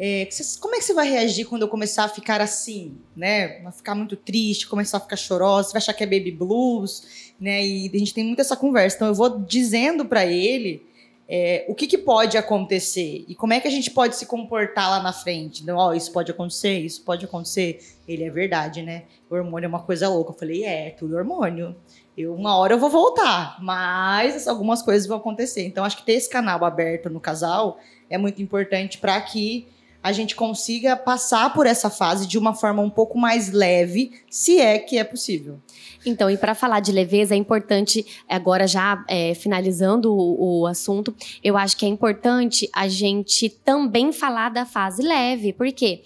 É, 0.00 0.28
como 0.60 0.76
é 0.76 0.78
que 0.78 0.84
você 0.84 0.94
vai 0.94 1.08
reagir 1.08 1.44
quando 1.46 1.62
eu 1.62 1.68
começar 1.68 2.04
a 2.04 2.08
ficar 2.08 2.40
assim, 2.40 2.96
né? 3.16 3.60
Vai 3.62 3.72
ficar 3.72 3.94
muito 3.94 4.16
triste, 4.16 4.68
começar 4.68 4.98
a 4.98 5.00
ficar 5.00 5.16
chorosa, 5.16 5.68
você 5.68 5.72
vai 5.72 5.82
achar 5.82 5.92
que 5.92 6.04
é 6.04 6.06
baby 6.06 6.30
blues, 6.30 7.32
né? 7.40 7.64
E 7.64 7.90
a 7.92 7.98
gente 7.98 8.14
tem 8.14 8.24
muito 8.24 8.40
essa 8.40 8.56
conversa. 8.56 8.96
Então 8.96 9.08
eu 9.08 9.14
vou 9.14 9.40
dizendo 9.40 10.04
para 10.04 10.26
ele 10.26 10.86
é, 11.28 11.66
o 11.68 11.74
que, 11.74 11.86
que, 11.86 11.98
pode 11.98 12.38
acontecer 12.38 13.26
e 13.28 13.34
como 13.34 13.52
é 13.52 13.60
que 13.60 13.68
a 13.68 13.70
gente 13.70 13.90
pode 13.90 14.16
se 14.16 14.24
comportar 14.24 14.88
lá 14.88 15.02
na 15.02 15.12
frente. 15.12 15.62
Então, 15.62 15.76
ó, 15.76 15.92
isso 15.92 16.10
pode 16.10 16.30
acontecer, 16.30 16.78
isso 16.78 17.02
pode 17.02 17.26
acontecer. 17.26 17.80
Ele 18.08 18.24
é 18.24 18.30
verdade, 18.30 18.82
né? 18.82 19.04
O 19.28 19.34
hormônio 19.34 19.66
é 19.66 19.68
uma 19.68 19.82
coisa 19.82 20.08
louca. 20.08 20.32
Eu 20.32 20.38
falei, 20.38 20.64
é, 20.64 20.90
tudo 20.90 21.16
hormônio. 21.16 21.76
Eu, 22.16 22.34
uma 22.34 22.56
hora 22.56 22.72
eu 22.72 22.78
vou 22.78 22.88
voltar, 22.88 23.62
mas 23.62 24.48
algumas 24.48 24.80
coisas 24.80 25.06
vão 25.06 25.18
acontecer. 25.18 25.66
Então, 25.66 25.84
acho 25.84 25.98
que 25.98 26.06
ter 26.06 26.12
esse 26.12 26.30
canal 26.30 26.64
aberto 26.64 27.10
no 27.10 27.20
casal 27.20 27.78
é 28.08 28.16
muito 28.16 28.40
importante 28.40 28.96
para 28.96 29.20
que 29.20 29.68
a 30.08 30.12
gente 30.12 30.34
consiga 30.34 30.96
passar 30.96 31.52
por 31.52 31.66
essa 31.66 31.90
fase 31.90 32.26
de 32.26 32.38
uma 32.38 32.54
forma 32.54 32.80
um 32.80 32.88
pouco 32.88 33.18
mais 33.18 33.52
leve, 33.52 34.10
se 34.30 34.58
é 34.58 34.78
que 34.78 34.96
é 34.96 35.04
possível. 35.04 35.60
Então, 36.06 36.30
e 36.30 36.38
para 36.38 36.54
falar 36.54 36.80
de 36.80 36.90
leveza, 36.90 37.34
é 37.34 37.36
importante, 37.36 38.06
agora 38.26 38.66
já 38.66 39.04
é, 39.06 39.34
finalizando 39.34 40.10
o, 40.10 40.62
o, 40.62 40.66
assunto, 40.66 41.14
eu 41.44 41.58
acho 41.58 41.76
que 41.76 41.84
é 41.84 41.88
importante 41.90 42.70
a 42.72 42.88
gente 42.88 43.50
também 43.50 44.10
falar 44.10 44.48
da 44.48 44.64
fase 44.64 45.02
leve, 45.02 45.52
porque 45.52 46.00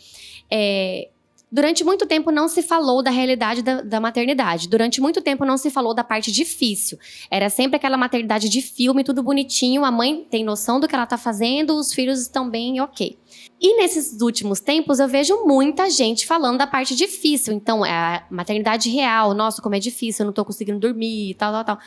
é, 0.50 1.08
Durante 1.52 1.84
muito 1.84 2.06
tempo 2.06 2.30
não 2.30 2.48
se 2.48 2.62
falou 2.62 3.02
da 3.02 3.10
realidade 3.10 3.60
da, 3.60 3.82
da, 3.82 4.00
maternidade. 4.00 4.66
Durante 4.70 5.02
muito 5.02 5.20
tempo 5.20 5.44
não 5.44 5.58
se 5.58 5.68
falou 5.68 5.92
da 5.92 6.02
parte 6.02 6.32
difícil. 6.32 6.98
Era 7.30 7.50
sempre 7.50 7.76
aquela 7.76 7.98
maternidade 7.98 8.48
de 8.48 8.62
filme, 8.62 9.04
tudo 9.04 9.22
bonitinho, 9.22 9.84
a 9.84 9.90
mãe 9.90 10.26
tem 10.30 10.42
noção 10.42 10.80
do 10.80 10.88
que 10.88 10.94
ela 10.94 11.04
tá 11.04 11.18
fazendo, 11.18 11.76
os 11.76 11.92
filhos 11.92 12.22
estão 12.22 12.48
bem, 12.48 12.80
ok. 12.80 13.18
E 13.60 13.76
nesses 13.76 14.18
últimos 14.22 14.60
tempos 14.60 14.98
eu 14.98 15.06
vejo 15.06 15.44
muita 15.44 15.90
gente 15.90 16.26
falando 16.26 16.56
da 16.56 16.66
parte 16.66 16.96
difícil. 16.96 17.52
Então, 17.52 17.84
é 17.84 17.90
a 17.90 18.26
maternidade 18.30 18.88
real, 18.88 19.34
nossa, 19.34 19.60
como 19.60 19.74
é 19.74 19.78
difícil, 19.78 20.22
eu 20.22 20.26
não 20.28 20.32
tô 20.32 20.46
conseguindo 20.46 20.78
dormir, 20.78 21.34
tal, 21.34 21.52
tal, 21.52 21.64
tal. 21.64 21.78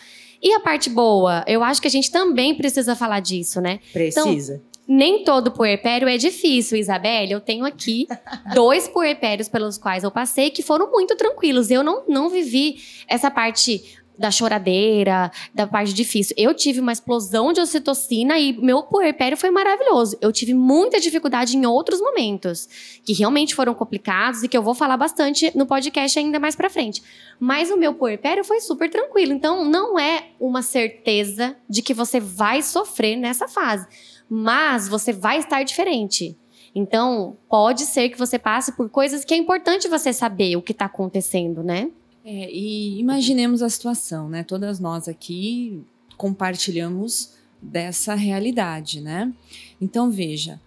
E 0.43 0.53
a 0.53 0.59
parte 0.59 0.91
boa? 0.91 1.43
Eu 1.47 1.63
acho 1.63 1.81
que 1.81 1.87
a 1.87 1.91
gente 1.91 2.11
também 2.11 2.53
precisa 2.53 2.95
falar 2.95 3.19
disso, 3.19 3.59
né? 3.59 3.79
Precisa. 3.91 4.55
Então, 4.55 4.74
nem 4.87 5.23
todo 5.23 5.51
puerpério 5.51 6.07
é 6.07 6.17
difícil, 6.17 6.77
Isabelle. 6.77 7.31
Eu 7.31 7.41
tenho 7.41 7.65
aqui 7.65 8.07
dois 8.53 8.87
puerpérios 8.87 9.49
pelos 9.49 9.77
quais 9.77 10.03
eu 10.03 10.11
passei 10.11 10.49
que 10.49 10.61
foram 10.61 10.91
muito 10.91 11.15
tranquilos. 11.15 11.71
Eu 11.71 11.83
não, 11.83 12.03
não 12.07 12.29
vivi 12.29 12.77
essa 13.07 13.31
parte 13.31 13.83
da 14.17 14.31
choradeira, 14.31 15.31
da 15.53 15.67
parte 15.67 15.93
difícil. 15.93 16.35
Eu 16.37 16.53
tive 16.53 16.79
uma 16.79 16.91
explosão 16.91 17.51
de 17.51 17.59
ocitocina 17.59 18.39
e 18.39 18.53
meu 18.53 18.83
puerpério 18.83 19.37
foi 19.37 19.51
maravilhoso. 19.51 20.17
Eu 20.21 20.31
tive 20.31 20.53
muita 20.53 20.99
dificuldade 20.99 21.57
em 21.57 21.65
outros 21.65 21.99
momentos, 21.99 22.99
que 23.03 23.13
realmente 23.13 23.53
foram 23.53 23.73
complicados 23.73 24.43
e 24.43 24.47
que 24.47 24.57
eu 24.57 24.63
vou 24.63 24.73
falar 24.73 24.97
bastante 24.97 25.51
no 25.55 25.65
podcast 25.65 26.17
ainda 26.17 26.39
mais 26.39 26.55
pra 26.55 26.69
frente. 26.69 27.03
Mas 27.39 27.69
o 27.69 27.77
meu 27.77 27.93
puerpério 27.93 28.43
foi 28.43 28.61
super 28.61 28.89
tranquilo. 28.89 29.33
Então, 29.33 29.65
não 29.65 29.99
é 29.99 30.29
uma 30.39 30.61
certeza 30.61 31.55
de 31.69 31.81
que 31.81 31.93
você 31.93 32.19
vai 32.19 32.61
sofrer 32.61 33.15
nessa 33.15 33.47
fase 33.47 33.87
mas 34.29 34.87
você 34.87 35.11
vai 35.13 35.39
estar 35.39 35.63
diferente. 35.63 36.37
Então, 36.73 37.37
pode 37.49 37.83
ser 37.83 38.09
que 38.09 38.17
você 38.17 38.37
passe 38.37 38.73
por 38.73 38.89
coisas 38.89 39.23
que 39.23 39.33
é 39.33 39.37
importante 39.37 39.87
você 39.87 40.11
saber 40.11 40.57
o 40.57 40.61
que 40.61 40.73
está 40.73 40.85
acontecendo, 40.85 41.63
né? 41.63 41.89
É, 42.23 42.51
e 42.51 42.99
imaginemos 42.99 43.61
a 43.61 43.69
situação, 43.69 44.27
né? 44.27 44.43
Todas 44.43 44.79
nós 44.79 45.07
aqui 45.07 45.81
compartilhamos 46.17 47.33
dessa 47.61 48.13
realidade, 48.15 48.99
né? 48.99 49.31
Então, 49.79 50.11
veja, 50.11 50.59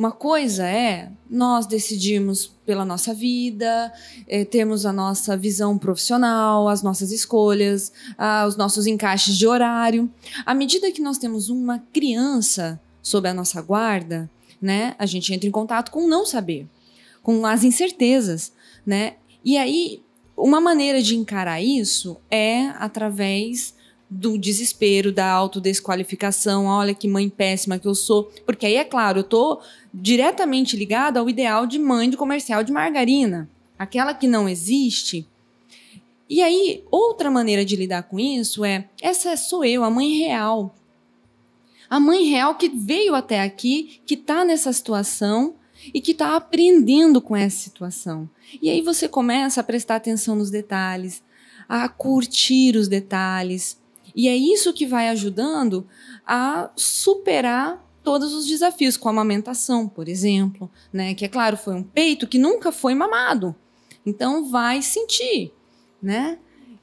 uma 0.00 0.10
coisa 0.10 0.66
é 0.66 1.10
nós 1.28 1.66
decidirmos 1.66 2.50
pela 2.64 2.86
nossa 2.86 3.12
vida, 3.12 3.92
é, 4.26 4.46
temos 4.46 4.86
a 4.86 4.94
nossa 4.94 5.36
visão 5.36 5.76
profissional, 5.76 6.68
as 6.68 6.82
nossas 6.82 7.12
escolhas, 7.12 7.92
os 8.48 8.56
nossos 8.56 8.86
encaixes 8.86 9.36
de 9.36 9.46
horário. 9.46 10.10
À 10.46 10.54
medida 10.54 10.90
que 10.90 11.02
nós 11.02 11.18
temos 11.18 11.50
uma 11.50 11.84
criança 11.92 12.80
sob 13.02 13.28
a 13.28 13.34
nossa 13.34 13.60
guarda, 13.60 14.30
né, 14.58 14.94
a 14.98 15.04
gente 15.04 15.34
entra 15.34 15.46
em 15.46 15.52
contato 15.52 15.90
com 15.90 16.06
o 16.06 16.08
não 16.08 16.24
saber, 16.24 16.66
com 17.22 17.44
as 17.44 17.62
incertezas, 17.62 18.54
né? 18.86 19.16
E 19.44 19.58
aí, 19.58 20.02
uma 20.34 20.62
maneira 20.62 21.02
de 21.02 21.14
encarar 21.14 21.60
isso 21.60 22.16
é 22.30 22.68
através 22.78 23.74
do 24.10 24.36
desespero, 24.36 25.12
da 25.12 25.30
autodesqualificação, 25.30 26.66
olha 26.66 26.92
que 26.92 27.06
mãe 27.06 27.28
péssima 27.28 27.78
que 27.78 27.86
eu 27.86 27.94
sou, 27.94 28.24
porque 28.44 28.66
aí 28.66 28.74
é 28.74 28.84
claro, 28.84 29.20
eu 29.20 29.24
tô 29.24 29.60
diretamente 29.94 30.76
ligada 30.76 31.20
ao 31.20 31.30
ideal 31.30 31.64
de 31.66 31.78
mãe 31.78 32.10
de 32.10 32.16
comercial 32.16 32.64
de 32.64 32.72
margarina, 32.72 33.48
aquela 33.78 34.12
que 34.12 34.26
não 34.26 34.48
existe. 34.48 35.28
E 36.28 36.42
aí, 36.42 36.84
outra 36.90 37.30
maneira 37.30 37.64
de 37.64 37.76
lidar 37.76 38.04
com 38.04 38.18
isso 38.18 38.64
é, 38.64 38.88
essa 39.00 39.36
sou 39.36 39.64
eu, 39.64 39.84
a 39.84 39.90
mãe 39.90 40.18
real. 40.18 40.74
A 41.88 41.98
mãe 41.98 42.24
real 42.24 42.54
que 42.56 42.68
veio 42.68 43.14
até 43.14 43.42
aqui, 43.42 44.00
que 44.06 44.14
está 44.14 44.44
nessa 44.44 44.72
situação 44.72 45.54
e 45.94 46.00
que 46.00 46.12
está 46.12 46.36
aprendendo 46.36 47.20
com 47.20 47.34
essa 47.34 47.56
situação. 47.56 48.28
E 48.60 48.68
aí 48.68 48.80
você 48.80 49.08
começa 49.08 49.60
a 49.60 49.64
prestar 49.64 49.96
atenção 49.96 50.36
nos 50.36 50.50
detalhes, 50.50 51.22
a 51.68 51.88
curtir 51.88 52.76
os 52.76 52.86
detalhes, 52.86 53.79
e 54.14 54.28
é 54.28 54.36
isso 54.36 54.72
que 54.72 54.86
vai 54.86 55.08
ajudando 55.08 55.86
a 56.26 56.70
superar 56.76 57.86
todos 58.02 58.32
os 58.32 58.46
desafios, 58.46 58.96
com 58.96 59.08
a 59.08 59.12
amamentação, 59.12 59.88
por 59.88 60.08
exemplo, 60.08 60.70
né? 60.92 61.14
Que 61.14 61.24
é 61.24 61.28
claro, 61.28 61.56
foi 61.56 61.74
um 61.74 61.82
peito 61.82 62.26
que 62.26 62.38
nunca 62.38 62.72
foi 62.72 62.94
mamado. 62.94 63.54
Então 64.04 64.50
vai 64.50 64.82
sentir, 64.82 65.52
né? 66.02 66.38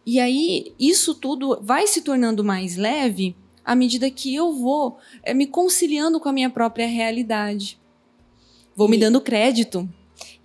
E 0.06 0.20
aí 0.20 0.74
isso 0.80 1.16
tudo 1.16 1.60
vai 1.62 1.88
se 1.88 2.02
tornando 2.02 2.44
mais 2.44 2.78
leve 2.78 3.36
à 3.66 3.76
medida 3.76 4.10
que 4.10 4.34
eu 4.34 4.54
vou 4.54 4.98
é, 5.24 5.34
me 5.34 5.48
conciliando 5.48 6.20
com 6.20 6.30
a 6.30 6.34
minha 6.34 6.50
própria 6.50 6.88
realidade. 6.88 7.80
Vou 8.76 8.88
e, 8.88 8.92
me 8.92 8.98
dando 8.98 9.20
crédito. 9.20 9.90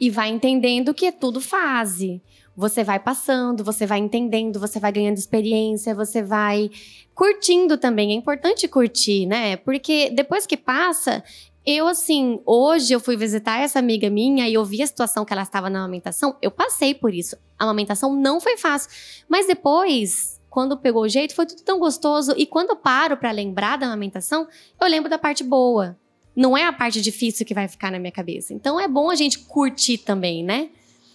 E 0.01 0.11
vai 0.11 0.31
entendendo 0.31 0.93
que 0.93 1.07
é 1.07 1.13
tudo 1.13 1.41
fase 1.41 2.21
você 2.57 2.85
vai 2.85 2.99
passando, 2.99 3.65
você 3.65 3.87
vai 3.87 3.99
entendendo, 3.99 4.61
você 4.61 4.79
vai 4.79 4.93
ganhando 4.93 5.17
experiência, 5.17 5.95
você 5.95 6.23
vai 6.23 6.71
curtindo 7.15 7.79
também. 7.79 8.13
É 8.13 8.15
importante 8.15 8.69
curtir, 8.69 9.27
né? 9.27 9.57
Porque 9.57 10.11
depois 10.11 10.47
que 10.47 10.57
passa, 10.57 11.23
eu, 11.65 11.87
assim, 11.87 12.41
hoje 12.45 12.93
eu 12.93 13.01
fui 13.01 13.17
visitar 13.17 13.61
essa 13.61 13.79
amiga 13.79 14.11
minha 14.11 14.49
e 14.49 14.55
eu 14.55 14.65
vi 14.65 14.83
a 14.83 14.87
situação 14.87 15.25
que 15.25 15.33
ela 15.33 15.43
estava 15.43 15.71
na 15.71 15.79
amamentação. 15.79 16.37
Eu 16.43 16.51
passei 16.51 16.93
por 16.93 17.15
isso. 17.15 17.37
A 17.59 17.65
amamentação 17.65 18.15
não 18.15 18.41
foi 18.41 18.57
fácil. 18.57 18.91
Mas 19.29 19.47
depois, 19.47 20.41
quando 20.51 20.77
pegou 20.77 21.03
o 21.05 21.09
jeito, 21.09 21.35
foi 21.35 21.47
tudo 21.47 21.63
tão 21.63 21.79
gostoso. 21.79 22.35
E 22.37 22.47
quando 22.47 22.71
eu 22.71 22.77
paro 22.77 23.17
para 23.17 23.31
lembrar 23.31 23.79
da 23.79 23.87
amamentação, 23.87 24.49
eu 24.81 24.89
lembro 24.89 25.09
da 25.09 25.19
parte 25.19 25.45
boa. 25.45 25.97
Não 26.35 26.57
é 26.57 26.65
a 26.65 26.73
parte 26.73 27.01
difícil 27.01 27.47
que 27.47 27.55
vai 27.55 27.69
ficar 27.69 27.93
na 27.93 27.99
minha 27.99 28.13
cabeça. 28.13 28.53
Então 28.53 28.81
é 28.81 28.89
bom 28.89 29.09
a 29.09 29.15
gente 29.15 29.39
curtir 29.39 29.99
também, 29.99 30.43
né? 30.43 30.71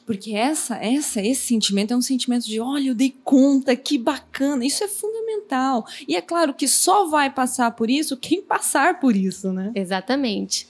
Porque 0.08 0.34
essa, 0.34 0.78
essa, 0.78 1.22
esse 1.22 1.42
sentimento 1.42 1.94
é 1.94 1.98
um 1.98 2.02
sentimento 2.02 2.46
de, 2.46 2.62
olha, 2.62 2.88
eu 2.88 2.96
dei 2.96 3.14
conta, 3.26 3.76
que 3.76 3.98
bacana. 3.98 4.66
Isso 4.66 4.82
é 4.82 4.88
fundamental. 4.88 5.86
E 6.08 6.16
é 6.16 6.22
claro 6.22 6.54
que 6.54 6.66
só 6.66 7.10
vai 7.10 7.30
passar 7.30 7.72
por 7.72 7.90
isso 7.90 8.16
quem 8.16 8.42
passar 8.42 9.02
por 9.02 9.18
isso, 9.18 9.52
né? 9.52 9.70
Exatamente. 9.76 10.66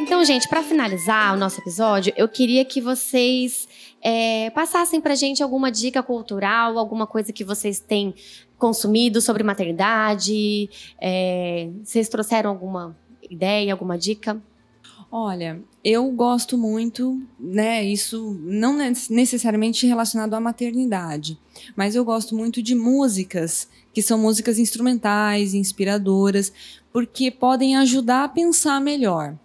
Então, 0.00 0.24
gente, 0.24 0.48
para 0.48 0.62
finalizar 0.62 1.34
o 1.34 1.38
nosso 1.38 1.60
episódio, 1.60 2.14
eu 2.16 2.26
queria 2.26 2.64
que 2.64 2.80
vocês 2.80 3.68
é, 4.02 4.50
passassem 4.50 5.00
para 5.00 5.14
gente 5.14 5.42
alguma 5.42 5.70
dica 5.70 6.02
cultural, 6.02 6.78
alguma 6.78 7.06
coisa 7.06 7.32
que 7.32 7.44
vocês 7.44 7.80
têm 7.80 8.14
consumido 8.58 9.20
sobre 9.20 9.42
maternidade? 9.42 10.68
É, 11.00 11.68
vocês 11.82 12.08
trouxeram 12.08 12.50
alguma 12.50 12.96
ideia, 13.30 13.72
alguma 13.72 13.98
dica? 13.98 14.40
Olha, 15.12 15.60
eu 15.82 16.08
gosto 16.12 16.56
muito, 16.56 17.20
né? 17.38 17.84
Isso 17.84 18.38
não 18.42 18.76
necessariamente 19.10 19.84
relacionado 19.84 20.34
à 20.34 20.40
maternidade, 20.40 21.36
mas 21.74 21.96
eu 21.96 22.04
gosto 22.04 22.36
muito 22.36 22.62
de 22.62 22.76
músicas 22.76 23.68
que 23.92 24.02
são 24.02 24.16
músicas 24.16 24.56
instrumentais, 24.56 25.52
inspiradoras, 25.52 26.52
porque 26.92 27.28
podem 27.28 27.76
ajudar 27.76 28.22
a 28.22 28.28
pensar 28.28 28.80
melhor. 28.80 29.36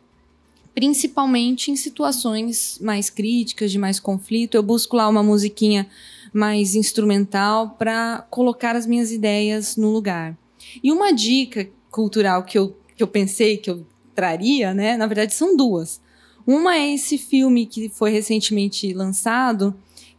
Principalmente 0.76 1.72
em 1.72 1.76
situações 1.76 2.78
mais 2.82 3.10
críticas, 3.10 3.72
de 3.72 3.80
mais 3.80 4.00
conflito. 4.00 4.56
Eu 4.56 4.62
busco 4.62 4.98
lá 4.98 5.08
uma 5.08 5.24
musiquinha 5.24 5.88
mais 6.34 6.76
instrumental 6.76 7.72
para 7.80 8.28
colocar 8.30 8.76
as 8.76 8.86
minhas 8.86 9.10
ideias 9.10 9.78
no 9.78 9.90
lugar. 9.90 10.38
E 10.84 10.92
uma 10.92 11.14
dica 11.14 11.70
cultural 11.90 12.44
que 12.44 12.58
eu, 12.58 12.78
que 12.96 13.02
eu 13.02 13.08
pensei 13.08 13.56
que 13.56 13.70
eu 13.70 13.88
traria, 14.14 14.74
né? 14.74 14.98
Na 14.98 15.08
verdade, 15.08 15.34
são 15.34 15.56
duas. 15.56 16.02
Uma 16.46 16.76
é 16.76 16.94
esse 16.94 17.18
filme 17.18 17.66
que 17.66 17.88
foi 17.90 18.12
recentemente 18.12 18.94
lançado, 18.94 19.74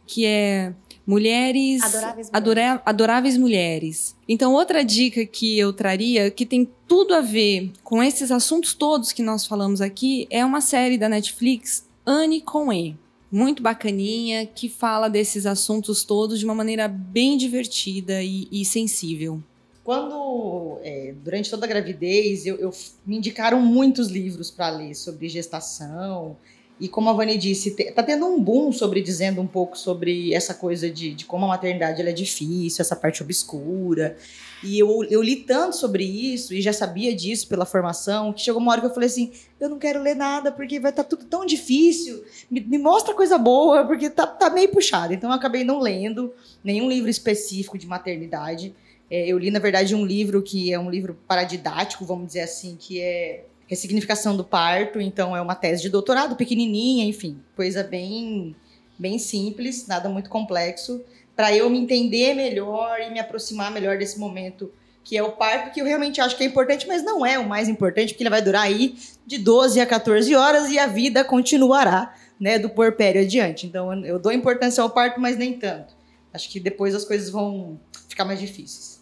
que 0.05 0.25
é 0.25 0.73
Mulheres 1.07 1.81
Adoráveis 1.81 2.29
Mulheres. 2.29 2.81
Adoráveis 2.85 3.37
Mulheres. 3.37 4.15
Então, 4.27 4.53
outra 4.53 4.83
dica 4.83 5.25
que 5.25 5.57
eu 5.57 5.71
traria, 5.71 6.29
que 6.29 6.45
tem 6.45 6.69
tudo 6.85 7.13
a 7.13 7.21
ver 7.21 7.71
com 7.83 8.03
esses 8.03 8.29
assuntos 8.29 8.73
todos 8.73 9.13
que 9.13 9.23
nós 9.23 9.47
falamos 9.47 9.79
aqui, 9.79 10.27
é 10.29 10.43
uma 10.43 10.59
série 10.59 10.97
da 10.97 11.07
Netflix, 11.07 11.87
Anne 12.05 12.41
com 12.41 12.73
E 12.73 12.97
muito 13.31 13.61
bacaninha, 13.61 14.45
que 14.45 14.69
fala 14.69 15.09
desses 15.09 15.45
assuntos 15.45 16.03
todos 16.03 16.39
de 16.39 16.45
uma 16.45 16.55
maneira 16.55 16.87
bem 16.87 17.37
divertida 17.37 18.23
e, 18.23 18.47
e 18.51 18.63
sensível. 18.63 19.41
Quando, 19.83 20.79
é, 20.81 21.13
durante 21.23 21.49
toda 21.49 21.65
a 21.65 21.69
gravidez, 21.69 22.45
eu, 22.45 22.55
eu 22.57 22.73
me 23.05 23.17
indicaram 23.17 23.61
muitos 23.61 24.09
livros 24.09 24.51
para 24.51 24.69
ler 24.69 24.95
sobre 24.95 25.29
gestação. 25.29 26.35
E 26.79 26.87
como 26.87 27.09
a 27.09 27.13
Vani 27.13 27.37
disse, 27.37 27.71
tá 27.91 28.03
tendo 28.03 28.25
um 28.27 28.39
boom 28.39 28.71
sobre 28.71 29.01
dizendo 29.01 29.41
um 29.41 29.47
pouco 29.47 29.77
sobre 29.77 30.33
essa 30.33 30.53
coisa 30.53 30.89
de, 30.89 31.13
de 31.13 31.25
como 31.25 31.45
a 31.45 31.47
maternidade 31.47 32.01
é 32.01 32.11
difícil, 32.11 32.81
essa 32.81 32.95
parte 32.95 33.23
obscura. 33.23 34.15
E 34.63 34.77
eu, 34.77 35.03
eu 35.09 35.21
li 35.21 35.37
tanto 35.37 35.75
sobre 35.75 36.03
isso 36.03 36.53
e 36.53 36.61
já 36.61 36.71
sabia 36.71 37.15
disso 37.15 37.47
pela 37.47 37.65
formação, 37.65 38.31
que 38.31 38.41
chegou 38.41 38.61
uma 38.61 38.71
hora 38.71 38.81
que 38.81 38.87
eu 38.87 38.93
falei 38.93 39.07
assim: 39.07 39.31
eu 39.59 39.69
não 39.69 39.79
quero 39.79 40.01
ler 40.01 40.15
nada 40.15 40.51
porque 40.51 40.79
vai 40.79 40.91
estar 40.91 41.03
tá 41.03 41.09
tudo 41.09 41.25
tão 41.25 41.45
difícil. 41.45 42.23
Me, 42.49 42.59
me, 42.61 42.77
mostra 42.77 43.13
coisa 43.15 43.37
boa, 43.39 43.85
porque 43.85 44.09
tá, 44.09 44.27
tá 44.27 44.49
meio 44.49 44.69
puxado. 44.69 45.13
Então 45.13 45.31
eu 45.31 45.35
acabei 45.35 45.63
não 45.63 45.79
lendo 45.79 46.31
nenhum 46.63 46.87
livro 46.87 47.09
específico 47.09 47.77
de 47.77 47.87
maternidade. 47.87 48.75
É, 49.09 49.27
eu 49.27 49.37
li, 49.37 49.49
na 49.49 49.59
verdade, 49.59 49.95
um 49.95 50.05
livro 50.05 50.43
que 50.43 50.71
é 50.71 50.79
um 50.79 50.89
livro 50.89 51.17
paradidático, 51.27 52.05
vamos 52.05 52.27
dizer 52.27 52.41
assim, 52.41 52.75
que 52.79 52.99
é 52.99 53.45
Ressignificação 53.67 54.35
do 54.35 54.43
Parto. 54.43 54.99
Então 54.99 55.35
é 55.35 55.41
uma 55.41 55.55
tese 55.55 55.81
de 55.81 55.89
doutorado, 55.89 56.35
pequenininha, 56.35 57.05
enfim, 57.05 57.39
coisa 57.55 57.83
bem, 57.83 58.55
bem 58.97 59.19
simples, 59.19 59.85
nada 59.87 60.09
muito 60.09 60.29
complexo 60.29 61.03
para 61.37 61.55
eu 61.55 61.69
me 61.69 61.77
entender 61.77 62.33
melhor 62.33 62.99
e 62.99 63.11
me 63.11 63.19
aproximar 63.19 63.71
melhor 63.71 63.99
desse 63.99 64.17
momento 64.17 64.71
que 65.03 65.15
é 65.15 65.23
o 65.23 65.31
parto, 65.31 65.71
que 65.71 65.79
eu 65.79 65.85
realmente 65.85 66.19
acho 66.19 66.35
que 66.35 66.43
é 66.43 66.47
importante, 66.47 66.85
mas 66.85 67.01
não 67.01 67.25
é 67.25 67.39
o 67.39 67.47
mais 67.47 67.69
importante, 67.69 68.11
porque 68.11 68.23
ele 68.23 68.29
vai 68.29 68.41
durar 68.41 68.63
aí 68.63 68.97
de 69.25 69.37
12 69.37 69.79
a 69.79 69.85
14 69.85 70.35
horas 70.35 70.69
e 70.69 70.77
a 70.77 70.85
vida 70.85 71.23
continuará, 71.23 72.13
né, 72.37 72.59
do 72.59 72.69
porpério 72.69 73.21
adiante. 73.21 73.65
Então 73.65 74.03
eu 74.03 74.19
dou 74.19 74.33
importância 74.33 74.83
ao 74.83 74.89
parto, 74.89 75.21
mas 75.21 75.37
nem 75.37 75.53
tanto. 75.53 75.95
Acho 76.33 76.49
que 76.49 76.59
depois 76.59 76.93
as 76.93 77.05
coisas 77.05 77.29
vão 77.29 77.79
ficar 78.09 78.25
mais 78.25 78.37
difíceis. 78.37 78.96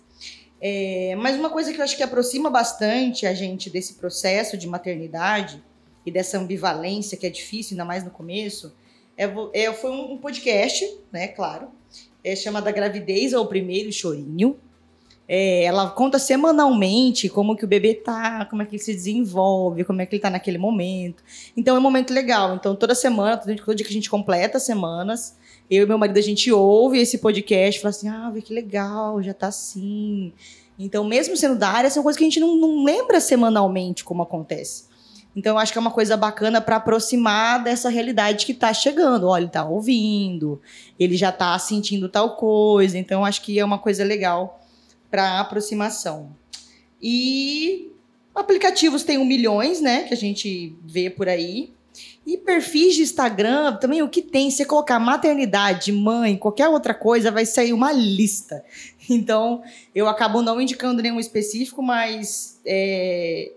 É, 0.68 1.16
mas 1.18 1.38
uma 1.38 1.52
coisa 1.52 1.72
que 1.72 1.80
eu 1.80 1.84
acho 1.84 1.96
que 1.96 2.02
aproxima 2.02 2.50
bastante 2.50 3.28
a 3.28 3.36
gente 3.36 3.70
desse 3.70 3.94
processo 3.94 4.58
de 4.58 4.68
maternidade 4.68 5.64
e 6.04 6.10
dessa 6.10 6.40
ambivalência 6.40 7.16
que 7.16 7.28
é 7.28 7.30
difícil, 7.30 7.76
ainda 7.76 7.86
mais 7.86 8.04
no 8.04 8.10
começo, 8.10 8.76
é, 9.16 9.32
é 9.54 9.72
foi 9.72 9.92
um 9.92 10.18
podcast, 10.18 10.84
né, 11.12 11.28
claro, 11.28 11.68
é 12.24 12.36
chamada 12.36 12.72
Gravidez 12.72 13.32
ao 13.36 13.46
Primeiro 13.46 13.92
Chorinho. 13.92 14.58
É, 15.28 15.66
ela 15.66 15.92
conta 15.92 16.18
semanalmente 16.18 17.30
como 17.30 17.56
que 17.56 17.66
o 17.66 17.68
bebê 17.68 17.94
tá, 17.94 18.46
como 18.46 18.64
é 18.64 18.66
que 18.66 18.76
ele 18.76 18.82
se 18.82 18.92
desenvolve, 18.92 19.84
como 19.84 20.02
é 20.02 20.06
que 20.08 20.16
ele 20.16 20.22
tá 20.22 20.32
naquele 20.32 20.58
momento. 20.58 21.24
Então 21.56 21.76
é 21.76 21.80
um 21.80 21.84
momento 21.84 22.12
legal. 22.12 22.56
Então 22.56 22.76
toda 22.76 22.96
semana, 22.96 23.38
todo 23.38 23.76
dia 23.76 23.86
que 23.86 23.92
a 23.92 23.94
gente 23.94 24.10
completa 24.10 24.58
as 24.58 24.64
semanas, 24.64 25.38
eu 25.70 25.84
e 25.84 25.86
meu 25.88 25.98
marido 25.98 26.18
a 26.18 26.22
gente 26.22 26.52
ouve 26.52 27.00
esse 27.00 27.18
podcast 27.18 27.80
e 27.80 27.82
fala 27.82 27.90
assim: 27.90 28.08
ah, 28.08 28.34
que 28.44 28.54
legal, 28.54 29.22
já 29.22 29.34
tá 29.34 29.48
assim. 29.48 30.34
Então, 30.78 31.04
mesmo 31.04 31.38
sendo 31.38 31.56
da 31.58 31.70
área, 31.70 31.90
são 31.90 32.04
coisas 32.04 32.18
que 32.18 32.24
a 32.24 32.28
gente 32.28 32.40
não, 32.40 32.56
não 32.58 32.84
lembra 32.84 33.20
semanalmente 33.20 34.04
como 34.04 34.22
acontece. 34.22 34.86
Então, 35.36 35.56
eu 35.56 35.60
acho 35.60 35.72
que 35.72 35.78
é 35.78 35.82
uma 35.82 35.92
coisa 35.92 36.16
bacana 36.16 36.62
para 36.62 36.78
aproximar 36.78 37.62
dessa 37.64 37.90
realidade 37.90 38.46
que 38.46 38.54
está 38.54 38.74
chegando. 38.74 39.28
Olha, 39.28 39.42
ele 39.42 39.48
está 39.48 39.66
ouvindo, 39.66 40.62
ele 40.98 41.18
já 41.18 41.30
está 41.30 41.58
sentindo 41.60 42.08
tal 42.08 42.38
coisa. 42.38 42.98
Então, 42.98 43.26
acho 43.26 43.42
que 43.42 43.60
é 43.60 43.66
uma 43.66 43.78
coisa 43.78 44.04
legal 44.04 44.62
para 45.12 45.40
aproximação. 45.40 46.30
E 47.02 47.92
aplicativos 48.34 49.04
tem 49.04 49.18
um 49.18 49.26
milhões, 49.26 49.82
né, 49.82 50.04
que 50.04 50.14
a 50.14 50.18
gente 50.18 50.76
vê 50.84 51.10
por 51.10 51.28
aí. 51.28 51.75
E 52.26 52.38
perfis 52.38 52.96
de 52.96 53.04
Instagram, 53.04 53.76
também 53.76 54.02
o 54.02 54.10
que 54.10 54.22
tem, 54.22 54.50
você 54.50 54.66
colocar 54.66 55.00
maternidade, 55.00 55.92
mãe, 55.92 56.36
qualquer 56.36 56.68
outra 56.68 56.94
coisa, 56.94 57.30
vai 57.30 57.46
sair 57.46 57.74
uma 57.74 57.92
lista. 57.92 58.64
Então, 59.08 59.62
eu 59.94 60.08
acabo 60.08 60.42
não 60.42 60.60
indicando 60.60 61.00
nenhum 61.00 61.20
específico, 61.20 61.84
mas 61.84 62.60
é, 62.66 63.52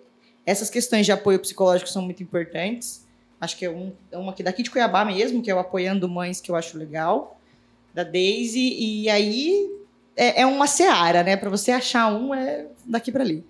essas 0.45 0.69
questões 0.69 1.07
de 1.07 1.13
apoio 1.13 1.39
psicológico 1.39 1.89
são 1.89 2.03
muito 2.03 2.23
importantes. 2.23 3.07
Acho 3.41 3.57
que 3.57 3.65
é, 3.65 3.71
um, 3.71 3.91
é 4.13 4.19
uma 4.19 4.33
aqui 4.33 4.43
daqui 4.43 4.63
de 4.63 4.71
Cuiabá 4.71 5.07
mesmo, 5.07 5.41
que 5.41 5.51
é 5.51 5.55
o 5.55 5.59
Apoiando 5.59 6.07
Mães, 6.07 6.39
que 6.39 6.51
eu 6.51 6.55
acho 6.57 6.77
legal, 6.77 7.41
da 7.95 8.03
Daisy. 8.03 8.77
E 8.79 9.09
aí 9.09 9.71
é, 10.15 10.43
é 10.43 10.47
uma 10.47 10.67
seara, 10.67 11.23
né? 11.23 11.35
Para 11.35 11.49
você 11.49 11.71
achar 11.71 12.13
um, 12.13 12.35
é 12.35 12.67
daqui 12.85 13.11
para 13.11 13.23
ali. 13.23 13.43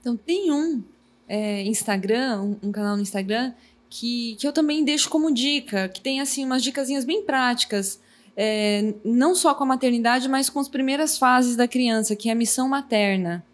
Então, 0.00 0.16
tem 0.16 0.50
um 0.50 0.82
é, 1.28 1.62
Instagram, 1.64 2.40
um, 2.40 2.68
um 2.68 2.72
canal 2.72 2.96
no 2.96 3.02
Instagram, 3.02 3.52
que, 3.88 4.36
que 4.38 4.46
eu 4.46 4.52
também 4.52 4.84
deixo 4.84 5.08
como 5.08 5.32
dica, 5.32 5.88
que 5.88 6.00
tem 6.00 6.20
assim 6.20 6.44
umas 6.44 6.62
dicasinhas 6.62 7.04
bem 7.04 7.22
práticas, 7.22 8.00
é, 8.36 8.94
não 9.04 9.34
só 9.34 9.54
com 9.54 9.64
a 9.64 9.66
maternidade, 9.66 10.28
mas 10.28 10.50
com 10.50 10.60
as 10.60 10.68
primeiras 10.68 11.16
fases 11.16 11.56
da 11.56 11.66
criança, 11.66 12.14
que 12.14 12.28
é 12.28 12.32
a 12.32 12.36
missão 12.36 12.68
materna. 12.68 13.44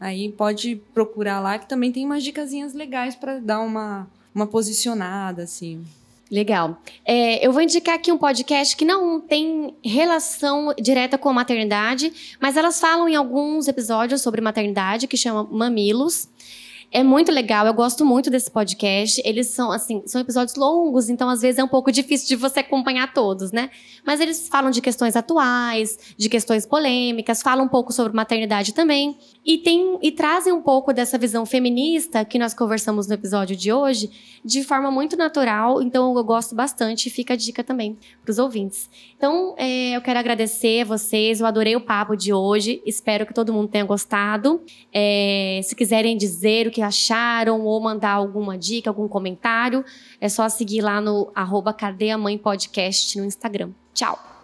Aí 0.00 0.30
pode 0.30 0.80
procurar 0.94 1.40
lá, 1.40 1.58
que 1.58 1.68
também 1.68 1.90
tem 1.90 2.04
umas 2.04 2.22
dicasinhas 2.22 2.72
legais 2.72 3.14
para 3.14 3.38
dar 3.38 3.60
uma, 3.60 4.08
uma 4.34 4.46
posicionada, 4.46 5.42
assim. 5.42 5.84
Legal. 6.30 6.80
É, 7.06 7.44
eu 7.44 7.52
vou 7.52 7.62
indicar 7.62 7.94
aqui 7.94 8.12
um 8.12 8.18
podcast 8.18 8.76
que 8.76 8.84
não 8.84 9.18
tem 9.18 9.74
relação 9.82 10.74
direta 10.80 11.16
com 11.16 11.30
a 11.30 11.32
maternidade, 11.32 12.36
mas 12.40 12.56
elas 12.56 12.78
falam 12.78 13.08
em 13.08 13.16
alguns 13.16 13.66
episódios 13.66 14.20
sobre 14.20 14.40
maternidade, 14.40 15.06
que 15.06 15.16
chama 15.16 15.44
Mamilos. 15.44 16.28
É 16.90 17.02
muito 17.02 17.30
legal, 17.30 17.66
eu 17.66 17.74
gosto 17.74 18.02
muito 18.02 18.30
desse 18.30 18.50
podcast. 18.50 19.20
Eles 19.22 19.48
são, 19.48 19.70
assim, 19.70 20.02
são 20.06 20.22
episódios 20.22 20.56
longos, 20.56 21.10
então 21.10 21.28
às 21.28 21.42
vezes 21.42 21.58
é 21.58 21.64
um 21.64 21.68
pouco 21.68 21.92
difícil 21.92 22.26
de 22.28 22.34
você 22.34 22.60
acompanhar 22.60 23.12
todos, 23.12 23.52
né? 23.52 23.68
Mas 24.06 24.20
eles 24.20 24.48
falam 24.48 24.70
de 24.70 24.80
questões 24.80 25.14
atuais, 25.14 25.98
de 26.16 26.30
questões 26.30 26.64
polêmicas, 26.64 27.42
falam 27.42 27.66
um 27.66 27.68
pouco 27.68 27.92
sobre 27.92 28.16
maternidade 28.16 28.72
também. 28.72 29.18
E, 29.44 29.58
tem, 29.58 29.98
e 30.00 30.10
trazem 30.10 30.50
um 30.50 30.62
pouco 30.62 30.90
dessa 30.94 31.18
visão 31.18 31.44
feminista 31.44 32.24
que 32.24 32.38
nós 32.38 32.54
conversamos 32.54 33.06
no 33.06 33.12
episódio 33.12 33.54
de 33.54 33.70
hoje, 33.70 34.10
de 34.42 34.64
forma 34.64 34.90
muito 34.90 35.14
natural. 35.14 35.82
Então 35.82 36.16
eu 36.16 36.24
gosto 36.24 36.54
bastante, 36.54 37.10
fica 37.10 37.34
a 37.34 37.36
dica 37.36 37.62
também 37.62 37.98
para 38.22 38.30
os 38.30 38.38
ouvintes. 38.38 38.88
Então 39.14 39.54
é, 39.58 39.94
eu 39.94 40.00
quero 40.00 40.18
agradecer 40.18 40.80
a 40.80 40.84
vocês, 40.86 41.40
eu 41.40 41.46
adorei 41.46 41.76
o 41.76 41.82
papo 41.82 42.16
de 42.16 42.32
hoje, 42.32 42.80
espero 42.86 43.26
que 43.26 43.34
todo 43.34 43.52
mundo 43.52 43.68
tenha 43.68 43.84
gostado. 43.84 44.62
É, 44.90 45.60
se 45.62 45.76
quiserem 45.76 46.16
dizer 46.16 46.66
o 46.66 46.70
que 46.70 46.77
que 46.78 46.82
acharam 46.82 47.62
ou 47.62 47.80
mandar 47.80 48.12
alguma 48.12 48.56
dica, 48.56 48.88
algum 48.88 49.08
comentário, 49.08 49.84
é 50.20 50.28
só 50.28 50.48
seguir 50.48 50.80
lá 50.80 51.00
no 51.00 51.28
arroba 51.34 51.72
Cadê 51.72 52.10
a 52.10 52.16
Mãe 52.16 52.38
Podcast 52.38 53.18
no 53.18 53.24
Instagram. 53.24 53.72
Tchau! 53.92 54.37